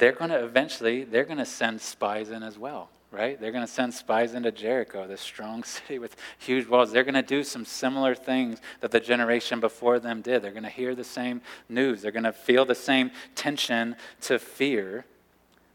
they're 0.00 0.12
going 0.12 0.30
to 0.30 0.42
eventually, 0.42 1.04
they're 1.04 1.24
going 1.24 1.38
to 1.38 1.44
send 1.44 1.80
spies 1.80 2.30
in 2.30 2.42
as 2.42 2.58
well 2.58 2.90
right? 3.12 3.40
They're 3.40 3.50
going 3.50 3.66
to 3.66 3.72
send 3.72 3.92
spies 3.92 4.34
into 4.34 4.52
Jericho, 4.52 5.06
this 5.06 5.20
strong 5.20 5.64
city 5.64 5.98
with 5.98 6.16
huge 6.38 6.68
walls. 6.68 6.92
They're 6.92 7.04
going 7.04 7.14
to 7.14 7.22
do 7.22 7.42
some 7.42 7.64
similar 7.64 8.14
things 8.14 8.60
that 8.80 8.90
the 8.90 9.00
generation 9.00 9.60
before 9.60 9.98
them 9.98 10.22
did. 10.22 10.42
They're 10.42 10.52
going 10.52 10.62
to 10.62 10.68
hear 10.68 10.94
the 10.94 11.04
same 11.04 11.42
news. 11.68 12.02
They're 12.02 12.12
going 12.12 12.24
to 12.24 12.32
feel 12.32 12.64
the 12.64 12.74
same 12.74 13.10
tension 13.34 13.96
to 14.22 14.38
fear. 14.38 15.04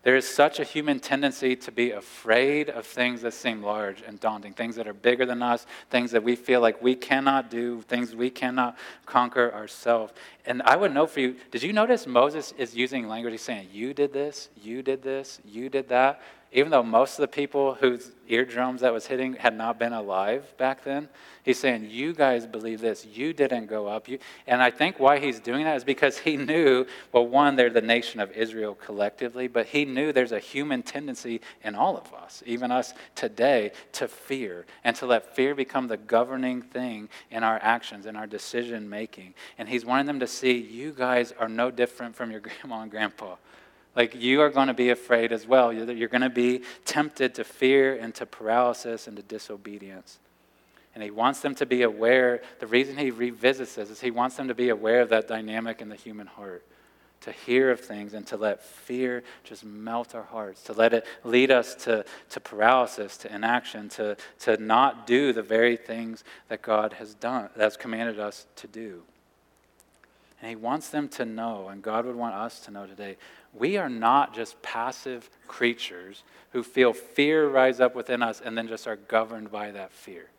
There 0.05 0.15
is 0.15 0.29
such 0.29 0.59
a 0.59 0.63
human 0.63 0.99
tendency 0.99 1.55
to 1.55 1.71
be 1.71 1.89
afraid 1.89 2.69
of 2.69 2.85
things 2.85 3.23
that 3.23 3.33
seem 3.33 3.63
large 3.63 4.03
and 4.03 4.19
daunting, 4.19 4.53
things 4.53 4.75
that 4.75 4.87
are 4.87 4.93
bigger 4.93 5.25
than 5.25 5.41
us, 5.41 5.65
things 5.89 6.11
that 6.11 6.21
we 6.21 6.35
feel 6.35 6.61
like 6.61 6.79
we 6.79 6.93
cannot 6.93 7.49
do, 7.49 7.81
things 7.81 8.15
we 8.15 8.29
cannot 8.29 8.77
conquer 9.07 9.51
ourselves. 9.51 10.13
And 10.45 10.61
I 10.61 10.75
would 10.75 10.93
know 10.93 11.07
for 11.07 11.21
you, 11.21 11.37
did 11.49 11.63
you 11.63 11.73
notice 11.73 12.05
Moses 12.05 12.53
is 12.55 12.75
using 12.75 13.07
language? 13.07 13.31
He's 13.31 13.41
saying, 13.41 13.69
You 13.73 13.95
did 13.95 14.13
this, 14.13 14.49
you 14.61 14.83
did 14.83 15.01
this, 15.01 15.39
you 15.43 15.69
did 15.69 15.89
that 15.89 16.21
even 16.55 16.71
though 16.71 16.83
most 16.83 17.19
of 17.19 17.21
the 17.21 17.27
people 17.27 17.73
whose 17.73 18.13
eardrums 18.29 18.79
that 18.79 18.93
was 18.93 19.05
hitting 19.05 19.33
had 19.33 19.53
not 19.53 19.77
been 19.77 19.91
alive 19.91 20.53
back 20.57 20.85
then, 20.85 21.09
he's 21.43 21.59
saying, 21.59 21.89
You 21.89 22.13
guys 22.13 22.47
believe 22.47 22.79
this. 22.79 23.05
You 23.05 23.33
didn't 23.33 23.65
go 23.65 23.87
up. 23.87 24.07
You, 24.07 24.19
and 24.47 24.63
I 24.63 24.71
think 24.71 24.97
why 24.97 25.19
he's 25.19 25.41
doing 25.41 25.65
that 25.65 25.75
is 25.75 25.83
because 25.83 26.17
he 26.17 26.37
knew, 26.37 26.85
well, 27.11 27.27
one, 27.27 27.57
they're 27.57 27.69
the 27.69 27.81
nation 27.81 28.21
of 28.21 28.31
Israel 28.31 28.73
collectively, 28.73 29.49
but 29.49 29.65
he 29.65 29.83
knew 29.83 30.13
there's 30.13 30.31
a 30.31 30.39
human 30.39 30.81
tendency 30.81 31.41
in 31.61 31.75
all 31.75 31.97
of 31.97 32.13
us, 32.13 32.41
even 32.45 32.71
us 32.71 32.93
today, 33.15 33.73
to 33.91 34.07
fear 34.07 34.65
and 34.85 34.95
to 34.95 35.05
let 35.05 35.35
fear 35.35 35.55
become 35.55 35.89
the 35.89 35.97
governing 35.97 36.61
thing 36.61 37.09
in 37.31 37.43
our 37.43 37.59
actions, 37.61 38.05
in 38.05 38.15
our 38.15 38.27
decision 38.27 38.89
making. 38.89 39.33
And 39.57 39.67
he's 39.67 39.83
wanting 39.83 40.05
them 40.05 40.21
to 40.21 40.27
see, 40.27 40.53
You 40.53 40.93
guys 40.93 41.33
are 41.37 41.49
no 41.49 41.69
different 41.69 42.15
from 42.15 42.31
your 42.31 42.39
grandma 42.61 42.83
and 42.83 42.89
grandpa. 42.89 43.35
Like 43.95 44.15
you 44.15 44.41
are 44.41 44.49
going 44.49 44.67
to 44.67 44.73
be 44.73 44.89
afraid 44.89 45.31
as 45.31 45.47
well. 45.47 45.71
You're, 45.71 46.09
going 46.09 46.21
to 46.21 46.29
be 46.29 46.63
tempted 46.83 47.35
to 47.35 47.43
fear 47.43 47.95
and 47.95 48.13
to 48.15 48.25
paralysis 48.25 49.07
and 49.07 49.15
to 49.15 49.23
disobedience. 49.23 50.19
And 50.93 51.03
he 51.03 51.11
wants 51.11 51.41
them 51.41 51.55
to 51.55 51.65
be 51.65 51.83
aware. 51.83 52.41
The 52.59 52.67
reason 52.67 52.97
he 52.97 53.11
revisits 53.11 53.75
this 53.75 53.89
is 53.89 54.01
he 54.01 54.11
wants 54.11 54.35
them 54.35 54.47
to 54.47 54.55
be 54.55 54.69
aware 54.69 55.01
of 55.01 55.09
that 55.09 55.27
dynamic 55.27 55.81
in 55.81 55.89
the 55.89 55.95
human 55.95 56.27
heart, 56.27 56.65
to 57.21 57.31
hear 57.31 57.71
of 57.71 57.79
things 57.79 58.13
and 58.13 58.27
to 58.27 58.37
let 58.37 58.63
fear 58.63 59.23
just 59.43 59.63
melt 59.63 60.13
our 60.13 60.23
hearts, 60.23 60.63
to 60.63 60.73
let 60.73 60.93
it 60.93 61.05
lead 61.23 61.51
us 61.51 61.75
to, 61.75 62.05
to 62.29 62.39
paralysis, 62.39 63.17
to 63.17 63.33
inaction, 63.33 63.89
to, 63.89 64.15
to 64.39 64.57
not 64.57 65.07
do 65.07 65.33
the 65.33 65.43
very 65.43 65.75
things 65.77 66.23
that 66.49 66.61
God 66.61 66.93
has 66.93 67.13
done, 67.13 67.49
that's 67.55 67.77
commanded 67.77 68.19
us 68.19 68.45
to 68.57 68.67
do. 68.67 69.03
And 70.45 70.51
he 70.51 70.55
wants 70.55 70.89
them 70.89 71.07
to 71.07 71.25
know, 71.25 71.69
and 71.69 71.81
God 71.81 72.05
would 72.05 72.15
want 72.15 72.35
us 72.35 72.59
to 72.65 72.71
know 72.71 72.85
today, 72.85 73.17
we 73.51 73.77
are 73.77 73.89
not 73.89 74.35
just 74.35 74.61
passive 74.61 75.27
creatures 75.47 76.23
who 76.51 76.61
feel 76.61 76.93
fear 76.93 77.49
rise 77.49 77.79
up 77.79 77.95
within 77.95 78.21
us 78.21 78.41
and 78.45 78.55
then 78.55 78.67
just 78.67 78.85
are 78.85 78.95
governed 78.95 79.51
by 79.51 79.71
that 79.71 79.91
fear. 79.91 80.29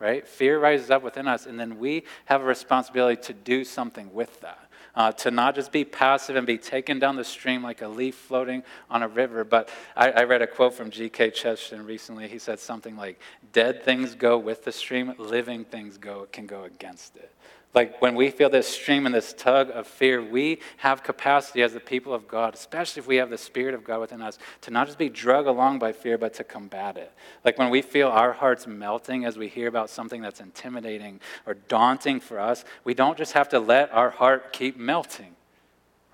Right? 0.00 0.26
Fear 0.26 0.58
rises 0.58 0.90
up 0.90 1.04
within 1.04 1.28
us, 1.28 1.46
and 1.46 1.60
then 1.60 1.78
we 1.78 2.02
have 2.24 2.42
a 2.42 2.44
responsibility 2.44 3.22
to 3.22 3.32
do 3.32 3.62
something 3.62 4.12
with 4.12 4.40
that. 4.40 4.58
Uh, 4.96 5.12
to 5.12 5.30
not 5.30 5.54
just 5.54 5.70
be 5.70 5.84
passive 5.84 6.34
and 6.34 6.48
be 6.48 6.58
taken 6.58 6.98
down 6.98 7.14
the 7.14 7.22
stream 7.22 7.62
like 7.62 7.80
a 7.80 7.86
leaf 7.86 8.16
floating 8.16 8.64
on 8.90 9.04
a 9.04 9.08
river. 9.08 9.44
But 9.44 9.68
I, 9.94 10.10
I 10.10 10.24
read 10.24 10.42
a 10.42 10.48
quote 10.48 10.74
from 10.74 10.90
G.K. 10.90 11.30
Chesterton 11.30 11.86
recently. 11.86 12.26
He 12.26 12.40
said 12.40 12.58
something 12.58 12.96
like, 12.96 13.20
"Dead 13.52 13.84
things 13.84 14.16
go 14.16 14.36
with 14.36 14.64
the 14.64 14.72
stream; 14.72 15.14
living 15.16 15.64
things 15.64 15.96
go 15.96 16.26
can 16.32 16.46
go 16.46 16.64
against 16.64 17.16
it." 17.16 17.33
Like 17.74 18.00
when 18.00 18.14
we 18.14 18.30
feel 18.30 18.48
this 18.48 18.68
stream 18.68 19.04
and 19.04 19.14
this 19.14 19.32
tug 19.32 19.70
of 19.70 19.86
fear, 19.88 20.22
we 20.22 20.60
have 20.76 21.02
capacity 21.02 21.62
as 21.62 21.72
the 21.72 21.80
people 21.80 22.14
of 22.14 22.28
God, 22.28 22.54
especially 22.54 23.00
if 23.00 23.08
we 23.08 23.16
have 23.16 23.30
the 23.30 23.38
Spirit 23.38 23.74
of 23.74 23.82
God 23.82 24.00
within 24.00 24.22
us, 24.22 24.38
to 24.62 24.70
not 24.70 24.86
just 24.86 24.98
be 24.98 25.08
drug 25.08 25.46
along 25.46 25.80
by 25.80 25.92
fear, 25.92 26.16
but 26.16 26.34
to 26.34 26.44
combat 26.44 26.96
it. 26.96 27.12
Like 27.44 27.58
when 27.58 27.70
we 27.70 27.82
feel 27.82 28.08
our 28.08 28.32
hearts 28.32 28.66
melting 28.66 29.24
as 29.24 29.36
we 29.36 29.48
hear 29.48 29.66
about 29.66 29.90
something 29.90 30.22
that's 30.22 30.40
intimidating 30.40 31.20
or 31.46 31.54
daunting 31.54 32.20
for 32.20 32.38
us, 32.38 32.64
we 32.84 32.94
don't 32.94 33.18
just 33.18 33.32
have 33.32 33.48
to 33.48 33.58
let 33.58 33.92
our 33.92 34.10
heart 34.10 34.52
keep 34.52 34.76
melting 34.76 35.33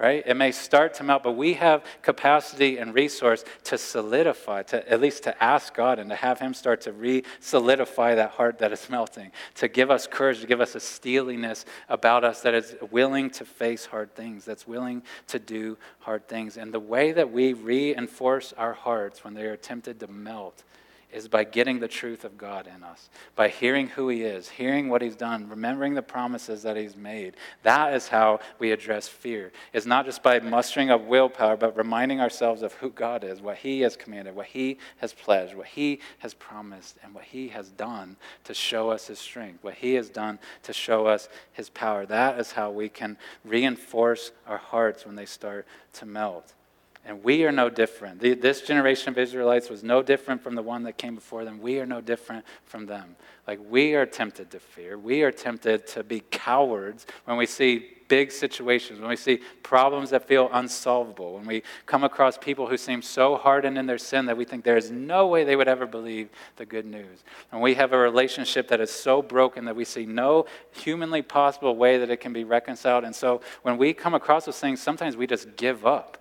right? 0.00 0.22
It 0.26 0.34
may 0.34 0.50
start 0.50 0.94
to 0.94 1.04
melt, 1.04 1.22
but 1.22 1.32
we 1.32 1.52
have 1.54 1.84
capacity 2.00 2.78
and 2.78 2.94
resource 2.94 3.44
to 3.64 3.76
solidify, 3.76 4.62
to 4.64 4.90
at 4.90 4.98
least 4.98 5.24
to 5.24 5.44
ask 5.44 5.74
God 5.74 5.98
and 5.98 6.08
to 6.08 6.16
have 6.16 6.40
Him 6.40 6.54
start 6.54 6.80
to 6.82 6.92
re 6.92 7.22
solidify 7.38 8.14
that 8.14 8.30
heart 8.30 8.58
that 8.60 8.72
is 8.72 8.88
melting, 8.88 9.30
to 9.56 9.68
give 9.68 9.90
us 9.90 10.06
courage, 10.06 10.40
to 10.40 10.46
give 10.46 10.62
us 10.62 10.74
a 10.74 10.80
steeliness 10.80 11.66
about 11.90 12.24
us 12.24 12.40
that 12.40 12.54
is 12.54 12.74
willing 12.90 13.28
to 13.30 13.44
face 13.44 13.84
hard 13.84 14.14
things, 14.14 14.46
that's 14.46 14.66
willing 14.66 15.02
to 15.28 15.38
do 15.38 15.76
hard 15.98 16.26
things. 16.26 16.56
And 16.56 16.72
the 16.72 16.80
way 16.80 17.12
that 17.12 17.30
we 17.30 17.52
reinforce 17.52 18.54
our 18.54 18.72
hearts 18.72 19.22
when 19.22 19.34
they 19.34 19.44
are 19.44 19.56
tempted 19.56 20.00
to 20.00 20.06
melt 20.06 20.64
is 21.12 21.28
by 21.28 21.44
getting 21.44 21.80
the 21.80 21.88
truth 21.88 22.24
of 22.24 22.38
God 22.38 22.66
in 22.66 22.82
us, 22.82 23.10
by 23.34 23.48
hearing 23.48 23.88
who 23.88 24.08
He 24.08 24.22
is, 24.22 24.48
hearing 24.48 24.88
what 24.88 25.02
He's 25.02 25.16
done, 25.16 25.48
remembering 25.48 25.94
the 25.94 26.02
promises 26.02 26.62
that 26.62 26.76
He's 26.76 26.96
made. 26.96 27.36
That 27.62 27.94
is 27.94 28.08
how 28.08 28.40
we 28.58 28.72
address 28.72 29.08
fear. 29.08 29.52
It's 29.72 29.86
not 29.86 30.04
just 30.04 30.22
by 30.22 30.40
mustering 30.40 30.90
up 30.90 31.04
willpower, 31.04 31.56
but 31.56 31.76
reminding 31.76 32.20
ourselves 32.20 32.62
of 32.62 32.74
who 32.74 32.90
God 32.90 33.24
is, 33.24 33.40
what 33.40 33.58
He 33.58 33.80
has 33.80 33.96
commanded, 33.96 34.34
what 34.34 34.46
He 34.46 34.78
has 34.98 35.12
pledged, 35.12 35.54
what 35.54 35.66
He 35.66 36.00
has 36.18 36.34
promised, 36.34 36.98
and 37.02 37.14
what 37.14 37.24
He 37.24 37.48
has 37.48 37.70
done 37.70 38.16
to 38.44 38.54
show 38.54 38.90
us 38.90 39.06
His 39.08 39.18
strength, 39.18 39.62
what 39.62 39.74
He 39.74 39.94
has 39.94 40.10
done 40.10 40.38
to 40.62 40.72
show 40.72 41.06
us 41.06 41.28
His 41.52 41.70
power. 41.70 42.06
That 42.06 42.38
is 42.38 42.52
how 42.52 42.70
we 42.70 42.88
can 42.88 43.18
reinforce 43.44 44.32
our 44.46 44.58
hearts 44.58 45.06
when 45.06 45.16
they 45.16 45.26
start 45.26 45.66
to 45.94 46.06
melt. 46.06 46.54
And 47.04 47.24
we 47.24 47.44
are 47.44 47.52
no 47.52 47.70
different. 47.70 48.20
The, 48.20 48.34
this 48.34 48.60
generation 48.60 49.08
of 49.08 49.18
Israelites 49.18 49.70
was 49.70 49.82
no 49.82 50.02
different 50.02 50.42
from 50.42 50.54
the 50.54 50.62
one 50.62 50.82
that 50.82 50.98
came 50.98 51.14
before 51.14 51.44
them. 51.44 51.60
We 51.60 51.80
are 51.80 51.86
no 51.86 52.00
different 52.00 52.44
from 52.64 52.86
them. 52.86 53.16
Like, 53.46 53.58
we 53.68 53.94
are 53.94 54.04
tempted 54.04 54.50
to 54.50 54.60
fear. 54.60 54.98
We 54.98 55.22
are 55.22 55.32
tempted 55.32 55.86
to 55.88 56.04
be 56.04 56.20
cowards 56.30 57.06
when 57.24 57.38
we 57.38 57.46
see 57.46 57.96
big 58.06 58.32
situations, 58.32 58.98
when 58.98 59.08
we 59.08 59.16
see 59.16 59.40
problems 59.62 60.10
that 60.10 60.26
feel 60.26 60.50
unsolvable, 60.52 61.34
when 61.34 61.46
we 61.46 61.62
come 61.86 62.04
across 62.04 62.36
people 62.36 62.66
who 62.66 62.76
seem 62.76 63.00
so 63.00 63.36
hardened 63.36 63.78
in 63.78 63.86
their 63.86 63.98
sin 63.98 64.26
that 64.26 64.36
we 64.36 64.44
think 64.44 64.64
there 64.64 64.76
is 64.76 64.90
no 64.90 65.28
way 65.28 65.44
they 65.44 65.56
would 65.56 65.68
ever 65.68 65.86
believe 65.86 66.28
the 66.56 66.66
good 66.66 66.84
news. 66.84 67.24
And 67.52 67.62
we 67.62 67.74
have 67.74 67.92
a 67.92 67.98
relationship 67.98 68.68
that 68.68 68.80
is 68.80 68.90
so 68.90 69.22
broken 69.22 69.64
that 69.64 69.76
we 69.76 69.84
see 69.84 70.06
no 70.06 70.46
humanly 70.72 71.22
possible 71.22 71.76
way 71.76 71.98
that 71.98 72.10
it 72.10 72.18
can 72.18 72.32
be 72.32 72.44
reconciled. 72.44 73.04
And 73.04 73.14
so, 73.14 73.40
when 73.62 73.78
we 73.78 73.94
come 73.94 74.12
across 74.12 74.44
those 74.44 74.58
things, 74.58 74.82
sometimes 74.82 75.16
we 75.16 75.26
just 75.26 75.56
give 75.56 75.86
up 75.86 76.19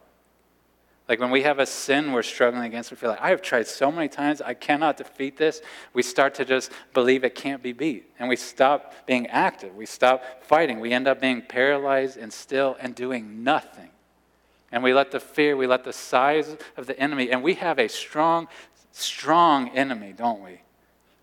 like 1.09 1.19
when 1.19 1.31
we 1.31 1.41
have 1.41 1.57
a 1.57 1.65
sin 1.65 2.11
we're 2.11 2.21
struggling 2.21 2.63
against, 2.63 2.91
we 2.91 2.97
feel 2.97 3.09
like, 3.09 3.19
I 3.19 3.31
have 3.31 3.41
tried 3.41 3.67
so 3.67 3.91
many 3.91 4.07
times, 4.07 4.41
I 4.41 4.53
cannot 4.53 4.95
defeat 4.95 5.37
this. 5.37 5.61
We 5.91 6.03
start 6.03 6.35
to 6.35 6.45
just 6.45 6.71
believe 6.93 7.23
it 7.23 7.33
can't 7.33 7.63
be 7.63 7.73
beat. 7.73 8.11
And 8.19 8.29
we 8.29 8.35
stop 8.35 8.93
being 9.07 9.25
active. 9.27 9.75
We 9.75 9.87
stop 9.87 10.23
fighting. 10.43 10.79
We 10.79 10.93
end 10.93 11.07
up 11.07 11.19
being 11.19 11.41
paralyzed 11.41 12.17
and 12.17 12.31
still 12.31 12.77
and 12.79 12.93
doing 12.93 13.43
nothing. 13.43 13.89
And 14.71 14.83
we 14.83 14.93
let 14.93 15.09
the 15.09 15.19
fear, 15.19 15.57
we 15.57 15.65
let 15.65 15.83
the 15.83 15.93
size 15.93 16.55
of 16.77 16.85
the 16.85 16.97
enemy, 16.99 17.31
and 17.31 17.41
we 17.41 17.55
have 17.55 17.79
a 17.79 17.89
strong, 17.89 18.47
strong 18.91 19.69
enemy, 19.69 20.13
don't 20.15 20.43
we? 20.43 20.61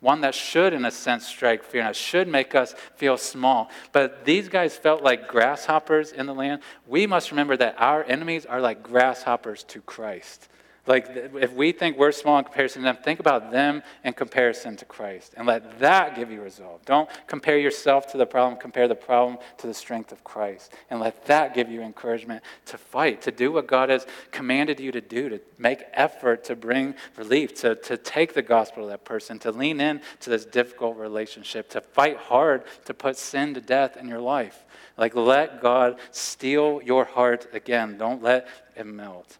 One 0.06 0.20
that 0.20 0.36
should, 0.36 0.72
in 0.72 0.84
a 0.84 0.90
sense, 0.92 1.26
strike 1.26 1.64
fear, 1.64 1.82
and 1.82 1.96
should 1.96 2.28
make 2.28 2.54
us 2.54 2.76
feel 2.94 3.16
small. 3.16 3.68
But 3.90 4.24
these 4.24 4.48
guys 4.48 4.76
felt 4.76 5.02
like 5.02 5.26
grasshoppers 5.26 6.12
in 6.12 6.26
the 6.26 6.32
land. 6.32 6.62
We 6.86 7.08
must 7.08 7.32
remember 7.32 7.56
that 7.56 7.74
our 7.76 8.04
enemies 8.04 8.46
are 8.46 8.60
like 8.60 8.84
grasshoppers 8.84 9.64
to 9.64 9.80
Christ. 9.80 10.48
Like, 10.86 11.08
if 11.34 11.52
we 11.52 11.72
think 11.72 11.98
we're 11.98 12.12
small 12.12 12.38
in 12.38 12.44
comparison 12.44 12.82
to 12.82 12.86
them, 12.86 12.96
think 13.02 13.18
about 13.18 13.50
them 13.50 13.82
in 14.04 14.12
comparison 14.12 14.76
to 14.76 14.84
Christ 14.84 15.34
and 15.36 15.46
let 15.46 15.80
that 15.80 16.14
give 16.14 16.30
you 16.30 16.40
resolve. 16.40 16.84
Don't 16.84 17.08
compare 17.26 17.58
yourself 17.58 18.06
to 18.12 18.16
the 18.16 18.26
problem, 18.26 18.60
compare 18.60 18.86
the 18.86 18.94
problem 18.94 19.38
to 19.58 19.66
the 19.66 19.74
strength 19.74 20.12
of 20.12 20.22
Christ. 20.22 20.72
And 20.88 21.00
let 21.00 21.26
that 21.26 21.54
give 21.54 21.70
you 21.70 21.82
encouragement 21.82 22.44
to 22.66 22.78
fight, 22.78 23.22
to 23.22 23.32
do 23.32 23.50
what 23.50 23.66
God 23.66 23.88
has 23.88 24.06
commanded 24.30 24.78
you 24.78 24.92
to 24.92 25.00
do, 25.00 25.28
to 25.28 25.40
make 25.58 25.82
effort 25.92 26.44
to 26.44 26.54
bring 26.54 26.94
relief, 27.16 27.54
to, 27.62 27.74
to 27.74 27.96
take 27.96 28.34
the 28.34 28.42
gospel 28.42 28.84
to 28.84 28.88
that 28.90 29.04
person, 29.04 29.40
to 29.40 29.50
lean 29.50 29.80
in 29.80 30.00
to 30.20 30.30
this 30.30 30.44
difficult 30.44 30.96
relationship, 30.96 31.68
to 31.70 31.80
fight 31.80 32.16
hard 32.16 32.62
to 32.84 32.94
put 32.94 33.16
sin 33.16 33.54
to 33.54 33.60
death 33.60 33.96
in 33.96 34.08
your 34.08 34.20
life. 34.20 34.64
Like, 34.96 35.16
let 35.16 35.60
God 35.60 35.98
steel 36.12 36.80
your 36.84 37.04
heart 37.04 37.48
again. 37.52 37.98
Don't 37.98 38.22
let 38.22 38.48
it 38.76 38.86
melt. 38.86 39.38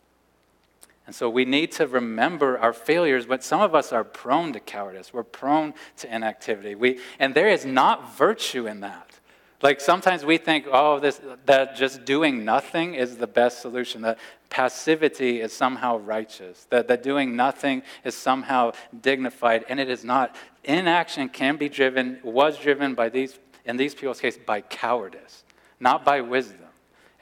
And 1.07 1.14
so 1.14 1.30
we 1.30 1.44
need 1.44 1.70
to 1.72 1.86
remember 1.86 2.59
our 2.59 2.72
failures, 2.72 3.26
but 3.26 3.44
some 3.44 3.61
of 3.61 3.74
us 3.74 3.92
are 3.92 4.02
prone 4.02 4.52
to 4.54 4.61
cowardice. 4.61 5.12
We're 5.12 5.22
prone 5.22 5.72
to 5.98 6.14
inactivity. 6.14 6.74
We, 6.74 6.98
and 7.20 7.32
there 7.34 7.48
is 7.48 7.64
not 7.64 8.16
virtue 8.16 8.66
in 8.66 8.80
that. 8.80 9.11
Like 9.62 9.80
sometimes 9.80 10.24
we 10.24 10.36
think, 10.36 10.66
oh, 10.70 10.98
this, 10.98 11.20
that 11.46 11.76
just 11.76 12.04
doing 12.04 12.44
nothing 12.44 12.94
is 12.94 13.16
the 13.16 13.26
best 13.26 13.62
solution, 13.62 14.02
that 14.02 14.18
passivity 14.50 15.40
is 15.40 15.52
somehow 15.52 15.98
righteous, 15.98 16.66
that, 16.70 16.88
that 16.88 17.02
doing 17.02 17.36
nothing 17.36 17.82
is 18.04 18.14
somehow 18.14 18.72
dignified, 19.00 19.64
and 19.68 19.80
it 19.80 19.88
is 19.88 20.04
not. 20.04 20.36
Inaction 20.64 21.28
can 21.28 21.57
be 21.57 21.68
driven, 21.68 22.18
was 22.22 22.59
driven 22.59 22.94
by 22.94 23.09
these, 23.09 23.38
in 23.64 23.76
these 23.76 23.94
people's 23.94 24.20
case, 24.20 24.36
by 24.36 24.61
cowardice, 24.61 25.44
not 25.80 26.04
by 26.04 26.20
wisdom. 26.20 26.65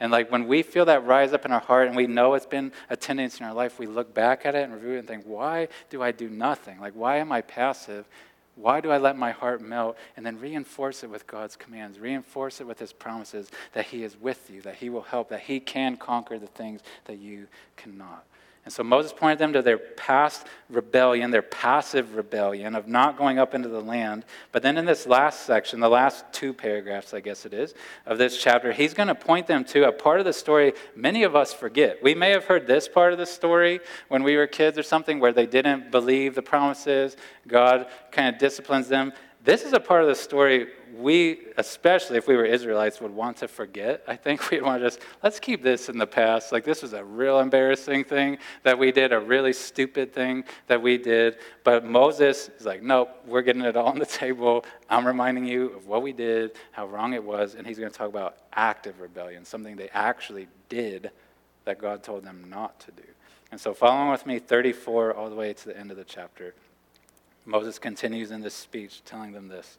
And 0.05 0.11
like 0.11 0.31
when 0.31 0.47
we 0.47 0.61
feel 0.61 0.85
that 0.85 1.03
rise 1.03 1.33
up 1.33 1.45
in 1.45 1.51
our 1.51 1.59
heart 1.59 1.87
and 1.87 1.95
we 1.95 2.05
know 2.05 2.35
it's 2.35 2.45
been 2.45 2.71
a 2.91 2.95
tendency 2.95 3.43
in 3.43 3.49
our 3.49 3.55
life, 3.55 3.79
we 3.79 3.87
look 3.87 4.13
back 4.13 4.45
at 4.45 4.53
it 4.53 4.63
and 4.63 4.71
review 4.71 4.91
it 4.91 4.99
and 4.99 5.07
think, 5.07 5.23
why 5.25 5.67
do 5.89 6.03
I 6.03 6.11
do 6.11 6.29
nothing? 6.29 6.79
Like, 6.79 6.93
why 6.93 7.17
am 7.17 7.31
I 7.31 7.41
passive? 7.41 8.05
Why 8.53 8.81
do 8.81 8.91
I 8.91 8.99
let 8.99 9.17
my 9.17 9.31
heart 9.31 9.61
melt? 9.61 9.97
And 10.15 10.23
then 10.23 10.39
reinforce 10.39 11.03
it 11.03 11.09
with 11.09 11.25
God's 11.25 11.55
commands, 11.55 11.97
reinforce 11.97 12.61
it 12.61 12.67
with 12.67 12.77
His 12.77 12.93
promises 12.93 13.49
that 13.73 13.87
He 13.87 14.03
is 14.03 14.15
with 14.15 14.47
you, 14.53 14.61
that 14.61 14.75
He 14.75 14.91
will 14.91 15.01
help, 15.01 15.29
that 15.29 15.39
He 15.39 15.59
can 15.59 15.97
conquer 15.97 16.37
the 16.37 16.45
things 16.45 16.81
that 17.05 17.17
you 17.17 17.47
cannot. 17.75 18.25
And 18.65 18.73
so 18.73 18.83
Moses 18.83 19.13
pointed 19.13 19.37
them 19.37 19.53
to 19.53 19.61
their 19.61 19.77
past 19.77 20.47
rebellion, 20.71 21.29
their 21.29 21.43
passive 21.43 22.15
rebellion 22.15 22.73
of 22.73 22.87
not 22.87 23.15
going 23.15 23.37
up 23.37 23.53
into 23.53 23.69
the 23.69 23.79
land. 23.79 24.25
But 24.51 24.63
then 24.63 24.79
in 24.79 24.85
this 24.85 25.05
last 25.05 25.45
section, 25.45 25.79
the 25.79 25.87
last 25.87 26.25
two 26.31 26.51
paragraphs, 26.51 27.13
I 27.13 27.19
guess 27.19 27.45
it 27.45 27.53
is, 27.53 27.75
of 28.07 28.17
this 28.17 28.41
chapter, 28.41 28.73
he's 28.73 28.95
going 28.95 29.07
to 29.07 29.13
point 29.13 29.45
them 29.45 29.65
to 29.65 29.87
a 29.87 29.91
part 29.91 30.17
of 30.19 30.25
the 30.25 30.33
story 30.33 30.73
many 30.95 31.21
of 31.21 31.35
us 31.35 31.53
forget. 31.53 32.01
We 32.01 32.15
may 32.15 32.31
have 32.31 32.45
heard 32.45 32.65
this 32.65 32.87
part 32.87 33.13
of 33.13 33.19
the 33.19 33.27
story 33.27 33.81
when 34.07 34.23
we 34.23 34.35
were 34.35 34.47
kids 34.47 34.79
or 34.79 34.83
something 34.83 35.19
where 35.19 35.33
they 35.33 35.45
didn't 35.45 35.91
believe 35.91 36.33
the 36.33 36.41
promises, 36.41 37.17
God 37.47 37.85
kind 38.11 38.33
of 38.33 38.39
disciplines 38.39 38.87
them. 38.87 39.13
This 39.43 39.63
is 39.63 39.73
a 39.73 39.79
part 39.79 40.01
of 40.01 40.07
the 40.07 40.15
story 40.15 40.69
we, 40.97 41.39
especially 41.57 42.17
if 42.17 42.27
we 42.27 42.35
were 42.35 42.45
Israelites, 42.45 43.01
would 43.01 43.13
want 43.13 43.37
to 43.37 43.47
forget. 43.47 44.03
I 44.07 44.15
think 44.15 44.49
we'd 44.51 44.61
want 44.61 44.81
to 44.81 44.87
just, 44.87 44.99
let's 45.23 45.39
keep 45.39 45.63
this 45.63 45.89
in 45.89 45.97
the 45.97 46.07
past. 46.07 46.51
Like, 46.51 46.63
this 46.63 46.81
was 46.81 46.93
a 46.93 47.03
real 47.03 47.39
embarrassing 47.39 48.03
thing 48.03 48.37
that 48.63 48.77
we 48.77 48.91
did, 48.91 49.13
a 49.13 49.19
really 49.19 49.53
stupid 49.53 50.13
thing 50.13 50.43
that 50.67 50.81
we 50.81 50.97
did. 50.97 51.37
But 51.63 51.85
Moses 51.85 52.49
is 52.59 52.65
like, 52.65 52.81
nope, 52.81 53.09
we're 53.25 53.41
getting 53.41 53.63
it 53.63 53.75
all 53.75 53.87
on 53.87 53.99
the 53.99 54.05
table. 54.05 54.65
I'm 54.89 55.05
reminding 55.05 55.45
you 55.45 55.71
of 55.73 55.87
what 55.87 56.01
we 56.01 56.13
did, 56.13 56.51
how 56.71 56.87
wrong 56.87 57.13
it 57.13 57.23
was. 57.23 57.55
And 57.55 57.65
he's 57.65 57.79
going 57.79 57.91
to 57.91 57.97
talk 57.97 58.09
about 58.09 58.37
active 58.53 58.99
rebellion, 58.99 59.45
something 59.45 59.75
they 59.75 59.89
actually 59.89 60.47
did 60.69 61.11
that 61.65 61.79
God 61.79 62.03
told 62.03 62.23
them 62.23 62.45
not 62.49 62.79
to 62.81 62.91
do. 62.91 63.03
And 63.51 63.59
so, 63.59 63.73
following 63.73 64.11
with 64.11 64.25
me, 64.25 64.39
34 64.39 65.13
all 65.13 65.29
the 65.29 65.35
way 65.35 65.53
to 65.53 65.65
the 65.65 65.77
end 65.77 65.91
of 65.91 65.97
the 65.97 66.03
chapter. 66.03 66.53
Moses 67.45 67.77
continues 67.77 68.31
in 68.31 68.41
this 68.41 68.55
speech 68.55 69.03
telling 69.05 69.31
them 69.31 69.47
this. 69.47 69.77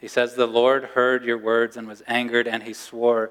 He 0.00 0.08
says, 0.08 0.34
The 0.34 0.46
Lord 0.46 0.84
heard 0.84 1.24
your 1.24 1.38
words 1.38 1.76
and 1.76 1.88
was 1.88 2.02
angered, 2.06 2.46
and 2.46 2.62
he 2.62 2.72
swore, 2.72 3.30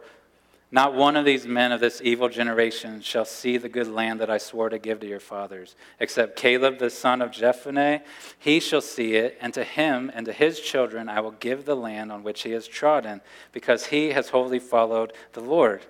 Not 0.72 0.93
one 0.93 1.15
of 1.15 1.24
these 1.24 1.47
men 1.47 1.72
of 1.72 1.80
this 1.80 2.01
evil 2.03 2.28
generation 2.28 3.01
shall 3.01 3.26
see 3.26 3.57
the 3.57 3.70
good 3.70 3.88
land 3.88 4.20
that 4.20 4.30
I 4.30 4.38
swore 4.38 4.70
to 4.70 4.78
give 4.78 4.99
to 4.99 5.07
your 5.07 5.22
fathers, 5.22 5.76
except 5.99 6.36
Caleb 6.36 6.78
the 6.78 6.89
son 6.89 7.22
of 7.22 7.32
Jephunneh. 7.32 8.01
He 8.38 8.59
shall 8.59 8.82
see 8.82 9.15
it, 9.15 9.38
and 9.39 9.53
to 9.53 9.63
him 9.63 10.11
and 10.13 10.26
to 10.26 10.34
his 10.34 10.59
children 10.59 11.07
I 11.07 11.22
will 11.22 11.32
give 11.32 11.65
the 11.65 11.76
land 11.76 12.11
on 12.11 12.24
which 12.24 12.43
he 12.43 12.51
has 12.51 12.68
trodden, 12.68 13.22
because 13.53 13.88
he 13.88 14.09
has 14.09 14.30
wholly 14.30 14.59
followed 14.59 15.13
the 15.34 15.41
Lord. 15.41 15.84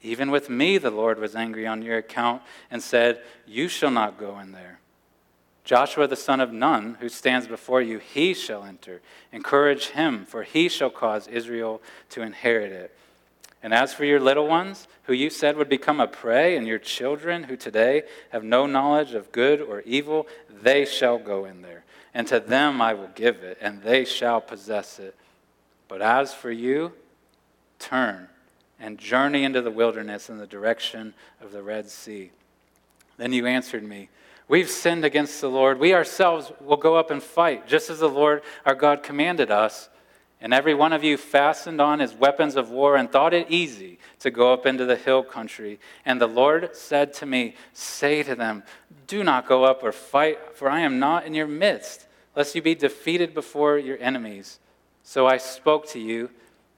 Even 0.00 0.30
with 0.30 0.50
me, 0.50 0.76
the 0.76 0.90
Lord 0.90 1.18
was 1.18 1.34
angry 1.34 1.66
on 1.66 1.82
your 1.82 1.96
account 1.96 2.42
and 2.70 2.82
said, 2.82 3.22
You 3.46 3.68
shall 3.68 3.90
not 3.90 4.18
go 4.18 4.38
in 4.38 4.52
there. 4.52 4.78
Joshua 5.64 6.06
the 6.06 6.14
son 6.14 6.40
of 6.40 6.52
Nun, 6.52 6.98
who 7.00 7.08
stands 7.08 7.48
before 7.48 7.80
you, 7.80 7.98
he 7.98 8.34
shall 8.34 8.64
enter. 8.64 9.00
Encourage 9.32 9.88
him, 9.88 10.26
for 10.26 10.42
he 10.42 10.68
shall 10.68 10.90
cause 10.90 11.26
Israel 11.26 11.80
to 12.10 12.20
inherit 12.20 12.70
it. 12.70 12.94
And 13.62 13.72
as 13.72 13.94
for 13.94 14.04
your 14.04 14.20
little 14.20 14.46
ones, 14.46 14.86
who 15.04 15.14
you 15.14 15.30
said 15.30 15.56
would 15.56 15.70
become 15.70 16.00
a 16.00 16.06
prey, 16.06 16.54
and 16.54 16.66
your 16.66 16.78
children, 16.78 17.44
who 17.44 17.56
today 17.56 18.02
have 18.30 18.44
no 18.44 18.66
knowledge 18.66 19.14
of 19.14 19.32
good 19.32 19.62
or 19.62 19.80
evil, 19.82 20.26
they 20.50 20.84
shall 20.84 21.16
go 21.16 21.46
in 21.46 21.62
there. 21.62 21.84
And 22.12 22.28
to 22.28 22.40
them 22.40 22.82
I 22.82 22.92
will 22.92 23.10
give 23.14 23.42
it, 23.42 23.56
and 23.62 23.82
they 23.82 24.04
shall 24.04 24.42
possess 24.42 24.98
it. 24.98 25.16
But 25.88 26.02
as 26.02 26.34
for 26.34 26.50
you, 26.50 26.92
turn 27.78 28.28
and 28.78 28.98
journey 28.98 29.44
into 29.44 29.62
the 29.62 29.70
wilderness 29.70 30.28
in 30.28 30.36
the 30.36 30.46
direction 30.46 31.14
of 31.40 31.52
the 31.52 31.62
Red 31.62 31.88
Sea. 31.88 32.32
Then 33.16 33.32
you 33.32 33.46
answered 33.46 33.82
me. 33.82 34.10
We've 34.46 34.68
sinned 34.68 35.04
against 35.04 35.40
the 35.40 35.48
Lord. 35.48 35.78
We 35.78 35.94
ourselves 35.94 36.52
will 36.60 36.76
go 36.76 36.96
up 36.96 37.10
and 37.10 37.22
fight, 37.22 37.66
just 37.66 37.88
as 37.88 38.00
the 38.00 38.08
Lord 38.08 38.42
our 38.66 38.74
God 38.74 39.02
commanded 39.02 39.50
us. 39.50 39.88
And 40.40 40.52
every 40.52 40.74
one 40.74 40.92
of 40.92 41.02
you 41.02 41.16
fastened 41.16 41.80
on 41.80 42.00
his 42.00 42.12
weapons 42.12 42.56
of 42.56 42.68
war 42.68 42.96
and 42.96 43.10
thought 43.10 43.32
it 43.32 43.50
easy 43.50 43.98
to 44.18 44.30
go 44.30 44.52
up 44.52 44.66
into 44.66 44.84
the 44.84 44.96
hill 44.96 45.22
country. 45.22 45.80
And 46.04 46.20
the 46.20 46.26
Lord 46.26 46.76
said 46.76 47.14
to 47.14 47.26
me, 47.26 47.54
Say 47.72 48.22
to 48.22 48.34
them, 48.34 48.62
Do 49.06 49.24
not 49.24 49.48
go 49.48 49.64
up 49.64 49.82
or 49.82 49.92
fight, 49.92 50.54
for 50.54 50.68
I 50.68 50.80
am 50.80 50.98
not 50.98 51.24
in 51.24 51.32
your 51.32 51.46
midst, 51.46 52.06
lest 52.36 52.54
you 52.54 52.60
be 52.60 52.74
defeated 52.74 53.32
before 53.32 53.78
your 53.78 53.96
enemies. 54.00 54.58
So 55.02 55.26
I 55.26 55.38
spoke 55.38 55.88
to 55.90 55.98
you, 55.98 56.28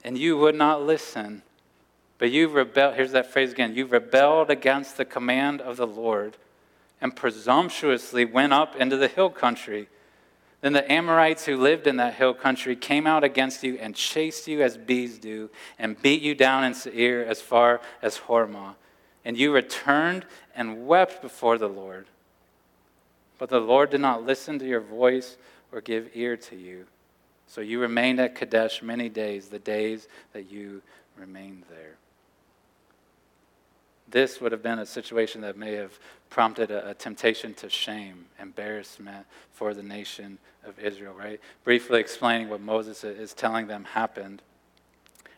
and 0.01 0.17
you 0.17 0.37
would 0.37 0.55
not 0.55 0.83
listen. 0.83 1.41
But 2.19 2.31
you 2.31 2.47
rebelled, 2.47 2.95
here's 2.95 3.11
that 3.11 3.33
phrase 3.33 3.51
again, 3.51 3.75
you 3.75 3.85
rebelled 3.85 4.49
against 4.49 4.95
the 4.95 5.05
command 5.05 5.59
of 5.59 5.75
the 5.75 5.87
Lord 5.87 6.37
and 7.01 7.15
presumptuously 7.15 8.25
went 8.25 8.53
up 8.53 8.75
into 8.75 8.97
the 8.97 9.07
hill 9.07 9.29
country. 9.29 9.87
Then 10.61 10.73
the 10.73 10.91
Amorites 10.91 11.45
who 11.45 11.57
lived 11.57 11.85
in 11.85 11.97
that 11.97 12.15
hill 12.15 12.33
country 12.33 12.75
came 12.75 13.05
out 13.05 13.23
against 13.23 13.63
you 13.63 13.77
and 13.79 13.95
chased 13.95 14.47
you 14.47 14.63
as 14.63 14.77
bees 14.77 15.19
do, 15.19 15.49
and 15.77 16.01
beat 16.01 16.21
you 16.21 16.33
down 16.33 16.63
in 16.63 16.73
Seir 16.73 17.23
as 17.23 17.41
far 17.41 17.81
as 18.01 18.17
Hormah. 18.17 18.75
And 19.23 19.37
you 19.37 19.51
returned 19.51 20.25
and 20.55 20.87
wept 20.87 21.21
before 21.21 21.57
the 21.57 21.67
Lord. 21.67 22.07
But 23.37 23.49
the 23.49 23.59
Lord 23.59 23.91
did 23.91 24.01
not 24.01 24.25
listen 24.25 24.57
to 24.59 24.65
your 24.65 24.81
voice 24.81 25.37
or 25.71 25.81
give 25.81 26.09
ear 26.15 26.37
to 26.37 26.55
you. 26.55 26.87
So 27.45 27.61
you 27.61 27.79
remained 27.79 28.19
at 28.19 28.35
Kadesh 28.35 28.81
many 28.81 29.09
days, 29.09 29.49
the 29.49 29.59
days 29.59 30.07
that 30.33 30.49
you 30.49 30.81
remained 31.15 31.63
there 31.69 31.97
this 34.17 34.41
would 34.41 34.51
have 34.51 34.63
been 34.63 34.79
a 34.79 34.85
situation 34.85 35.41
that 35.41 35.55
may 35.55 35.73
have 35.73 35.99
prompted 36.31 36.71
a, 36.71 36.89
a, 36.89 36.93
temptation 36.95 37.53
to 37.53 37.69
shame, 37.69 38.25
embarrassment 38.41 39.27
for 39.51 39.75
the 39.75 39.83
nation 39.83 40.39
of 40.65 40.79
Israel, 40.79 41.13
right? 41.13 41.39
Briefly 41.63 41.99
explaining 41.99 42.49
what 42.49 42.59
Moses 42.59 43.03
is 43.03 43.35
telling 43.35 43.67
them 43.67 43.83
happened 43.83 44.41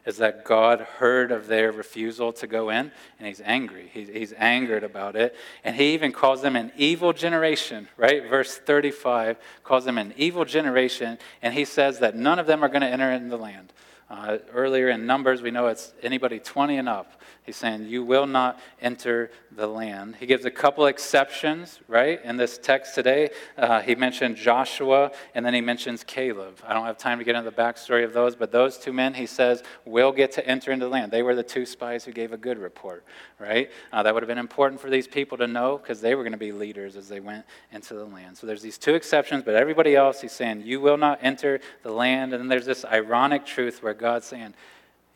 is 0.05 0.15
that 0.19 0.45
God 0.45 0.79
heard 0.79 1.33
of 1.33 1.47
their 1.47 1.73
refusal 1.73 2.31
to 2.31 2.47
go 2.47 2.69
in, 2.69 2.89
and 3.19 3.27
he's 3.27 3.41
angry. 3.43 3.89
He, 3.93 4.05
he's 4.05 4.31
angered 4.37 4.85
about 4.85 5.17
it. 5.17 5.35
And 5.65 5.75
he 5.75 5.93
even 5.93 6.13
calls 6.13 6.41
them 6.41 6.55
an 6.55 6.71
evil 6.77 7.11
generation, 7.11 7.89
right? 7.97 8.29
Verse 8.29 8.57
35 8.57 9.35
calls 9.65 9.83
them 9.83 9.97
an 9.97 10.13
evil 10.15 10.45
generation, 10.45 11.17
and 11.41 11.53
he 11.53 11.65
says 11.65 11.99
that 11.99 12.15
none 12.15 12.39
of 12.39 12.47
them 12.47 12.63
are 12.63 12.69
going 12.69 12.81
to 12.81 12.87
enter 12.87 13.11
in 13.11 13.27
the 13.27 13.37
land. 13.37 13.73
Uh, 14.09 14.37
earlier 14.53 14.89
in 14.89 15.05
Numbers, 15.05 15.41
we 15.41 15.51
know 15.51 15.67
it's 15.67 15.93
anybody 16.01 16.39
20 16.39 16.77
and 16.77 16.89
up. 16.89 17.21
He's 17.49 17.55
saying, 17.55 17.87
You 17.87 18.03
will 18.03 18.27
not 18.27 18.59
enter 18.79 19.31
the 19.51 19.65
land. 19.65 20.17
He 20.19 20.27
gives 20.27 20.45
a 20.45 20.51
couple 20.51 20.85
exceptions, 20.85 21.79
right, 21.87 22.23
in 22.23 22.37
this 22.37 22.59
text 22.59 22.93
today. 22.93 23.31
Uh, 23.57 23.81
he 23.81 23.95
mentioned 23.95 24.35
Joshua, 24.35 25.11
and 25.33 25.43
then 25.43 25.55
he 25.55 25.61
mentions 25.61 26.03
Caleb. 26.03 26.59
I 26.63 26.75
don't 26.75 26.85
have 26.85 26.99
time 26.99 27.17
to 27.17 27.25
get 27.25 27.35
into 27.35 27.49
the 27.49 27.57
backstory 27.57 28.03
of 28.03 28.13
those, 28.13 28.35
but 28.35 28.51
those 28.51 28.77
two 28.77 28.93
men, 28.93 29.15
he 29.15 29.25
says, 29.25 29.63
will 29.83 30.11
get 30.11 30.31
to 30.33 30.47
enter 30.47 30.71
into 30.71 30.85
the 30.85 30.91
land. 30.91 31.11
They 31.11 31.23
were 31.23 31.33
the 31.33 31.41
two 31.41 31.65
spies 31.65 32.05
who 32.05 32.11
gave 32.11 32.33
a 32.33 32.37
good 32.37 32.59
report, 32.59 33.03
right? 33.39 33.71
Uh, 33.91 34.03
that 34.03 34.13
would 34.13 34.21
have 34.21 34.27
been 34.27 34.37
important 34.37 34.79
for 34.79 34.91
these 34.91 35.07
people 35.07 35.35
to 35.39 35.47
know 35.47 35.79
because 35.79 36.01
they 36.01 36.13
were 36.13 36.21
going 36.21 36.33
to 36.33 36.37
be 36.37 36.51
leaders 36.51 36.95
as 36.95 37.09
they 37.09 37.19
went 37.19 37.45
into 37.71 37.95
the 37.95 38.05
land. 38.05 38.37
So 38.37 38.45
there's 38.45 38.61
these 38.61 38.77
two 38.77 38.93
exceptions, 38.93 39.41
but 39.43 39.55
everybody 39.55 39.95
else, 39.95 40.21
he's 40.21 40.33
saying, 40.33 40.61
You 40.65 40.81
will 40.81 40.97
not 40.97 41.17
enter 41.23 41.61
the 41.81 41.91
land. 41.91 42.31
And 42.31 42.41
then 42.41 42.47
there's 42.47 42.67
this 42.67 42.85
ironic 42.85 43.43
truth 43.43 43.81
where 43.81 43.95
God's 43.95 44.27
saying, 44.27 44.53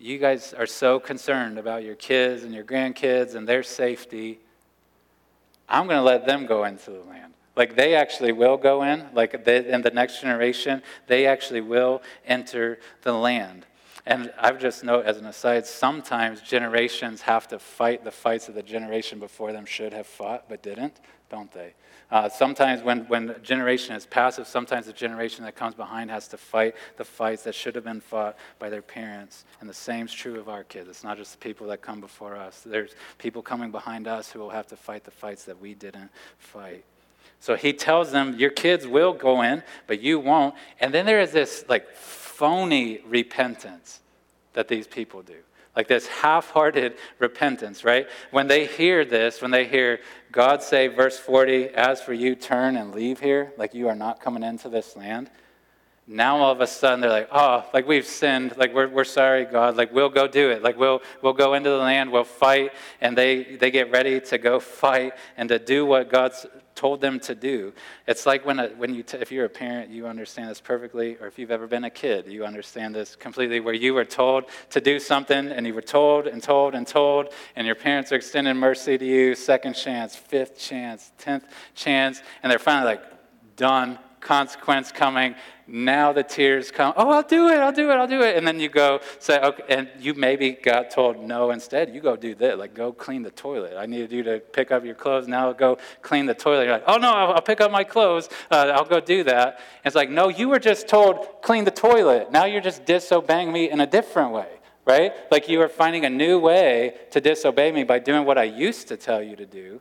you 0.04 0.18
guys 0.18 0.54
are 0.54 0.66
so 0.66 0.99
concerned 0.99 1.58
about 1.58 1.84
your 1.84 1.95
kids 1.95 2.43
and 2.43 2.54
your 2.54 2.66
grandkids 2.66 3.36
and 3.36 3.47
their 3.47 3.64
safety. 3.64 4.39
I'm 5.70 5.88
going 5.88 5.97
to 5.97 6.04
let 6.04 6.26
them 6.26 6.45
go 6.45 6.66
into 6.66 6.91
the 6.91 6.99
land. 6.99 7.34
Like 7.56 7.78
they 7.78 7.95
actually 7.95 8.34
will 8.34 8.58
go 8.58 8.84
in, 8.84 9.08
like 9.14 9.45
they, 9.45 9.66
in 9.66 9.82
the 9.82 9.91
next 9.91 10.20
generation, 10.20 10.82
they 11.08 11.26
actually 11.26 11.62
will 11.62 12.01
enter 12.26 12.80
the 13.04 13.14
land. 13.14 13.66
And 14.06 14.34
I've 14.38 14.60
just 14.60 14.84
note 14.84 15.06
as 15.06 15.18
an 15.18 15.26
aside, 15.26 15.66
sometimes 15.66 16.41
generations 16.41 17.22
have 17.22 17.47
to 17.49 17.60
fight 17.60 18.04
the 18.04 18.12
fights 18.12 18.47
that 18.47 18.56
the 18.56 18.64
generation 18.64 19.20
before 19.20 19.54
them 19.54 19.66
should 19.66 19.93
have 19.93 20.08
fought, 20.08 20.49
but 20.49 20.62
didn't, 20.62 20.99
don't 21.30 21.51
they? 21.54 21.74
Uh, 22.12 22.30
sometimes 22.30 22.84
when, 22.84 23.08
when 23.08 23.30
a 23.30 23.39
generation 23.39 23.95
is 23.95 24.06
passive, 24.06 24.45
sometimes 24.45 24.86
the 24.86 24.93
generation 24.93 25.45
that 25.45 25.56
comes 25.56 25.74
behind 25.74 26.12
has 26.12 26.28
to 26.28 26.38
fight 26.38 26.76
the 26.97 27.04
fights 27.04 27.43
that 27.43 27.56
should 27.56 27.76
have 27.76 27.86
been 27.86 28.01
fought 28.01 28.38
by 28.60 28.70
their 28.70 28.82
parents. 28.82 29.45
And 29.62 29.70
the 29.70 29.74
same 29.74 30.06
is 30.06 30.14
true 30.14 30.38
of 30.38 30.49
our 30.49 30.64
kids. 30.64 30.89
It's 30.89 31.04
not 31.04 31.18
just 31.18 31.32
the 31.32 31.38
people 31.38 31.66
that 31.68 31.82
come 31.82 32.01
before 32.01 32.36
us. 32.36 32.62
There's 32.64 32.91
people 33.18 33.41
coming 33.41 33.72
behind 33.72 34.08
us 34.08 34.32
who 34.32 34.39
will 34.39 34.49
have 34.49 34.68
to 34.68 34.76
fight 34.76 35.06
the 35.06 35.12
fights 35.12 35.45
that 35.45 35.60
we 35.60 35.74
didn't 35.74 36.12
fight. 36.38 36.84
So 37.39 37.56
he 37.56 37.74
tells 37.74 38.12
them, 38.12 38.38
Your 38.38 38.51
kids 38.51 38.86
will 38.86 39.14
go 39.14 39.41
in, 39.41 39.64
but 39.88 40.01
you 40.01 40.20
won't. 40.20 40.56
And 40.80 40.93
then 40.93 41.06
there 41.06 41.20
is 41.20 41.32
this 41.32 41.66
like 41.68 41.88
phony 42.36 43.00
repentance 43.06 44.00
that 44.54 44.68
these 44.68 44.88
people 44.88 45.22
do. 45.22 45.38
Like 45.76 45.88
this 45.88 46.08
half 46.08 46.52
hearted 46.52 46.96
repentance, 47.20 47.84
right? 47.84 48.08
When 48.32 48.48
they 48.48 48.66
hear 48.68 49.06
this, 49.06 49.42
when 49.42 49.52
they 49.52 49.66
hear 49.66 50.00
God 50.32 50.62
say, 50.62 50.88
verse 50.88 51.18
40, 51.18 51.70
as 51.70 52.02
for 52.02 52.14
you, 52.14 52.36
turn 52.36 52.78
and 52.78 52.94
leave 52.94 53.20
here, 53.20 53.54
like 53.58 53.74
you 53.74 53.88
are 53.88 53.96
not 53.96 54.22
coming 54.22 54.44
into 54.44 54.70
this 54.70 54.96
land. 54.96 55.32
Now 56.06 56.38
all 56.38 56.52
of 56.52 56.60
a 56.60 56.68
sudden 56.68 57.00
they're 57.00 57.10
like, 57.10 57.30
oh, 57.32 57.66
like 57.74 57.88
we've 57.88 58.06
sinned, 58.06 58.58
like 58.58 58.74
we're, 58.74 58.90
we're 58.90 59.04
sorry, 59.04 59.46
God, 59.46 59.78
like 59.78 59.94
we'll 59.94 60.10
go 60.10 60.28
do 60.28 60.50
it, 60.52 60.62
like 60.62 60.78
we'll, 60.78 61.02
we'll 61.22 61.34
go 61.34 61.54
into 61.54 61.70
the 61.70 61.78
land, 61.78 62.12
we'll 62.12 62.24
fight, 62.24 62.72
and 63.00 63.18
they, 63.18 63.56
they 63.56 63.72
get 63.72 63.90
ready 63.90 64.20
to 64.20 64.38
go 64.38 64.60
fight 64.60 65.14
and 65.38 65.50
to 65.50 65.58
do 65.58 65.86
what 65.86 66.12
God's 66.12 66.46
told 66.76 67.01
them 67.01 67.19
to 67.21 67.36
do. 67.36 67.74
It's 68.07 68.26
like 68.26 68.45
when, 68.45 68.59
a, 68.59 68.67
when 68.69 68.93
you, 68.93 69.03
t- 69.03 69.17
if 69.17 69.32
you're 69.32 69.45
a 69.45 69.49
parent, 69.49 69.89
you 69.89 70.07
understand 70.07 70.49
this 70.49 70.59
perfectly, 70.59 71.17
or 71.19 71.28
if 71.28 71.38
you've 71.38 71.51
ever 71.51 71.67
been 71.67 71.84
a 71.84 71.89
kid, 71.89 72.28
you 72.28 72.45
understand 72.45 72.95
this 72.95 73.15
completely, 73.15 73.59
where 73.59 73.74
you 73.74 73.93
were 73.93 74.05
told 74.05 74.45
to 74.71 74.82
do 74.82 74.99
something, 74.99 75.47
and 75.49 75.67
you 75.67 75.74
were 75.74 75.82
told 75.82 76.28
and 76.28 76.41
told 76.41 76.76
and 76.76 76.88
told, 76.88 77.30
and 77.55 77.67
your 77.67 77.76
parents 77.76 78.11
are 78.11 78.15
extending 78.15 78.57
mercy 78.57 78.97
to 78.97 79.05
you, 79.05 79.36
second 79.36 79.74
chance, 79.74 80.15
fifth 80.15 80.57
chance, 80.57 81.11
tenth 81.17 81.45
chance, 81.76 82.21
and 82.41 82.51
they're 82.51 82.59
finally 82.59 82.95
like, 82.95 83.03
done, 83.55 83.99
consequence 84.24 84.91
coming. 84.91 85.36
Now 85.67 86.11
the 86.11 86.24
tears 86.24 86.71
come. 86.71 86.93
Oh, 86.97 87.09
I'll 87.11 87.24
do 87.24 87.49
it. 87.49 87.57
I'll 87.59 87.71
do 87.71 87.91
it. 87.91 87.93
I'll 87.93 88.07
do 88.07 88.21
it. 88.21 88.36
And 88.36 88.45
then 88.47 88.59
you 88.59 88.69
go 88.69 88.99
say, 89.19 89.39
okay, 89.39 89.63
and 89.69 89.89
you 89.99 90.13
maybe 90.13 90.51
got 90.51 90.89
told 90.89 91.19
no 91.19 91.51
instead. 91.51 91.93
You 91.93 92.01
go 92.01 92.15
do 92.15 92.36
this. 92.36 92.57
Like, 92.57 92.74
go 92.74 92.91
clean 92.91 93.21
the 93.21 93.32
toilet. 93.32 93.76
I 93.78 93.86
needed 93.86 94.11
you 94.11 94.24
to 94.24 94.39
pick 94.39 94.71
up 94.71 94.84
your 94.84 94.95
clothes. 94.95 95.28
Now 95.28 95.53
go 95.53 95.78
clean 96.01 96.26
the 96.26 96.34
toilet. 96.34 96.63
You're 96.63 96.74
like, 96.74 96.84
oh, 96.88 96.97
no, 96.97 97.11
I'll, 97.13 97.34
I'll 97.34 97.41
pick 97.41 97.61
up 97.61 97.71
my 97.71 97.84
clothes. 97.84 98.30
Uh, 98.51 98.71
I'll 98.74 98.86
go 98.86 98.99
do 98.99 99.24
that. 99.26 99.47
And 99.47 99.86
it's 99.86 99.95
like, 99.95 100.09
no, 100.09 100.28
you 100.30 100.49
were 100.49 100.59
just 100.59 100.88
told 100.88 101.28
clean 101.41 101.63
the 101.63 101.71
toilet. 101.71 102.32
Now 102.32 102.45
you're 102.45 102.61
just 102.61 102.86
disobeying 102.86 103.51
me 103.51 103.69
in 103.69 103.80
a 103.80 103.88
different 103.88 104.32
way 104.32 104.47
right? 104.86 105.13
Like 105.32 105.47
you 105.47 105.61
are 105.61 105.69
finding 105.69 106.03
a 106.03 106.09
new 106.09 106.38
way 106.39 106.95
to 107.11 107.21
disobey 107.21 107.71
me 107.71 107.86
by 107.86 107.99
doing 107.99 108.26
what 108.26 108.38
I 108.38 108.43
used 108.43 108.89
to 108.89 108.97
tell 108.97 109.24
you 109.24 109.38
to 109.38 109.45
do. 109.45 109.80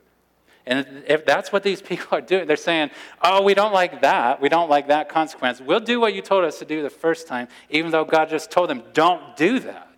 And 0.66 1.04
if 1.08 1.24
that's 1.26 1.52
what 1.52 1.62
these 1.62 1.82
people 1.90 2.08
are 2.12 2.20
doing, 2.20 2.46
they're 2.46 2.56
saying, 2.56 2.90
oh, 3.22 3.42
we 3.42 3.54
don't 3.54 3.72
like 3.72 4.02
that. 4.02 4.40
We 4.40 4.48
don't 4.48 4.70
like 4.70 4.88
that 4.88 5.08
consequence. 5.08 5.60
We'll 5.60 5.80
do 5.80 6.00
what 6.00 6.14
you 6.14 6.22
told 6.22 6.44
us 6.44 6.58
to 6.60 6.64
do 6.64 6.82
the 6.82 6.90
first 6.90 7.26
time, 7.26 7.48
even 7.70 7.90
though 7.90 8.04
God 8.04 8.28
just 8.28 8.50
told 8.50 8.70
them, 8.70 8.82
don't 8.92 9.36
do 9.36 9.58
that. 9.60 9.88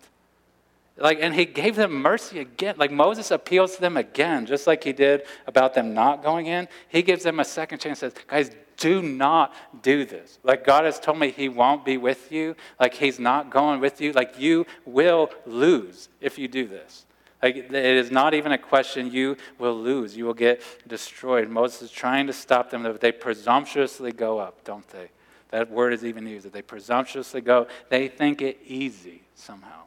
Like, 0.97 1.19
and 1.21 1.35
he 1.35 1.45
gave 1.45 1.75
them 1.75 1.91
mercy 1.91 2.39
again. 2.39 2.75
Like 2.77 2.91
Moses 2.91 3.29
appeals 3.31 3.75
to 3.75 3.81
them 3.81 3.97
again, 3.97 4.45
just 4.45 4.65
like 4.65 4.83
he 4.83 4.93
did 4.93 5.23
about 5.45 5.73
them 5.73 5.93
not 5.93 6.23
going 6.23 6.45
in. 6.45 6.69
He 6.87 7.01
gives 7.01 7.23
them 7.23 7.39
a 7.39 7.45
second 7.45 7.79
chance, 7.79 7.99
says, 7.99 8.13
guys, 8.27 8.51
do 8.77 9.01
not 9.01 9.53
do 9.83 10.05
this. 10.05 10.39
Like 10.43 10.65
God 10.65 10.85
has 10.85 10.99
told 10.99 11.19
me 11.19 11.31
he 11.31 11.49
won't 11.49 11.83
be 11.83 11.97
with 11.97 12.31
you. 12.31 12.55
Like 12.79 12.93
he's 12.93 13.19
not 13.19 13.49
going 13.49 13.79
with 13.79 13.99
you. 13.99 14.13
Like 14.13 14.39
you 14.39 14.65
will 14.85 15.31
lose 15.45 16.09
if 16.21 16.37
you 16.37 16.47
do 16.47 16.67
this. 16.67 17.05
Like, 17.45 17.57
it 17.57 17.71
is 17.75 18.09
not 18.09 18.33
even 18.33 18.53
a 18.53 18.57
question 18.57 19.11
you 19.11 19.37
will 19.59 19.79
lose. 19.79 20.17
You 20.17 20.25
will 20.25 20.33
get 20.33 20.63
destroyed. 20.87 21.47
Moses 21.47 21.83
is 21.83 21.91
trying 21.91 22.25
to 22.25 22.33
stop 22.33 22.71
them, 22.71 22.81
but 22.81 22.99
they 22.99 23.11
presumptuously 23.11 24.11
go 24.11 24.39
up, 24.39 24.63
don't 24.63 24.87
they? 24.89 25.11
That 25.51 25.69
word 25.69 25.93
is 25.93 26.03
even 26.03 26.25
used. 26.25 26.47
That 26.47 26.53
they 26.53 26.63
presumptuously 26.63 27.41
go. 27.41 27.67
They 27.89 28.07
think 28.07 28.41
it 28.41 28.57
easy 28.65 29.21
somehow. 29.35 29.83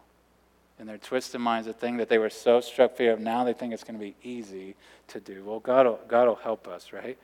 In 0.78 0.86
their 0.86 0.98
twisted 0.98 1.40
minds, 1.40 1.66
the 1.66 1.72
thing 1.72 1.96
that 1.96 2.08
they 2.08 2.18
were 2.18 2.30
so 2.30 2.60
struck 2.60 2.94
fear 2.94 3.14
of, 3.14 3.18
now 3.18 3.42
they 3.42 3.54
think 3.54 3.74
it's 3.74 3.82
going 3.82 3.98
to 3.98 4.04
be 4.04 4.14
easy 4.22 4.76
to 5.08 5.18
do. 5.18 5.42
Well, 5.44 5.58
God 5.58 5.86
will, 5.86 5.98
God 6.06 6.28
will 6.28 6.36
help 6.36 6.68
us, 6.68 6.92
right? 6.92 7.18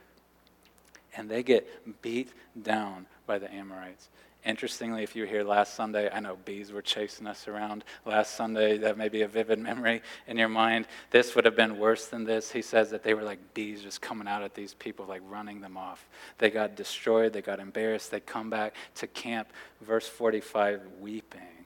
And 1.16 1.30
they 1.30 1.45
get 1.45 2.03
beat 2.03 2.32
down 2.61 3.07
by 3.28 3.39
the 3.39 3.55
Amorites. 3.55 4.09
Interestingly, 4.45 5.03
if 5.03 5.17
you 5.17 5.23
were 5.23 5.29
here 5.29 5.43
last 5.43 5.73
Sunday, 5.73 6.11
I 6.11 6.21
know 6.21 6.37
bees 6.45 6.71
were 6.71 6.83
chasing 6.83 7.27
us 7.27 7.49
around 7.49 7.83
last 8.05 8.35
Sunday. 8.35 8.77
That 8.77 8.99
may 8.99 9.09
be 9.09 9.23
a 9.23 9.29
vivid 9.29 9.59
memory 9.71 10.03
in 10.27 10.37
your 10.37 10.51
mind. 10.51 10.87
This 11.11 11.35
would 11.35 11.47
have 11.47 11.57
been 11.57 11.79
worse 11.79 12.07
than 12.09 12.25
this. 12.25 12.53
He 12.53 12.61
says 12.61 12.91
that 12.91 13.03
they 13.03 13.15
were 13.15 13.23
like 13.23 13.55
bees 13.55 13.81
just 13.83 14.03
coming 14.03 14.29
out 14.29 14.43
at 14.43 14.55
these 14.55 14.75
people, 14.75 15.07
like 15.07 15.23
running 15.29 15.63
them 15.63 15.79
off. 15.79 16.07
They 16.37 16.51
got 16.51 16.77
destroyed, 16.77 17.33
they 17.33 17.41
got 17.41 17.59
embarrassed, 17.59 18.11
they 18.11 18.21
come 18.21 18.51
back 18.51 18.75
to 18.97 19.07
camp, 19.07 19.49
verse 19.81 20.07
45, 20.09 20.83
weeping 21.01 21.65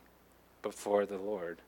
before 0.62 1.04
the 1.04 1.18
Lord. 1.18 1.58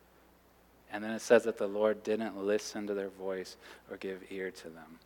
And 0.92 1.02
then 1.02 1.10
it 1.10 1.22
says 1.22 1.42
that 1.44 1.58
the 1.58 1.66
Lord 1.66 2.04
didn't 2.04 2.36
listen 2.36 2.86
to 2.86 2.94
their 2.94 3.10
voice 3.10 3.56
or 3.90 3.96
give 3.96 4.22
ear 4.30 4.52
to 4.52 4.68
them 4.68 4.98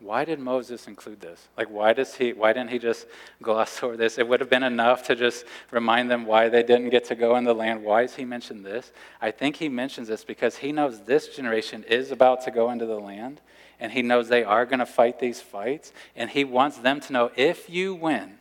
why 0.00 0.24
did 0.24 0.38
Moses 0.38 0.88
include 0.88 1.20
this? 1.20 1.48
Like, 1.58 1.68
why, 1.68 1.92
does 1.92 2.14
he, 2.14 2.32
why 2.32 2.54
didn't 2.54 2.70
he 2.70 2.78
just 2.78 3.06
gloss 3.42 3.80
over 3.82 3.96
this? 3.96 4.18
It 4.18 4.26
would 4.26 4.40
have 4.40 4.50
been 4.50 4.62
enough 4.62 5.04
to 5.04 5.14
just 5.14 5.44
remind 5.70 6.10
them 6.10 6.24
why 6.24 6.48
they 6.48 6.62
didn't 6.62 6.88
get 6.88 7.04
to 7.06 7.14
go 7.14 7.36
in 7.36 7.44
the 7.44 7.54
land. 7.54 7.84
Why 7.84 8.02
does 8.02 8.16
he 8.16 8.24
mention 8.24 8.62
this? 8.62 8.92
I 9.20 9.30
think 9.30 9.56
he 9.56 9.68
mentions 9.68 10.08
this 10.08 10.24
because 10.24 10.56
he 10.56 10.72
knows 10.72 11.00
this 11.00 11.28
generation 11.28 11.84
is 11.84 12.10
about 12.10 12.42
to 12.44 12.50
go 12.50 12.70
into 12.70 12.86
the 12.86 12.98
land, 12.98 13.40
and 13.78 13.92
he 13.92 14.02
knows 14.02 14.28
they 14.28 14.44
are 14.44 14.64
going 14.64 14.78
to 14.78 14.86
fight 14.86 15.18
these 15.18 15.40
fights, 15.40 15.92
and 16.16 16.30
he 16.30 16.44
wants 16.44 16.78
them 16.78 17.00
to 17.00 17.12
know 17.12 17.30
if 17.36 17.68
you 17.68 17.94
win, 17.94 18.38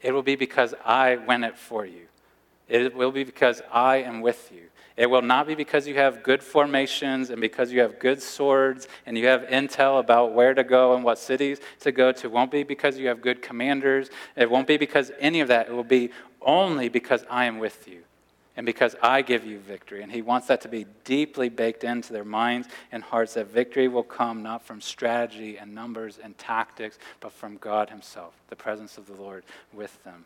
it 0.00 0.12
will 0.12 0.22
be 0.22 0.36
because 0.36 0.74
I 0.84 1.16
win 1.16 1.44
it 1.44 1.56
for 1.56 1.86
you. 1.86 2.06
It 2.68 2.94
will 2.94 3.12
be 3.12 3.24
because 3.24 3.62
I 3.72 3.98
am 3.98 4.20
with 4.20 4.50
you. 4.52 4.64
It 4.98 5.08
will 5.08 5.22
not 5.22 5.46
be 5.46 5.54
because 5.54 5.86
you 5.86 5.94
have 5.94 6.24
good 6.24 6.42
formations 6.42 7.30
and 7.30 7.40
because 7.40 7.72
you 7.72 7.80
have 7.82 8.00
good 8.00 8.20
swords 8.20 8.88
and 9.06 9.16
you 9.16 9.28
have 9.28 9.42
intel 9.42 10.00
about 10.00 10.34
where 10.34 10.54
to 10.54 10.64
go 10.64 10.96
and 10.96 11.04
what 11.04 11.20
cities 11.20 11.60
to 11.80 11.92
go 11.92 12.10
to. 12.10 12.26
It 12.26 12.32
won't 12.32 12.50
be 12.50 12.64
because 12.64 12.98
you 12.98 13.06
have 13.06 13.22
good 13.22 13.40
commanders. 13.40 14.10
It 14.34 14.50
won't 14.50 14.66
be 14.66 14.76
because 14.76 15.12
any 15.20 15.38
of 15.40 15.46
that. 15.48 15.68
It 15.68 15.72
will 15.72 15.84
be 15.84 16.10
only 16.42 16.88
because 16.88 17.24
I 17.30 17.44
am 17.44 17.60
with 17.60 17.86
you 17.86 18.02
and 18.56 18.66
because 18.66 18.96
I 19.00 19.22
give 19.22 19.46
you 19.46 19.60
victory. 19.60 20.02
And 20.02 20.10
he 20.10 20.20
wants 20.20 20.48
that 20.48 20.62
to 20.62 20.68
be 20.68 20.84
deeply 21.04 21.48
baked 21.48 21.84
into 21.84 22.12
their 22.12 22.24
minds 22.24 22.66
and 22.90 23.04
hearts 23.04 23.34
that 23.34 23.46
victory 23.46 23.86
will 23.86 24.02
come 24.02 24.42
not 24.42 24.64
from 24.64 24.80
strategy 24.80 25.58
and 25.58 25.72
numbers 25.76 26.18
and 26.20 26.36
tactics, 26.36 26.98
but 27.20 27.30
from 27.30 27.56
God 27.58 27.88
Himself, 27.88 28.34
the 28.48 28.56
presence 28.56 28.98
of 28.98 29.06
the 29.06 29.14
Lord 29.14 29.44
with 29.72 30.02
them. 30.02 30.24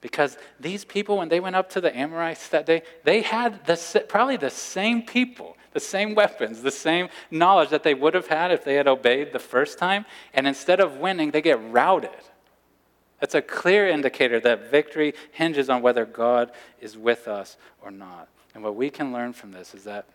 Because 0.00 0.38
these 0.58 0.84
people, 0.84 1.18
when 1.18 1.28
they 1.28 1.40
went 1.40 1.56
up 1.56 1.70
to 1.70 1.80
the 1.80 1.94
Amorites 1.94 2.48
that 2.48 2.64
day, 2.64 2.82
they 3.04 3.20
had 3.20 3.66
the, 3.66 4.04
probably 4.08 4.38
the 4.38 4.50
same 4.50 5.02
people, 5.02 5.56
the 5.72 5.80
same 5.80 6.14
weapons, 6.14 6.62
the 6.62 6.70
same 6.70 7.08
knowledge 7.30 7.68
that 7.68 7.82
they 7.82 7.94
would 7.94 8.14
have 8.14 8.28
had 8.28 8.50
if 8.50 8.64
they 8.64 8.74
had 8.74 8.88
obeyed 8.88 9.32
the 9.32 9.38
first 9.38 9.78
time. 9.78 10.06
And 10.32 10.46
instead 10.46 10.80
of 10.80 10.96
winning, 10.96 11.32
they 11.32 11.42
get 11.42 11.60
routed. 11.70 12.10
That's 13.20 13.34
a 13.34 13.42
clear 13.42 13.88
indicator 13.88 14.40
that 14.40 14.70
victory 14.70 15.12
hinges 15.32 15.68
on 15.68 15.82
whether 15.82 16.06
God 16.06 16.50
is 16.80 16.96
with 16.96 17.28
us 17.28 17.58
or 17.82 17.90
not. 17.90 18.28
And 18.54 18.64
what 18.64 18.74
we 18.74 18.88
can 18.88 19.12
learn 19.12 19.34
from 19.34 19.52
this 19.52 19.74
is 19.74 19.84
that, 19.84 20.06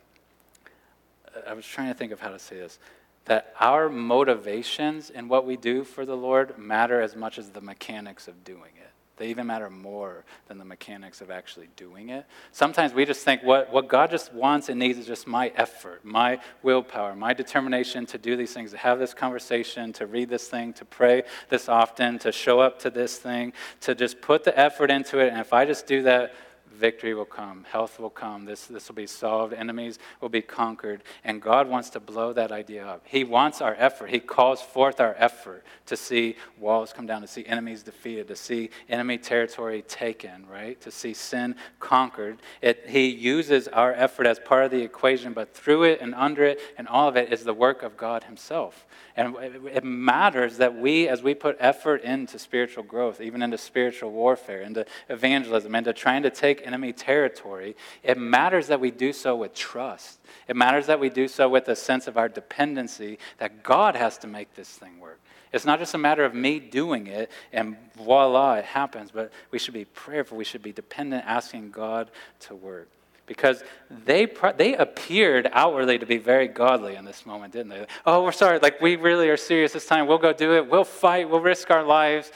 uh, 1.28 1.42
I 1.48 1.54
was 1.54 1.66
trying 1.66 1.90
to 1.90 1.94
think 1.94 2.12
of 2.12 2.20
how 2.20 2.30
to 2.30 2.40
say 2.40 2.58
this, 2.58 2.80
that 3.26 3.54
our 3.60 3.88
motivations 3.88 5.12
in 5.12 5.28
what 5.28 5.46
we 5.46 5.58
do 5.58 5.84
for 5.84 6.06
the 6.06 6.18
Lord 6.18 6.58
matter 6.58 7.00
as 7.02 7.16
much 7.16 7.38
as 7.38 7.52
the 7.52 7.62
mechanics 7.62 8.28
of 8.28 8.44
doing 8.44 8.72
it. 8.76 8.90
They 9.18 9.28
even 9.28 9.48
matter 9.48 9.70
more 9.70 10.26
than 10.48 10.58
the 10.58 10.66
mechanics 10.66 11.22
of 11.22 11.32
actually 11.32 11.70
doing 11.78 12.10
it. 12.10 12.26
Sometimes 12.52 12.94
we 12.94 13.06
just 13.06 13.24
think 13.24 13.44
what, 13.44 13.72
what 13.72 13.88
God 13.88 14.12
just 14.12 14.34
wants 14.34 14.68
and 14.68 14.78
needs 14.78 14.98
is 14.98 15.08
just 15.08 15.26
my 15.26 15.54
effort, 15.56 16.04
my 16.04 16.40
willpower, 16.64 17.16
my 17.16 17.34
determination 17.34 18.06
to 18.08 18.18
do 18.18 18.36
these 18.36 18.54
things, 18.54 18.72
to 18.72 18.78
have 18.78 19.00
this 19.00 19.14
conversation, 19.14 19.94
to 19.94 20.06
read 20.06 20.30
this 20.30 20.50
thing, 20.50 20.74
to 20.74 20.86
pray 20.86 21.24
this 21.50 21.70
often, 21.70 22.20
to 22.20 22.32
show 22.32 22.60
up 22.60 22.80
to 22.80 22.90
this 22.90 23.18
thing, 23.18 23.54
to 23.82 23.96
just 23.96 24.20
put 24.20 24.44
the 24.44 24.58
effort 24.60 24.92
into 24.92 25.20
it. 25.20 25.30
And 25.30 25.40
if 25.40 25.54
I 25.54 25.66
just 25.66 25.88
do 25.88 26.04
that, 26.04 26.34
victory 26.76 27.14
will 27.14 27.26
come, 27.26 27.66
health 27.70 28.00
will 28.00 28.10
come, 28.10 28.46
this, 28.46 28.66
this 28.68 28.88
will 28.88 28.96
be 28.96 29.08
solved, 29.08 29.54
enemies 29.54 30.00
will 30.22 30.30
be 30.30 30.42
conquered. 30.42 31.04
And 31.24 31.42
God 31.42 31.68
wants 31.68 31.90
to 31.92 32.00
blow 32.00 32.34
that 32.34 32.52
idea 32.52 32.86
up. 32.86 33.04
He 33.06 33.24
wants 33.24 33.62
our 33.62 33.76
effort. 33.78 34.10
He 34.10 34.20
calls 34.20 34.62
forth 34.62 35.00
our 35.00 35.16
effort 35.18 35.64
to 35.88 35.98
see 35.98 36.36
walls 36.60 36.94
come 36.94 37.06
down, 37.06 37.22
to 37.22 37.28
see 37.28 37.46
enemies 37.46 37.84
defeated, 37.84 38.28
to 38.28 38.36
see 38.36 38.70
enemy 38.90 39.18
territory 39.18 39.82
taken, 39.82 40.46
right? 40.48 40.80
To 40.82 40.92
see 40.92 41.14
sin 41.14 41.56
conquered. 41.80 42.38
It, 42.62 42.86
he 42.88 43.08
uses 43.08 43.68
our 43.70 43.94
effort 43.94 44.28
as 44.28 44.40
part 44.40 44.66
of 44.66 44.72
the 44.72 44.82
equation, 44.82 45.34
but 45.34 45.54
through 45.54 45.84
it 45.84 46.02
and 46.02 46.14
under 46.16 46.44
it 46.44 46.60
and 46.78 46.88
all 46.88 47.08
of 47.08 47.16
it 47.18 47.32
is 47.32 47.44
the 47.44 47.54
work 47.54 47.84
of 47.84 47.98
God 47.98 48.26
Himself. 48.26 48.86
And 49.16 49.36
it 49.72 49.84
matters 49.84 50.58
that 50.58 50.76
we, 50.76 51.08
as 51.08 51.24
we 51.24 51.34
put 51.34 51.56
effort 51.60 52.02
into 52.02 52.38
spiritual 52.38 52.84
growth, 52.84 53.22
even 53.22 53.42
into 53.42 53.58
spiritual 53.58 54.12
warfare, 54.12 54.62
into 54.62 54.86
evangelism, 55.10 55.74
into 55.74 55.94
trying 55.94 56.24
to 56.24 56.30
take 56.30 56.65
enemy 56.66 56.94
territory, 56.94 57.76
it 58.04 58.18
matters 58.18 58.68
that 58.68 58.80
we 58.80 58.92
do 58.92 59.14
so 59.14 59.36
with 59.36 59.54
trust. 59.54 60.20
It 60.48 60.56
matters 60.56 60.88
that 60.88 61.00
we 61.00 61.10
do 61.10 61.28
so 61.28 61.48
with 61.48 61.68
a 61.68 61.76
sense 61.76 62.08
of 62.08 62.18
our 62.18 62.30
dependency 62.30 63.20
that 63.38 63.64
God 63.64 63.96
has 63.96 64.18
to 64.20 64.28
make 64.28 64.56
this 64.56 64.70
thing 64.70 65.00
work. 65.00 65.20
It's 65.54 65.66
not 65.66 65.80
just 65.80 65.94
a 65.94 65.98
matter 65.98 66.26
of 66.26 66.34
me 66.34 66.60
doing 66.60 67.08
it 67.08 67.32
and 67.54 67.78
voila, 67.96 68.56
it 68.56 68.66
happens, 68.66 69.12
but 69.12 69.32
we 69.52 69.60
should 69.60 69.74
be 69.74 69.86
prayerful. 69.86 70.38
We 70.38 70.44
should 70.44 70.64
be 70.64 70.74
dependent, 70.74 71.24
asking 71.26 71.72
God 71.72 72.12
to 72.42 72.56
work 72.56 72.90
because 73.28 73.64
they, 73.90 74.28
they 74.58 74.76
appeared 74.76 75.50
outwardly 75.52 75.98
to 75.98 76.06
be 76.06 76.18
very 76.18 76.48
godly 76.48 76.96
in 76.96 77.06
this 77.06 77.26
moment, 77.26 77.54
didn't 77.54 77.70
they? 77.70 77.86
Oh, 78.06 78.24
we're 78.24 78.32
sorry. 78.32 78.60
Like, 78.60 78.82
we 78.82 78.96
really 78.96 79.30
are 79.30 79.38
serious 79.38 79.74
this 79.74 79.86
time. 79.86 80.08
We'll 80.08 80.18
go 80.18 80.34
do 80.34 80.56
it. 80.56 80.70
We'll 80.70 80.84
fight. 80.84 81.30
We'll 81.30 81.40
risk 81.40 81.72
our 81.72 81.84
lives. 81.84 82.32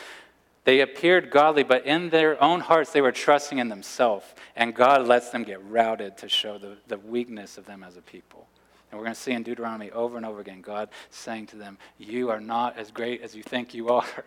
They 0.65 0.81
appeared 0.81 1.31
godly, 1.31 1.63
but 1.63 1.85
in 1.85 2.09
their 2.09 2.41
own 2.43 2.59
hearts, 2.59 2.91
they 2.91 3.01
were 3.01 3.11
trusting 3.11 3.57
in 3.57 3.69
themselves. 3.69 4.25
And 4.55 4.75
God 4.75 5.07
lets 5.07 5.29
them 5.29 5.43
get 5.43 5.63
routed 5.65 6.17
to 6.17 6.29
show 6.29 6.57
the, 6.57 6.77
the 6.87 6.97
weakness 6.97 7.57
of 7.57 7.65
them 7.65 7.83
as 7.83 7.97
a 7.97 8.01
people. 8.01 8.47
And 8.91 8.99
we're 8.99 9.05
going 9.05 9.15
to 9.15 9.21
see 9.21 9.31
in 9.31 9.43
Deuteronomy 9.43 9.91
over 9.91 10.17
and 10.17 10.25
over 10.25 10.41
again 10.41 10.61
God 10.61 10.89
saying 11.11 11.47
to 11.47 11.55
them, 11.55 11.77
You 11.97 12.29
are 12.29 12.39
not 12.39 12.77
as 12.77 12.91
great 12.91 13.21
as 13.21 13.35
you 13.35 13.43
think 13.43 13.73
you 13.73 13.89
are. 13.89 14.05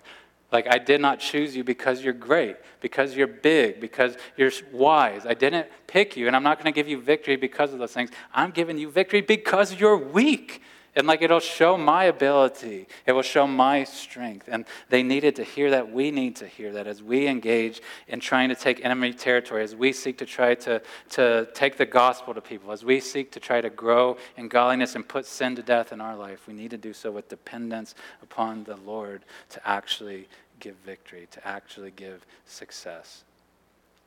Like, 0.53 0.67
I 0.69 0.77
did 0.77 1.01
not 1.01 1.19
choose 1.19 1.57
you 1.57 1.65
because 1.65 2.05
you're 2.05 2.13
great, 2.13 2.57
because 2.83 3.17
you're 3.17 3.27
big, 3.27 3.81
because 3.81 4.19
you're 4.37 4.51
wise. 4.71 5.25
I 5.25 5.33
didn't 5.33 5.67
pick 5.87 6.15
you, 6.15 6.27
and 6.27 6.37
I'm 6.37 6.43
not 6.43 6.59
going 6.59 6.71
to 6.71 6.79
give 6.79 6.87
you 6.87 7.01
victory 7.01 7.37
because 7.37 7.73
of 7.73 7.79
those 7.79 7.93
things. 7.93 8.11
I'm 8.35 8.51
giving 8.51 8.77
you 8.77 8.91
victory 8.91 9.23
because 9.23 9.81
you're 9.81 9.97
weak. 9.97 10.61
And 10.95 11.07
like 11.07 11.23
it'll 11.23 11.41
show 11.41 11.79
my 11.79 12.05
ability, 12.05 12.87
it 13.07 13.13
will 13.13 13.23
show 13.23 13.47
my 13.47 13.85
strength. 13.85 14.49
And 14.53 14.67
they 14.91 15.03
needed 15.03 15.37
to 15.37 15.45
hear 15.45 15.71
that. 15.71 15.91
We 15.91 16.11
need 16.11 16.37
to 16.37 16.47
hear 16.47 16.71
that 16.73 16.87
as 16.87 17.03
we 17.03 17.27
engage 17.27 17.81
in 18.09 18.21
trying 18.21 18.51
to 18.51 18.55
take 18.55 18.85
enemy 18.85 19.15
territory, 19.15 19.65
as 19.65 19.75
we 19.75 19.95
seek 19.95 20.19
to 20.19 20.27
try 20.27 20.55
to, 20.57 20.83
to 21.11 21.49
take 21.55 21.79
the 21.79 21.87
gospel 21.87 22.35
to 22.35 22.43
people, 22.43 22.73
as 22.73 22.85
we 22.85 23.01
seek 23.01 23.33
to 23.33 23.41
try 23.41 23.63
to 23.63 23.71
grow 23.71 24.19
in 24.37 24.49
godliness 24.49 24.95
and 24.95 25.09
put 25.09 25.25
sin 25.25 25.57
to 25.57 25.63
death 25.63 25.93
in 25.93 26.01
our 26.03 26.15
life. 26.15 26.47
We 26.47 26.53
need 26.53 26.73
to 26.73 26.79
do 26.79 26.93
so 26.93 27.11
with 27.11 27.31
dependence 27.31 27.95
upon 28.23 28.65
the 28.65 28.77
Lord 28.77 29.25
to 29.51 29.67
actually 29.67 30.29
give 30.61 30.77
victory, 30.85 31.27
to 31.31 31.49
actually 31.49 31.93
give 31.93 32.27
success. 32.45 33.25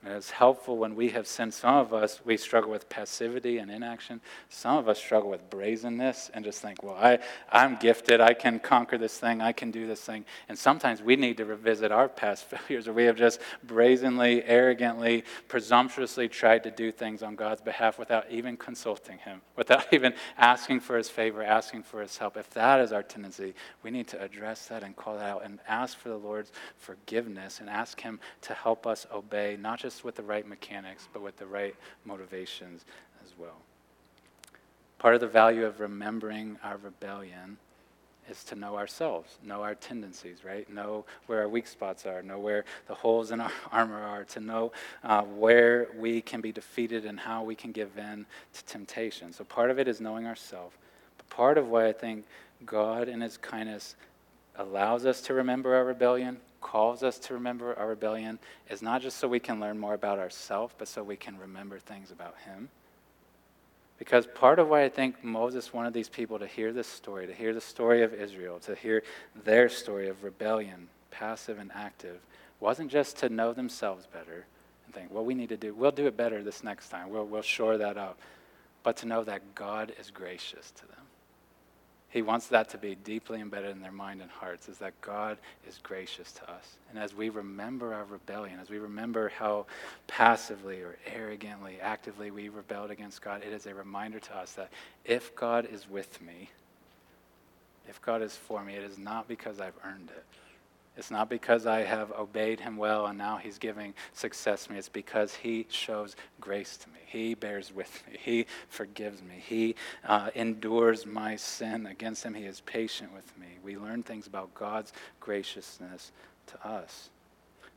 And 0.06 0.14
it's 0.14 0.30
helpful 0.30 0.78
when 0.78 0.93
we 0.93 1.10
have 1.10 1.26
sinned. 1.26 1.51
Some 1.51 1.78
of 1.78 1.91
us, 1.91 2.22
we 2.24 2.38
struggle 2.38 2.70
with 2.70 2.88
passivity 2.89 3.58
and 3.58 3.72
inaction. 3.72 4.22
Some 4.49 4.78
of 4.78 4.88
us 4.88 4.99
struggle 4.99 5.32
with 5.32 5.49
brazenness 5.49 6.30
and 6.32 6.45
just 6.45 6.62
think, 6.62 6.84
well, 6.84 6.93
I, 6.93 7.18
I'm 7.51 7.76
gifted. 7.78 8.22
I 8.22 8.36
can 8.36 8.60
conquer 8.60 8.99
this 8.99 9.18
thing. 9.18 9.41
I 9.41 9.51
can 9.51 9.72
do 9.72 9.88
this 9.88 10.01
thing. 10.01 10.26
And 10.47 10.56
sometimes 10.56 11.01
we 11.01 11.16
need 11.16 11.38
to 11.38 11.45
revisit 11.45 11.91
our 11.91 12.08
past 12.08 12.45
failures 12.49 12.86
where 12.86 12.93
we 12.93 13.06
have 13.06 13.16
just 13.16 13.41
brazenly, 13.64 14.43
arrogantly, 14.43 15.24
presumptuously 15.47 16.30
tried 16.30 16.62
to 16.66 16.72
do 16.72 16.91
things 16.91 17.24
on 17.24 17.36
God's 17.36 17.62
behalf 17.62 17.97
without 17.97 18.30
even 18.30 18.58
consulting 18.58 19.18
Him, 19.18 19.41
without 19.56 19.91
even 19.91 20.14
asking 20.38 20.82
for 20.82 20.97
His 20.97 21.10
favor, 21.10 21.41
asking 21.41 21.82
for 21.82 22.03
His 22.03 22.16
help. 22.16 22.38
If 22.38 22.51
that 22.51 22.80
is 22.80 22.91
our 22.91 23.01
tendency, 23.01 23.56
we 23.82 23.89
need 23.89 24.08
to 24.10 24.22
address 24.22 24.68
that 24.68 24.84
and 24.84 24.95
call 24.95 25.16
that 25.16 25.24
out 25.24 25.45
and 25.45 25.58
ask 25.68 25.97
for 25.97 26.10
the 26.10 26.18
Lord's 26.18 26.51
forgiveness 26.78 27.60
and 27.60 27.72
ask 27.72 27.99
Him 27.99 28.20
to 28.41 28.53
help 28.53 28.86
us 28.86 29.08
obey, 29.12 29.58
not 29.60 29.80
just 29.80 29.95
just 29.96 30.04
with 30.04 30.16
the 30.16 30.24
right 30.24 30.46
mechanics, 30.46 31.08
but 31.14 31.22
with 31.22 31.38
the 31.38 31.46
right 31.46 31.74
motivations 32.04 32.84
as 33.24 33.32
well. 33.39 33.56
Part 35.00 35.16
of 35.16 35.22
the 35.22 35.28
value 35.28 35.66
of 35.66 35.80
remembering 35.80 36.58
our 36.66 36.76
rebellion 36.76 37.56
is 38.30 38.43
to 38.43 38.56
know 38.56 38.76
ourselves, 38.76 39.38
know 39.41 39.64
our 39.64 39.74
tendencies, 39.74 40.43
right? 40.43 40.70
Know 40.70 41.06
where 41.28 41.39
our 41.39 41.48
weak 41.48 41.66
spots 41.66 42.06
are, 42.06 42.22
know 42.22 42.39
where 42.39 42.66
the 42.89 42.93
holes 42.93 43.32
in 43.32 43.39
our 43.39 43.54
armor 43.72 44.02
are, 44.02 44.26
to 44.26 44.41
know 44.41 44.74
uh, 45.06 45.22
where 45.22 45.88
we 45.98 46.20
can 46.20 46.41
be 46.41 46.52
defeated 46.52 47.06
and 47.06 47.18
how 47.18 47.43
we 47.43 47.56
can 47.56 47.72
give 47.72 47.98
in 47.98 48.26
to 48.52 48.66
temptation. 48.66 49.32
So 49.32 49.46
part 49.46 49.72
of 49.72 49.80
it 49.80 49.88
is 49.88 50.02
knowing 50.02 50.28
ourselves. 50.28 50.76
But 51.16 51.30
part 51.30 51.58
of 51.58 51.70
why 51.70 51.88
I 51.88 51.93
think 51.93 52.26
God, 52.66 53.08
in 53.08 53.22
His 53.22 53.38
kindness, 53.38 53.96
allows 54.58 55.06
us 55.06 55.22
to 55.22 55.34
remember 55.34 55.74
our 55.74 55.86
rebellion 55.86 56.36
calls 56.66 57.03
us 57.03 57.20
to 57.20 57.36
remember 57.36 57.78
our 57.78 57.89
rebellion 57.89 58.39
is 58.72 58.82
not 58.82 58.99
just 58.99 59.18
so 59.18 59.28
we 59.28 59.39
can 59.39 59.59
learn 59.59 59.78
more 59.78 59.93
about 59.93 60.18
ourselves, 60.18 60.74
but 60.80 60.88
so 60.88 61.03
we 61.03 61.16
can 61.16 61.38
remember 61.38 61.78
things 61.78 62.09
about 62.09 62.36
Him. 62.43 62.70
Because 63.99 64.26
part 64.26 64.57
of 64.57 64.68
why 64.68 64.84
I 64.84 64.89
think 64.89 65.24
Moses 65.24 65.72
wanted 65.72 65.93
these 65.93 66.09
people 66.09 66.39
to 66.39 66.47
hear 66.47 66.74
this 66.74 66.88
story, 66.88 67.28
to 67.28 67.34
hear 67.36 67.53
the 67.53 67.61
story 67.61 68.01
of 68.01 68.16
Israel, 68.16 68.57
to 68.61 68.74
hear 68.74 69.03
their 69.43 69.70
story 69.70 70.09
of 70.09 70.24
rebellion, 70.24 70.88
passive 71.11 71.59
and 71.59 71.70
active, 71.76 72.18
wasn't 72.59 72.89
just 72.89 73.18
to 73.18 73.30
know 73.30 73.53
themselves 73.53 74.07
better 74.07 74.47
and 74.88 74.95
think, 74.95 75.13
well, 75.13 75.24
we 75.24 75.36
need 75.36 75.49
to 75.49 75.57
do, 75.57 75.72
we'll 75.72 75.91
do 75.91 76.07
it 76.07 76.18
better 76.18 76.41
this 76.41 76.63
next 76.63 76.89
time, 76.89 77.11
we'll, 77.11 77.28
we'll 77.28 77.43
shore 77.43 77.78
that 77.78 77.95
up, 77.95 78.18
but 78.82 78.97
to 78.97 79.05
know 79.05 79.24
that 79.24 79.53
God 79.53 79.93
is 79.99 80.09
gracious 80.09 80.72
to 80.72 80.88
them. 80.88 81.05
He 82.16 82.22
wants 82.22 82.47
that 82.47 82.70
to 82.70 82.78
be 82.78 82.95
deeply 82.95 83.41
embedded 83.41 83.72
in 83.72 83.82
their 83.82 83.91
mind 83.91 84.22
and 84.22 84.32
hearts 84.32 84.70
is 84.70 84.78
that 84.78 84.93
God 85.01 85.38
is 85.68 85.80
gracious 85.84 86.32
to 86.32 86.49
us. 86.49 86.78
And 86.89 86.97
as 86.97 87.13
we 87.13 87.28
remember 87.28 87.93
our 87.93 88.05
rebellion, 88.05 88.57
as 88.61 88.70
we 88.70 88.78
remember 88.78 89.34
how 89.38 89.66
passively 90.07 90.78
or 90.82 90.95
arrogantly, 91.05 91.78
actively 91.82 92.32
we 92.32 92.47
rebelled 92.47 92.89
against 92.89 93.22
God, 93.22 93.43
it 93.45 93.51
is 93.51 93.66
a 93.66 93.74
reminder 93.76 94.22
to 94.22 94.38
us 94.38 94.53
that 94.53 94.70
if 95.03 95.36
God 95.36 95.68
is 95.70 95.89
with 95.89 96.22
me, 96.22 96.49
if 97.89 98.01
God 98.01 98.22
is 98.22 98.34
for 98.34 98.63
me, 98.63 98.76
it 98.76 98.84
is 98.86 98.97
not 98.97 99.28
because 99.28 99.59
I've 99.59 99.78
earned 99.84 100.09
it. 100.16 100.24
It's 100.98 101.12
not 101.12 101.30
because 101.30 101.66
I 101.66 101.82
have 101.82 102.12
obeyed 102.14 102.62
him 102.62 102.78
well 102.78 103.06
and 103.08 103.18
now 103.18 103.38
he's 103.38 103.58
giving 103.58 103.93
success 104.14 104.66
to 104.66 104.72
me. 104.72 104.78
It's 104.78 104.88
because 104.88 105.36
he 105.36 105.68
shows 105.70 106.16
grace 106.39 106.78
to 106.78 106.89
me. 106.89 107.00
He 107.06 107.34
bears 107.34 107.74
with 107.74 108.04
me. 108.08 108.18
He 108.22 108.46
forgives 108.70 109.22
me. 109.22 109.36
He 109.46 109.76
uh, 110.06 110.30
endures 110.36 111.06
my 111.06 111.36
sin 111.36 111.86
against 111.86 112.24
him. 112.24 112.34
He 112.34 112.46
is 112.46 112.62
patient 112.62 113.14
with 113.14 113.38
me. 113.38 113.48
We 113.64 113.78
learn 113.78 114.04
things 114.04 114.28
about 114.28 114.54
God's 114.54 114.93
graciousness 115.20 116.12
to 116.48 116.68
us. 116.68 117.10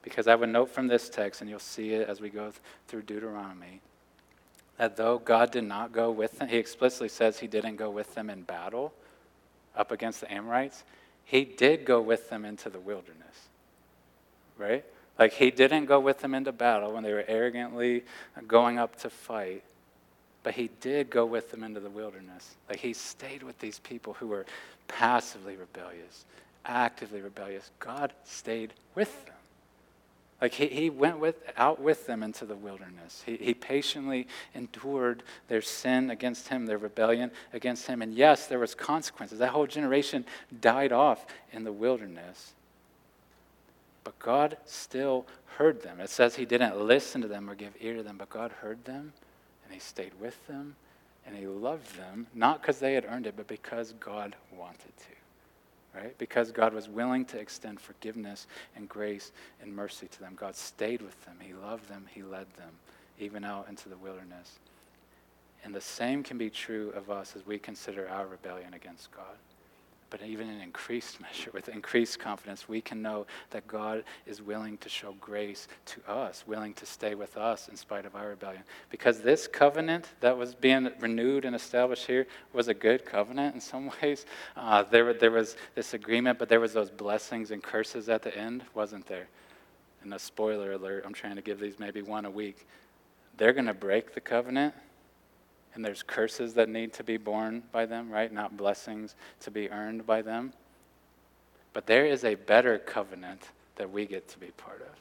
Because 0.02 0.28
I 0.28 0.34
would 0.36 0.48
note 0.48 0.70
from 0.70 0.86
this 0.86 1.08
text, 1.08 1.40
and 1.40 1.50
you'll 1.50 1.58
see 1.58 1.92
it 1.92 2.08
as 2.08 2.20
we 2.20 2.30
go 2.30 2.44
th- 2.44 2.54
through 2.86 3.02
Deuteronomy, 3.02 3.80
that 4.76 4.96
though 4.96 5.18
God 5.18 5.50
did 5.50 5.64
not 5.64 5.92
go 5.92 6.10
with 6.10 6.38
them, 6.38 6.48
he 6.48 6.56
explicitly 6.56 7.08
says 7.08 7.38
he 7.38 7.48
didn't 7.48 7.76
go 7.76 7.90
with 7.90 8.14
them 8.14 8.30
in 8.30 8.42
battle 8.42 8.92
up 9.76 9.90
against 9.90 10.20
the 10.20 10.32
Amorites 10.32 10.84
he 11.28 11.44
did 11.44 11.84
go 11.84 12.00
with 12.00 12.30
them 12.30 12.46
into 12.46 12.70
the 12.70 12.80
wilderness, 12.80 13.48
right? 14.56 14.82
Like 15.18 15.34
he 15.34 15.50
didn't 15.50 15.84
go 15.84 16.00
with 16.00 16.20
them 16.20 16.34
into 16.34 16.52
battle 16.52 16.94
when 16.94 17.02
they 17.02 17.12
were 17.12 17.24
arrogantly 17.28 18.04
going 18.46 18.78
up 18.78 18.98
to 19.00 19.10
fight, 19.10 19.62
but 20.42 20.54
he 20.54 20.70
did 20.80 21.10
go 21.10 21.26
with 21.26 21.50
them 21.50 21.62
into 21.62 21.80
the 21.80 21.90
wilderness. 21.90 22.56
Like 22.66 22.78
he 22.78 22.94
stayed 22.94 23.42
with 23.42 23.58
these 23.58 23.78
people 23.80 24.14
who 24.14 24.28
were 24.28 24.46
passively 24.88 25.54
rebellious, 25.56 26.24
actively 26.64 27.20
rebellious. 27.20 27.70
God 27.78 28.14
stayed 28.24 28.72
with 28.94 29.26
them. 29.26 29.34
Like 30.40 30.54
he, 30.54 30.68
he 30.68 30.88
went 30.88 31.18
with, 31.18 31.36
out 31.56 31.80
with 31.80 32.06
them 32.06 32.22
into 32.22 32.44
the 32.44 32.54
wilderness. 32.54 33.24
He, 33.26 33.36
he 33.36 33.54
patiently 33.54 34.28
endured 34.54 35.24
their 35.48 35.62
sin 35.62 36.10
against 36.10 36.48
him, 36.48 36.66
their 36.66 36.78
rebellion 36.78 37.32
against 37.52 37.86
him. 37.88 38.02
And 38.02 38.14
yes, 38.14 38.46
there 38.46 38.60
was 38.60 38.74
consequences. 38.74 39.40
That 39.40 39.50
whole 39.50 39.66
generation 39.66 40.24
died 40.60 40.92
off 40.92 41.26
in 41.52 41.64
the 41.64 41.72
wilderness. 41.72 42.54
But 44.04 44.18
God 44.20 44.56
still 44.64 45.26
heard 45.56 45.82
them. 45.82 45.98
It 45.98 46.08
says 46.08 46.36
he 46.36 46.44
didn't 46.44 46.80
listen 46.80 47.20
to 47.22 47.28
them 47.28 47.50
or 47.50 47.56
give 47.56 47.72
ear 47.80 47.96
to 47.96 48.02
them, 48.04 48.16
but 48.16 48.30
God 48.30 48.52
heard 48.52 48.84
them 48.84 49.12
and 49.64 49.74
he 49.74 49.80
stayed 49.80 50.12
with 50.20 50.46
them 50.46 50.76
and 51.26 51.36
he 51.36 51.46
loved 51.46 51.96
them, 51.98 52.28
not 52.32 52.62
because 52.62 52.78
they 52.78 52.94
had 52.94 53.04
earned 53.04 53.26
it, 53.26 53.34
but 53.36 53.48
because 53.48 53.92
God 54.00 54.36
wanted 54.56 54.96
to 54.96 55.17
right? 55.98 56.16
Because 56.18 56.52
God 56.52 56.72
was 56.74 56.88
willing 56.88 57.24
to 57.26 57.38
extend 57.38 57.80
forgiveness 57.80 58.46
and 58.76 58.88
grace 58.88 59.32
and 59.62 59.74
mercy 59.74 60.08
to 60.08 60.20
them. 60.20 60.34
God 60.36 60.54
stayed 60.54 61.02
with 61.02 61.24
them, 61.24 61.36
He 61.40 61.54
loved 61.54 61.88
them, 61.88 62.06
He 62.12 62.22
led 62.22 62.46
them, 62.56 62.70
even 63.18 63.44
out 63.44 63.68
into 63.68 63.88
the 63.88 63.96
wilderness. 63.96 64.58
And 65.64 65.74
the 65.74 65.80
same 65.80 66.22
can 66.22 66.38
be 66.38 66.50
true 66.50 66.90
of 66.90 67.10
us 67.10 67.34
as 67.34 67.44
we 67.46 67.58
consider 67.58 68.08
our 68.08 68.26
rebellion 68.26 68.74
against 68.74 69.10
God 69.10 69.36
but 70.10 70.22
even 70.22 70.48
in 70.48 70.60
increased 70.60 71.20
measure, 71.22 71.50
with 71.52 71.68
increased 71.68 72.18
confidence, 72.18 72.68
we 72.68 72.80
can 72.80 73.02
know 73.02 73.26
that 73.50 73.66
God 73.66 74.04
is 74.26 74.40
willing 74.40 74.78
to 74.78 74.88
show 74.88 75.14
grace 75.20 75.68
to 75.86 76.10
us, 76.10 76.44
willing 76.46 76.74
to 76.74 76.86
stay 76.86 77.14
with 77.14 77.36
us 77.36 77.68
in 77.68 77.76
spite 77.76 78.06
of 78.06 78.14
our 78.14 78.28
rebellion. 78.28 78.62
Because 78.90 79.20
this 79.20 79.46
covenant 79.46 80.08
that 80.20 80.36
was 80.36 80.54
being 80.54 80.90
renewed 81.00 81.44
and 81.44 81.54
established 81.54 82.06
here 82.06 82.26
was 82.52 82.68
a 82.68 82.74
good 82.74 83.04
covenant 83.04 83.54
in 83.54 83.60
some 83.60 83.90
ways. 84.02 84.26
Uh, 84.56 84.82
there, 84.84 85.12
there 85.12 85.30
was 85.30 85.56
this 85.74 85.94
agreement, 85.94 86.38
but 86.38 86.48
there 86.48 86.60
was 86.60 86.72
those 86.72 86.90
blessings 86.90 87.50
and 87.50 87.62
curses 87.62 88.08
at 88.08 88.22
the 88.22 88.36
end, 88.36 88.62
wasn't 88.74 89.06
there? 89.06 89.28
And 90.02 90.14
a 90.14 90.18
spoiler 90.18 90.72
alert, 90.72 91.04
I'm 91.04 91.14
trying 91.14 91.36
to 91.36 91.42
give 91.42 91.58
these 91.58 91.78
maybe 91.78 92.02
one 92.02 92.24
a 92.24 92.30
week. 92.30 92.66
They're 93.36 93.52
going 93.52 93.66
to 93.66 93.74
break 93.74 94.14
the 94.14 94.20
covenant 94.20 94.74
and 95.78 95.84
there's 95.84 96.02
curses 96.02 96.54
that 96.54 96.68
need 96.68 96.92
to 96.94 97.04
be 97.04 97.18
borne 97.18 97.62
by 97.70 97.86
them, 97.86 98.10
right? 98.10 98.32
Not 98.32 98.56
blessings 98.56 99.14
to 99.42 99.52
be 99.52 99.70
earned 99.70 100.04
by 100.04 100.22
them. 100.22 100.52
But 101.72 101.86
there 101.86 102.04
is 102.04 102.24
a 102.24 102.34
better 102.34 102.80
covenant 102.80 103.42
that 103.76 103.88
we 103.88 104.04
get 104.04 104.26
to 104.30 104.40
be 104.40 104.48
part 104.48 104.80
of, 104.80 104.96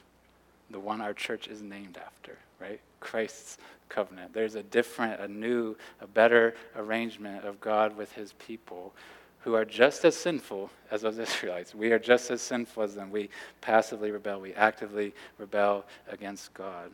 the 0.70 0.78
one 0.78 1.00
our 1.00 1.12
church 1.12 1.48
is 1.48 1.62
named 1.62 1.98
after, 1.98 2.38
right? 2.60 2.78
Christ's 3.00 3.58
covenant. 3.88 4.32
There's 4.32 4.54
a 4.54 4.62
different, 4.62 5.20
a 5.20 5.26
new, 5.26 5.76
a 6.00 6.06
better 6.06 6.54
arrangement 6.76 7.44
of 7.44 7.60
God 7.60 7.96
with 7.96 8.12
his 8.12 8.34
people 8.34 8.94
who 9.40 9.54
are 9.54 9.64
just 9.64 10.04
as 10.04 10.14
sinful 10.14 10.70
as 10.92 11.02
those 11.02 11.18
Israelites. 11.18 11.74
We 11.74 11.90
are 11.90 11.98
just 11.98 12.30
as 12.30 12.40
sinful 12.40 12.84
as 12.84 12.94
them. 12.94 13.10
We 13.10 13.30
passively 13.60 14.12
rebel, 14.12 14.40
we 14.40 14.54
actively 14.54 15.12
rebel 15.38 15.86
against 16.08 16.54
God. 16.54 16.92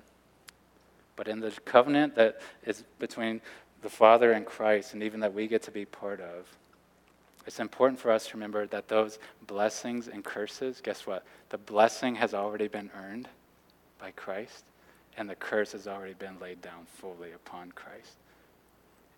But 1.16 1.28
in 1.28 1.40
the 1.40 1.52
covenant 1.64 2.16
that 2.16 2.40
is 2.64 2.82
between 2.98 3.40
the 3.84 3.90
Father 3.90 4.32
and 4.32 4.46
Christ, 4.46 4.94
and 4.94 5.02
even 5.02 5.20
that 5.20 5.34
we 5.34 5.46
get 5.46 5.62
to 5.64 5.70
be 5.70 5.84
part 5.84 6.18
of, 6.18 6.48
it's 7.46 7.60
important 7.60 8.00
for 8.00 8.10
us 8.10 8.26
to 8.28 8.32
remember 8.38 8.66
that 8.68 8.88
those 8.88 9.18
blessings 9.46 10.08
and 10.08 10.24
curses, 10.24 10.80
guess 10.82 11.06
what? 11.06 11.22
The 11.50 11.58
blessing 11.58 12.14
has 12.14 12.32
already 12.32 12.66
been 12.66 12.90
earned 12.96 13.28
by 14.00 14.12
Christ, 14.12 14.64
and 15.18 15.28
the 15.28 15.34
curse 15.34 15.72
has 15.72 15.86
already 15.86 16.14
been 16.14 16.40
laid 16.40 16.62
down 16.62 16.86
fully 16.94 17.32
upon 17.32 17.72
Christ. 17.72 18.14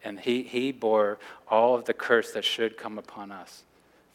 And 0.02 0.18
he, 0.18 0.42
he 0.42 0.72
bore 0.72 1.20
all 1.48 1.76
of 1.76 1.84
the 1.84 1.94
curse 1.94 2.32
that 2.32 2.44
should 2.44 2.76
come 2.76 2.98
upon 2.98 3.30
us 3.30 3.62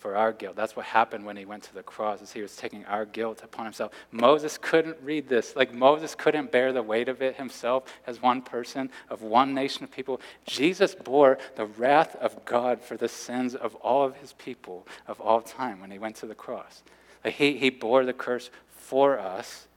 for 0.01 0.15
our 0.15 0.33
guilt. 0.33 0.55
That's 0.55 0.75
what 0.75 0.87
happened 0.87 1.27
when 1.27 1.37
he 1.37 1.45
went 1.45 1.61
to 1.63 1.75
the 1.75 1.83
cross, 1.83 2.23
is 2.23 2.33
he 2.33 2.41
was 2.41 2.55
taking 2.55 2.83
our 2.85 3.05
guilt 3.05 3.41
upon 3.43 3.65
himself. 3.65 3.93
Moses 4.11 4.57
couldn't 4.57 4.97
read 5.03 5.29
this. 5.29 5.55
Like 5.55 5.75
Moses 5.75 6.15
couldn't 6.15 6.51
bear 6.51 6.73
the 6.73 6.81
weight 6.81 7.07
of 7.07 7.21
it 7.21 7.35
himself 7.35 7.83
as 8.07 8.19
one 8.19 8.41
person 8.41 8.89
of 9.11 9.21
one 9.21 9.53
nation 9.53 9.83
of 9.83 9.91
people. 9.91 10.19
Jesus 10.43 10.95
bore 10.95 11.37
the 11.55 11.67
wrath 11.67 12.15
of 12.15 12.43
God 12.45 12.81
for 12.81 12.97
the 12.97 13.07
sins 13.07 13.53
of 13.53 13.75
all 13.75 14.03
of 14.03 14.15
his 14.15 14.33
people 14.33 14.87
of 15.07 15.21
all 15.21 15.39
time 15.39 15.79
when 15.79 15.91
he 15.91 15.99
went 15.99 16.15
to 16.17 16.25
the 16.25 16.33
cross. 16.33 16.81
Like 17.23 17.35
he, 17.35 17.57
he 17.57 17.69
bore 17.69 18.03
the 18.03 18.11
curse 18.11 18.49
for 18.75 19.19
us, 19.19 19.67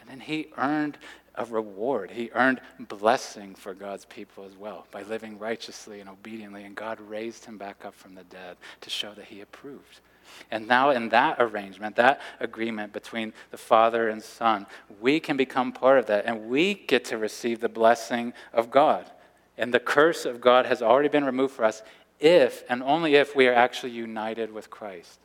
and 0.00 0.08
then 0.08 0.20
he 0.20 0.46
earned 0.56 0.98
a 1.34 1.44
reward. 1.44 2.10
He 2.10 2.30
earned 2.34 2.60
blessing 2.78 3.54
for 3.54 3.74
God's 3.74 4.04
people 4.04 4.44
as 4.44 4.56
well 4.56 4.86
by 4.90 5.02
living 5.02 5.38
righteously 5.38 6.00
and 6.00 6.08
obediently, 6.08 6.64
and 6.64 6.74
God 6.74 7.00
raised 7.00 7.44
him 7.44 7.56
back 7.56 7.84
up 7.84 7.94
from 7.94 8.14
the 8.14 8.24
dead 8.24 8.56
to 8.82 8.90
show 8.90 9.12
that 9.14 9.26
he 9.26 9.40
approved. 9.40 10.00
And 10.50 10.68
now, 10.68 10.90
in 10.90 11.08
that 11.10 11.36
arrangement, 11.38 11.96
that 11.96 12.20
agreement 12.40 12.92
between 12.92 13.32
the 13.50 13.56
Father 13.56 14.08
and 14.08 14.22
Son, 14.22 14.66
we 15.00 15.20
can 15.20 15.36
become 15.36 15.72
part 15.72 15.98
of 15.98 16.06
that, 16.06 16.26
and 16.26 16.48
we 16.48 16.74
get 16.74 17.04
to 17.06 17.18
receive 17.18 17.60
the 17.60 17.68
blessing 17.68 18.32
of 18.52 18.70
God. 18.70 19.10
And 19.58 19.72
the 19.72 19.80
curse 19.80 20.24
of 20.24 20.40
God 20.40 20.66
has 20.66 20.80
already 20.80 21.08
been 21.08 21.24
removed 21.24 21.54
for 21.54 21.64
us 21.64 21.82
if 22.20 22.62
and 22.68 22.82
only 22.82 23.16
if 23.16 23.34
we 23.34 23.48
are 23.48 23.54
actually 23.54 23.92
united 23.92 24.52
with 24.52 24.70
Christ, 24.70 25.18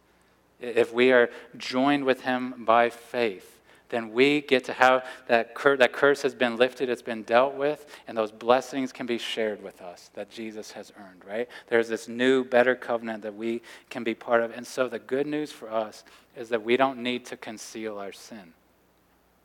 if 0.59 0.91
we 0.91 1.11
are 1.11 1.29
joined 1.55 2.05
with 2.05 2.21
Him 2.21 2.65
by 2.65 2.89
faith 2.89 3.56
then 3.89 4.11
we 4.11 4.41
get 4.41 4.65
to 4.65 4.73
have 4.73 5.05
that, 5.27 5.55
cur- 5.55 5.77
that 5.77 5.93
curse 5.93 6.21
has 6.21 6.35
been 6.35 6.57
lifted, 6.57 6.89
it's 6.89 7.01
been 7.01 7.23
dealt 7.23 7.55
with, 7.55 7.85
and 8.07 8.17
those 8.17 8.31
blessings 8.31 8.91
can 8.91 9.05
be 9.05 9.17
shared 9.17 9.63
with 9.63 9.81
us 9.81 10.09
that 10.13 10.29
Jesus 10.29 10.71
has 10.71 10.91
earned, 10.97 11.23
right? 11.27 11.47
There's 11.67 11.87
this 11.87 12.07
new, 12.07 12.43
better 12.43 12.75
covenant 12.75 13.23
that 13.23 13.35
we 13.35 13.61
can 13.89 14.03
be 14.03 14.13
part 14.13 14.41
of. 14.41 14.51
And 14.51 14.65
so 14.65 14.87
the 14.87 14.99
good 14.99 15.27
news 15.27 15.51
for 15.51 15.71
us 15.71 16.03
is 16.35 16.49
that 16.49 16.63
we 16.63 16.75
don't 16.77 16.99
need 16.99 17.25
to 17.27 17.37
conceal 17.37 17.97
our 17.97 18.11
sin, 18.11 18.53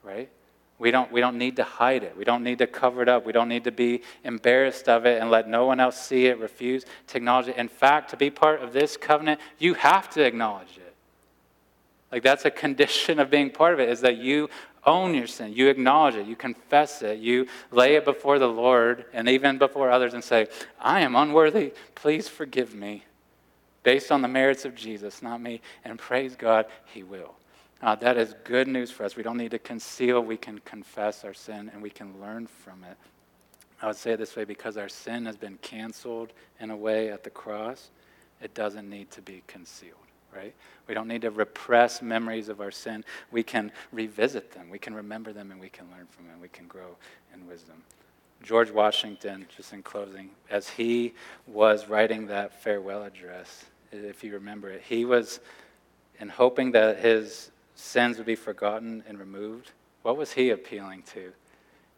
right? 0.03 0.29
We 0.79 0.91
don't, 0.91 1.13
we 1.13 1.21
don't 1.21 1.39
need 1.39 1.55
to 1.57 1.65
hide 1.65 2.03
it. 2.03 2.17
We 2.17 2.25
don't 2.25 2.43
need 2.43 2.59
to 2.59 2.67
cover 2.67 3.03
it 3.03 3.09
up. 3.09 3.25
We 3.25 3.31
don't 3.31 3.49
need 3.49 3.63
to 3.65 3.71
be 3.71 4.03
embarrassed 4.25 4.89
of 4.89 5.07
it 5.07 5.23
and 5.23 5.31
let 5.31 5.49
no 5.49 5.65
one 5.65 5.79
else 5.79 5.97
see 5.97 6.27
it, 6.27 6.41
refuse 6.41 6.85
to 7.07 7.19
acknowledge 7.19 7.47
it. 7.47 7.57
In 7.57 7.69
fact, 7.69 8.11
to 8.11 8.17
be 8.17 8.31
part 8.31 8.61
of 8.61 8.73
this 8.73 8.97
covenant, 8.97 9.41
you 9.61 9.75
have 9.75 10.11
to 10.11 10.25
acknowledge 10.25 10.77
it. 10.79 10.82
Like 12.13 12.23
that's 12.23 12.45
a 12.45 12.51
condition 12.51 13.19
of 13.19 13.31
being 13.31 13.51
part 13.51 13.73
of 13.73 13.81
it 13.81 13.89
is 13.89 14.03
that 14.03 14.19
you 14.19 14.51
own 14.85 15.15
your 15.15 15.27
sin, 15.27 15.55
you 15.55 15.69
acknowledge 15.69 16.17
it, 16.17 16.27
you 16.27 16.37
confess 16.37 17.01
it, 17.03 17.19
you 17.19 17.47
lay 17.71 17.95
it 17.95 18.05
before 18.05 18.39
the 18.39 18.49
Lord 18.49 19.07
and 19.13 19.29
even 19.29 19.57
before 19.57 19.91
others 19.91 20.13
and 20.13 20.23
say, 20.23 20.49
I 20.79 21.01
am 21.01 21.17
unworthy, 21.17 21.73
please 21.95 22.29
forgive 22.29 22.75
me. 22.75 23.05
Based 23.83 24.13
on 24.13 24.23
the 24.23 24.29
merits 24.29 24.65
of 24.65 24.75
Jesus, 24.75 25.23
not 25.23 25.41
me. 25.41 25.61
And 25.85 25.99
praise 25.99 26.37
God, 26.37 26.67
He 26.85 27.03
will. 27.03 27.35
Uh, 27.81 27.97
that 27.97 28.17
is 28.17 28.35
good 28.45 28.69
news 28.69 28.93
for 28.93 29.05
us. 29.05 29.17
We 29.17 29.25
don't 29.25 29.39
need 29.39 29.51
to 29.53 29.59
conceal, 29.59 30.21
we 30.21 30.37
can 30.37 30.59
confess 30.61 31.25
our 31.25 31.35
sin 31.35 31.71
and 31.73 31.83
we 31.83 31.91
can 31.91 32.21
learn 32.21 32.47
from 32.47 32.85
it. 32.85 32.97
I 33.81 33.87
would 33.87 33.97
say 33.97 34.13
it 34.13 34.19
this 34.19 34.37
way 34.37 34.45
because 34.45 34.77
our 34.77 34.89
sin 34.89 35.27
has 35.27 35.37
been 35.37 35.59
canceled 35.63 36.33
in 36.61 36.71
a 36.71 36.77
way 36.77 37.11
at 37.11 37.25
the 37.25 37.31
cross, 37.31 37.91
it 38.41 38.55
doesn't 38.55 38.89
need 38.89 39.11
to 39.13 39.23
be 39.23 39.43
concealed 39.47 40.02
right? 40.35 40.55
We 40.87 40.95
don't 40.95 41.09
need 41.09 41.23
to 41.23 41.31
repress 41.31 42.03
memories 42.03 42.49
of 42.49 42.61
our 42.61 42.71
sin. 42.71 43.05
We 43.31 43.43
can 43.43 43.73
revisit 43.93 44.53
them, 44.53 44.71
we 44.71 44.79
can 44.79 44.95
remember 44.95 45.33
them, 45.33 45.51
and 45.51 45.61
we 45.61 45.69
can 45.69 45.87
learn 45.91 46.07
from 46.07 46.27
them. 46.27 46.41
We 46.41 46.49
can 46.49 46.67
grow 46.67 46.97
in 47.33 47.47
wisdom. 47.47 47.83
George 48.43 48.71
Washington, 48.71 49.47
just 49.57 49.73
in 49.73 49.83
closing, 49.83 50.31
as 50.51 50.69
he 50.69 51.15
was 51.47 51.89
writing 51.89 52.27
that 52.27 52.63
farewell 52.63 53.05
address, 53.05 53.67
if 53.93 54.25
you 54.25 54.33
remember 54.33 54.71
it, 54.71 54.83
he 54.83 55.05
was, 55.05 55.41
in 56.19 56.29
hoping 56.29 56.73
that 56.73 56.99
his 56.99 57.51
sins 57.75 58.17
would 58.17 58.27
be 58.27 58.35
forgotten 58.35 59.05
and 59.07 59.19
removed, 59.19 59.71
what 60.03 60.17
was 60.17 60.33
he 60.33 60.51
appealing 60.51 61.03
to? 61.15 61.33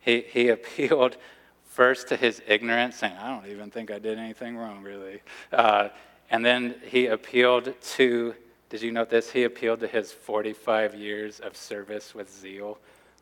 He, 0.01 0.21
he 0.21 0.49
appealed 0.51 1.17
first 1.65 2.09
to 2.09 2.17
his 2.17 2.43
ignorance, 2.47 2.97
saying, 2.97 3.17
I 3.17 3.29
don't 3.29 3.51
even 3.51 3.71
think 3.71 3.91
I 3.91 3.99
did 3.99 4.19
anything 4.19 4.57
wrong, 4.57 4.83
really. 4.83 5.23
Uh, 5.53 5.89
and 6.35 6.45
then 6.45 6.75
he 6.91 7.07
appealed 7.07 7.73
to, 7.81 8.35
did 8.69 8.83
you 8.83 8.91
note 8.91 9.09
this? 9.09 9.31
He 9.31 9.45
appealed 9.45 9.79
to 9.79 9.87
his 9.87 10.11
45 10.11 10.97
years 10.97 11.39
of 11.39 11.57
service 11.57 12.13
with 12.13 12.29
zeal, 12.29 12.77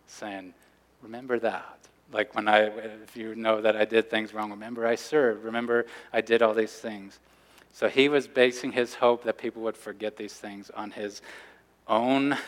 saying, 0.07 0.55
Remember 1.03 1.39
that. 1.41 1.79
Like 2.11 2.35
when 2.35 2.49
I, 2.49 2.61
if 3.03 3.15
you 3.15 3.35
know 3.35 3.61
that 3.61 3.77
I 3.77 3.85
did 3.85 4.09
things 4.09 4.33
wrong, 4.33 4.51
remember 4.51 4.87
I 4.87 4.95
served, 4.95 5.45
remember 5.45 5.85
I 6.11 6.23
did 6.23 6.41
all 6.41 6.55
these 6.55 6.73
things. 6.73 7.21
So 7.75 7.87
he 7.87 8.09
was 8.09 8.27
basing 8.27 8.73
his 8.73 8.95
hope 8.95 9.25
that 9.25 9.37
people 9.37 9.61
would 9.61 9.77
forget 9.77 10.17
these 10.17 10.33
things 10.33 10.71
on 10.71 10.93
his 10.93 11.21
own 11.87 12.39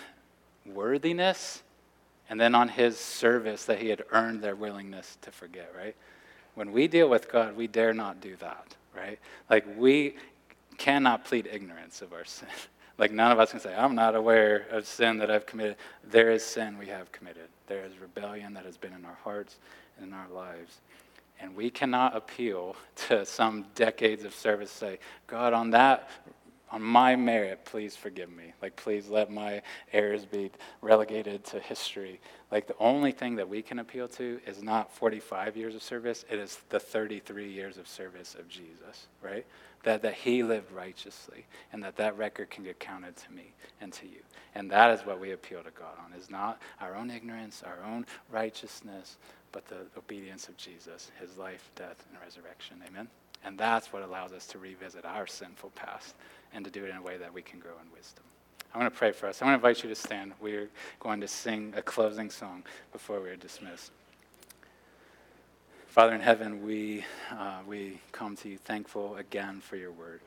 worthiness 0.65 1.63
and 2.31 2.41
then 2.41 2.55
on 2.55 2.71
his 2.71 2.99
service 2.99 3.67
that 3.67 3.81
he 3.81 3.91
had 3.91 4.03
earned 4.13 4.41
their 4.41 4.57
willingness 4.57 5.19
to 5.21 5.31
forget, 5.31 5.71
right? 5.77 5.95
When 6.55 6.73
we 6.73 6.89
deal 6.89 7.11
with 7.11 7.31
God, 7.31 7.55
we 7.55 7.67
dare 7.67 7.93
not 7.93 8.23
do 8.23 8.35
that, 8.37 8.75
right? 8.97 9.19
Like 9.51 9.67
we, 9.77 10.15
cannot 10.79 11.25
plead 11.25 11.49
ignorance 11.51 12.03
of 12.03 12.13
our 12.13 12.25
sin. 12.25 12.49
like 12.99 13.13
none 13.13 13.33
of 13.33 13.39
us 13.39 13.51
can 13.51 13.61
say, 13.61 13.75
I'm 13.75 13.95
not 13.95 14.15
aware 14.15 14.67
of 14.71 14.87
sin 14.87 15.19
that 15.19 15.31
I've 15.31 15.47
committed. 15.47 15.77
There 16.09 16.31
is 16.31 16.45
sin 16.45 16.79
we 16.79 16.87
have 16.87 17.11
committed. 17.13 17.49
There 17.67 17.85
is 17.85 17.99
rebellion 17.99 18.55
that 18.55 18.65
has 18.65 18.77
been 18.77 18.93
in 18.93 19.05
our 19.05 19.19
hearts 19.25 19.57
and 19.99 20.09
in 20.09 20.13
our 20.13 20.29
lives. 20.29 20.81
And 21.41 21.57
we 21.57 21.71
cannot 21.71 22.17
appeal 22.17 22.77
to 23.09 23.27
some 23.27 23.67
decades 23.75 24.25
of 24.25 24.35
service, 24.35 24.71
say, 24.71 24.99
God, 25.27 25.53
on 25.53 25.71
that, 25.71 26.09
on 26.75 26.83
my 26.83 27.17
merit, 27.17 27.65
please 27.65 27.97
forgive 27.97 28.31
me. 28.31 28.53
Like, 28.61 28.77
please 28.77 29.09
let 29.09 29.31
my 29.31 29.63
errors 29.93 30.25
be 30.25 30.51
relegated 30.81 31.45
to 31.47 31.61
history. 31.61 32.21
Like, 32.51 32.67
the 32.67 32.77
only 32.79 33.13
thing 33.13 33.37
that 33.37 33.49
we 33.49 33.63
can 33.63 33.79
appeal 33.79 34.09
to 34.09 34.41
is 34.47 34.63
not 34.63 34.93
45 34.93 35.57
years 35.57 35.75
of 35.75 35.83
service, 35.83 36.25
it 36.31 36.39
is 36.39 36.59
the 36.69 36.81
33 36.81 37.51
years 37.51 37.79
of 37.79 37.89
service 37.89 38.35
of 38.35 38.49
Jesus, 38.49 39.07
right? 39.23 39.47
that, 39.85 40.03
that 40.03 40.15
he 40.15 40.43
lived 40.43 40.73
righteously 40.73 41.47
and 41.73 41.83
that 41.83 41.97
that 41.97 42.19
record 42.19 42.51
can 42.51 42.65
get 42.65 42.81
counted 42.81 43.17
to 43.17 43.33
me 43.33 43.53
and 43.81 43.93
to 43.93 44.07
you. 44.07 44.21
And 44.55 44.71
that 44.71 44.91
is 44.99 45.07
what 45.07 45.21
we 45.21 45.33
appeal 45.33 45.63
to 45.63 45.71
God 45.71 45.95
on, 46.05 46.19
is 46.19 46.31
not 46.31 46.61
our 46.81 46.97
own 46.97 47.11
ignorance, 47.11 47.63
our 47.65 47.79
own 47.87 48.07
righteousness, 48.31 49.19
but 49.53 49.67
the 49.69 49.87
obedience 49.97 50.49
of 50.49 50.57
Jesus, 50.57 51.11
his 51.21 51.37
life, 51.37 51.71
death, 51.77 52.05
and 52.11 52.21
resurrection. 52.21 52.79
Amen? 52.89 53.09
And 53.45 53.59
that's 53.59 53.93
what 53.93 54.03
allows 54.03 54.33
us 54.33 54.47
to 54.49 54.59
revisit 54.59 55.05
our 55.05 55.27
sinful 55.27 55.71
past 55.71 56.15
and 56.55 56.65
to 56.65 56.71
do 56.71 56.85
it 56.85 56.91
in 56.91 56.97
a 56.97 57.03
way 57.03 57.17
that 57.19 57.35
we 57.35 57.43
can 57.43 57.59
grow 57.59 57.73
in 57.73 57.93
wisdom. 57.95 58.25
I 58.75 58.79
want 58.79 58.93
to 58.93 58.99
pray 58.99 59.13
for 59.13 59.29
us. 59.29 59.41
I 59.41 59.45
want 59.45 59.61
to 59.61 59.69
invite 59.69 59.83
you 59.83 59.89
to 59.89 59.95
stand. 59.95 60.33
We're 60.41 60.69
going 60.99 61.21
to 61.21 61.29
sing 61.29 61.75
a 61.77 61.83
closing 61.83 62.31
song 62.31 62.65
before 62.93 63.21
we're 63.21 63.37
dismissed. 63.37 63.93
Father 65.87 66.13
in 66.13 66.21
heaven, 66.21 66.67
we, 66.67 67.05
uh, 67.31 67.59
we 67.69 68.01
come 68.11 68.35
to 68.39 68.49
you 68.49 68.59
thankful 68.59 69.15
again 69.15 69.61
for 69.61 69.77
your 69.77 69.93
word. 69.93 70.21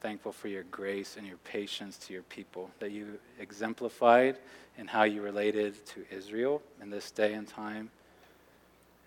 Thankful 0.00 0.30
for 0.30 0.46
your 0.46 0.62
grace 0.64 1.16
and 1.16 1.26
your 1.26 1.38
patience 1.38 1.96
to 1.98 2.12
your 2.12 2.22
people, 2.22 2.70
that 2.78 2.92
you 2.92 3.18
exemplified 3.40 4.36
in 4.78 4.86
how 4.86 5.02
you 5.02 5.20
related 5.20 5.84
to 5.86 6.04
Israel 6.12 6.62
in 6.80 6.90
this 6.90 7.10
day 7.10 7.32
and 7.32 7.48
time, 7.48 7.90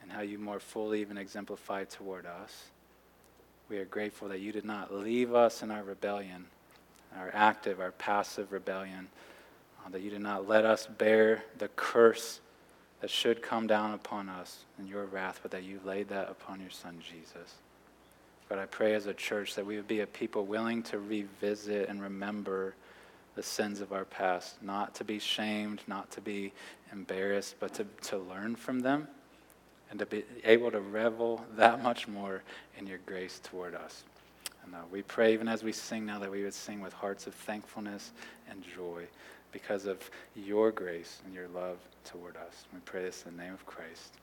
and 0.02 0.12
how 0.12 0.22
you 0.22 0.40
more 0.40 0.60
fully 0.60 1.00
even 1.00 1.18
exemplified 1.18 1.90
toward 1.90 2.26
us. 2.26 2.66
We 3.70 3.78
are 3.80 3.86
grateful 3.86 4.30
that 4.30 4.40
you 4.40 4.54
did 4.54 4.64
not 4.64 4.94
leave 4.94 5.36
us 5.36 5.62
in 5.62 5.72
our 5.72 5.84
rebellion, 5.84 6.46
our 7.18 7.30
active, 7.34 7.82
our 7.82 7.92
passive 7.92 8.54
rebellion, 8.54 9.10
uh, 9.86 9.90
that 9.90 10.02
you 10.02 10.10
did 10.10 10.22
not 10.22 10.48
let 10.48 10.66
us 10.66 10.88
bear 10.88 11.44
the 11.58 11.68
curse 11.70 12.40
that 13.02 13.10
should 13.10 13.42
come 13.42 13.68
down 13.68 13.94
upon 13.94 14.30
us 14.30 14.64
in 14.80 14.88
your 14.88 15.06
wrath, 15.06 15.40
but 15.42 15.52
that 15.52 15.64
you 15.64 15.82
laid 15.84 16.08
that 16.10 16.30
upon 16.30 16.62
your 16.62 16.70
Son, 16.70 16.98
Jesus. 17.00 17.56
But 18.48 18.58
I 18.58 18.66
pray 18.66 18.94
as 18.94 19.06
a 19.06 19.14
church 19.14 19.56
that 19.56 19.66
we 19.66 19.76
would 19.76 19.88
be 19.88 20.00
a 20.00 20.08
people 20.08 20.46
willing 20.46 20.82
to 20.84 21.00
revisit 21.00 21.90
and 21.90 22.02
remember 22.02 22.74
the 23.36 23.44
sins 23.44 23.82
of 23.82 23.92
our 23.92 24.06
past, 24.06 24.64
not 24.64 24.96
to 24.96 25.04
be 25.04 25.20
shamed, 25.20 25.82
not 25.88 26.10
to 26.12 26.22
be 26.22 26.54
embarrassed, 26.94 27.56
but 27.60 27.74
to, 27.74 27.86
to 28.04 28.18
learn 28.18 28.56
from 28.56 28.80
them 28.80 29.10
and 29.90 30.00
to 30.00 30.06
be 30.06 30.24
able 30.44 30.72
to 30.72 30.80
revel 30.80 31.46
that 31.56 31.82
much 31.82 32.08
more 32.08 32.44
in 32.78 32.88
your 32.88 33.00
grace 33.06 33.40
toward 33.44 33.76
us. 33.76 34.04
And 34.66 34.76
uh, 34.76 34.80
we 34.92 35.02
pray, 35.02 35.34
even 35.34 35.48
as 35.48 35.64
we 35.64 35.72
sing 35.72 36.06
now, 36.06 36.20
that 36.20 36.30
we 36.30 36.44
would 36.44 36.54
sing 36.54 36.82
with 36.82 36.94
hearts 36.94 37.26
of 37.26 37.34
thankfulness 37.34 38.12
and 38.50 38.62
joy 38.76 39.04
because 39.52 39.86
of 39.86 40.10
your 40.36 40.72
grace 40.72 41.22
and 41.26 41.34
your 41.34 41.48
love 41.50 41.78
toward 42.04 42.36
us. 42.36 42.66
We 42.74 42.80
pray 42.82 43.04
this 43.04 43.24
in 43.26 43.38
the 43.38 43.44
name 43.44 43.54
of 43.54 43.66
Christ. 43.66 44.14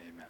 Amen. 0.00 0.26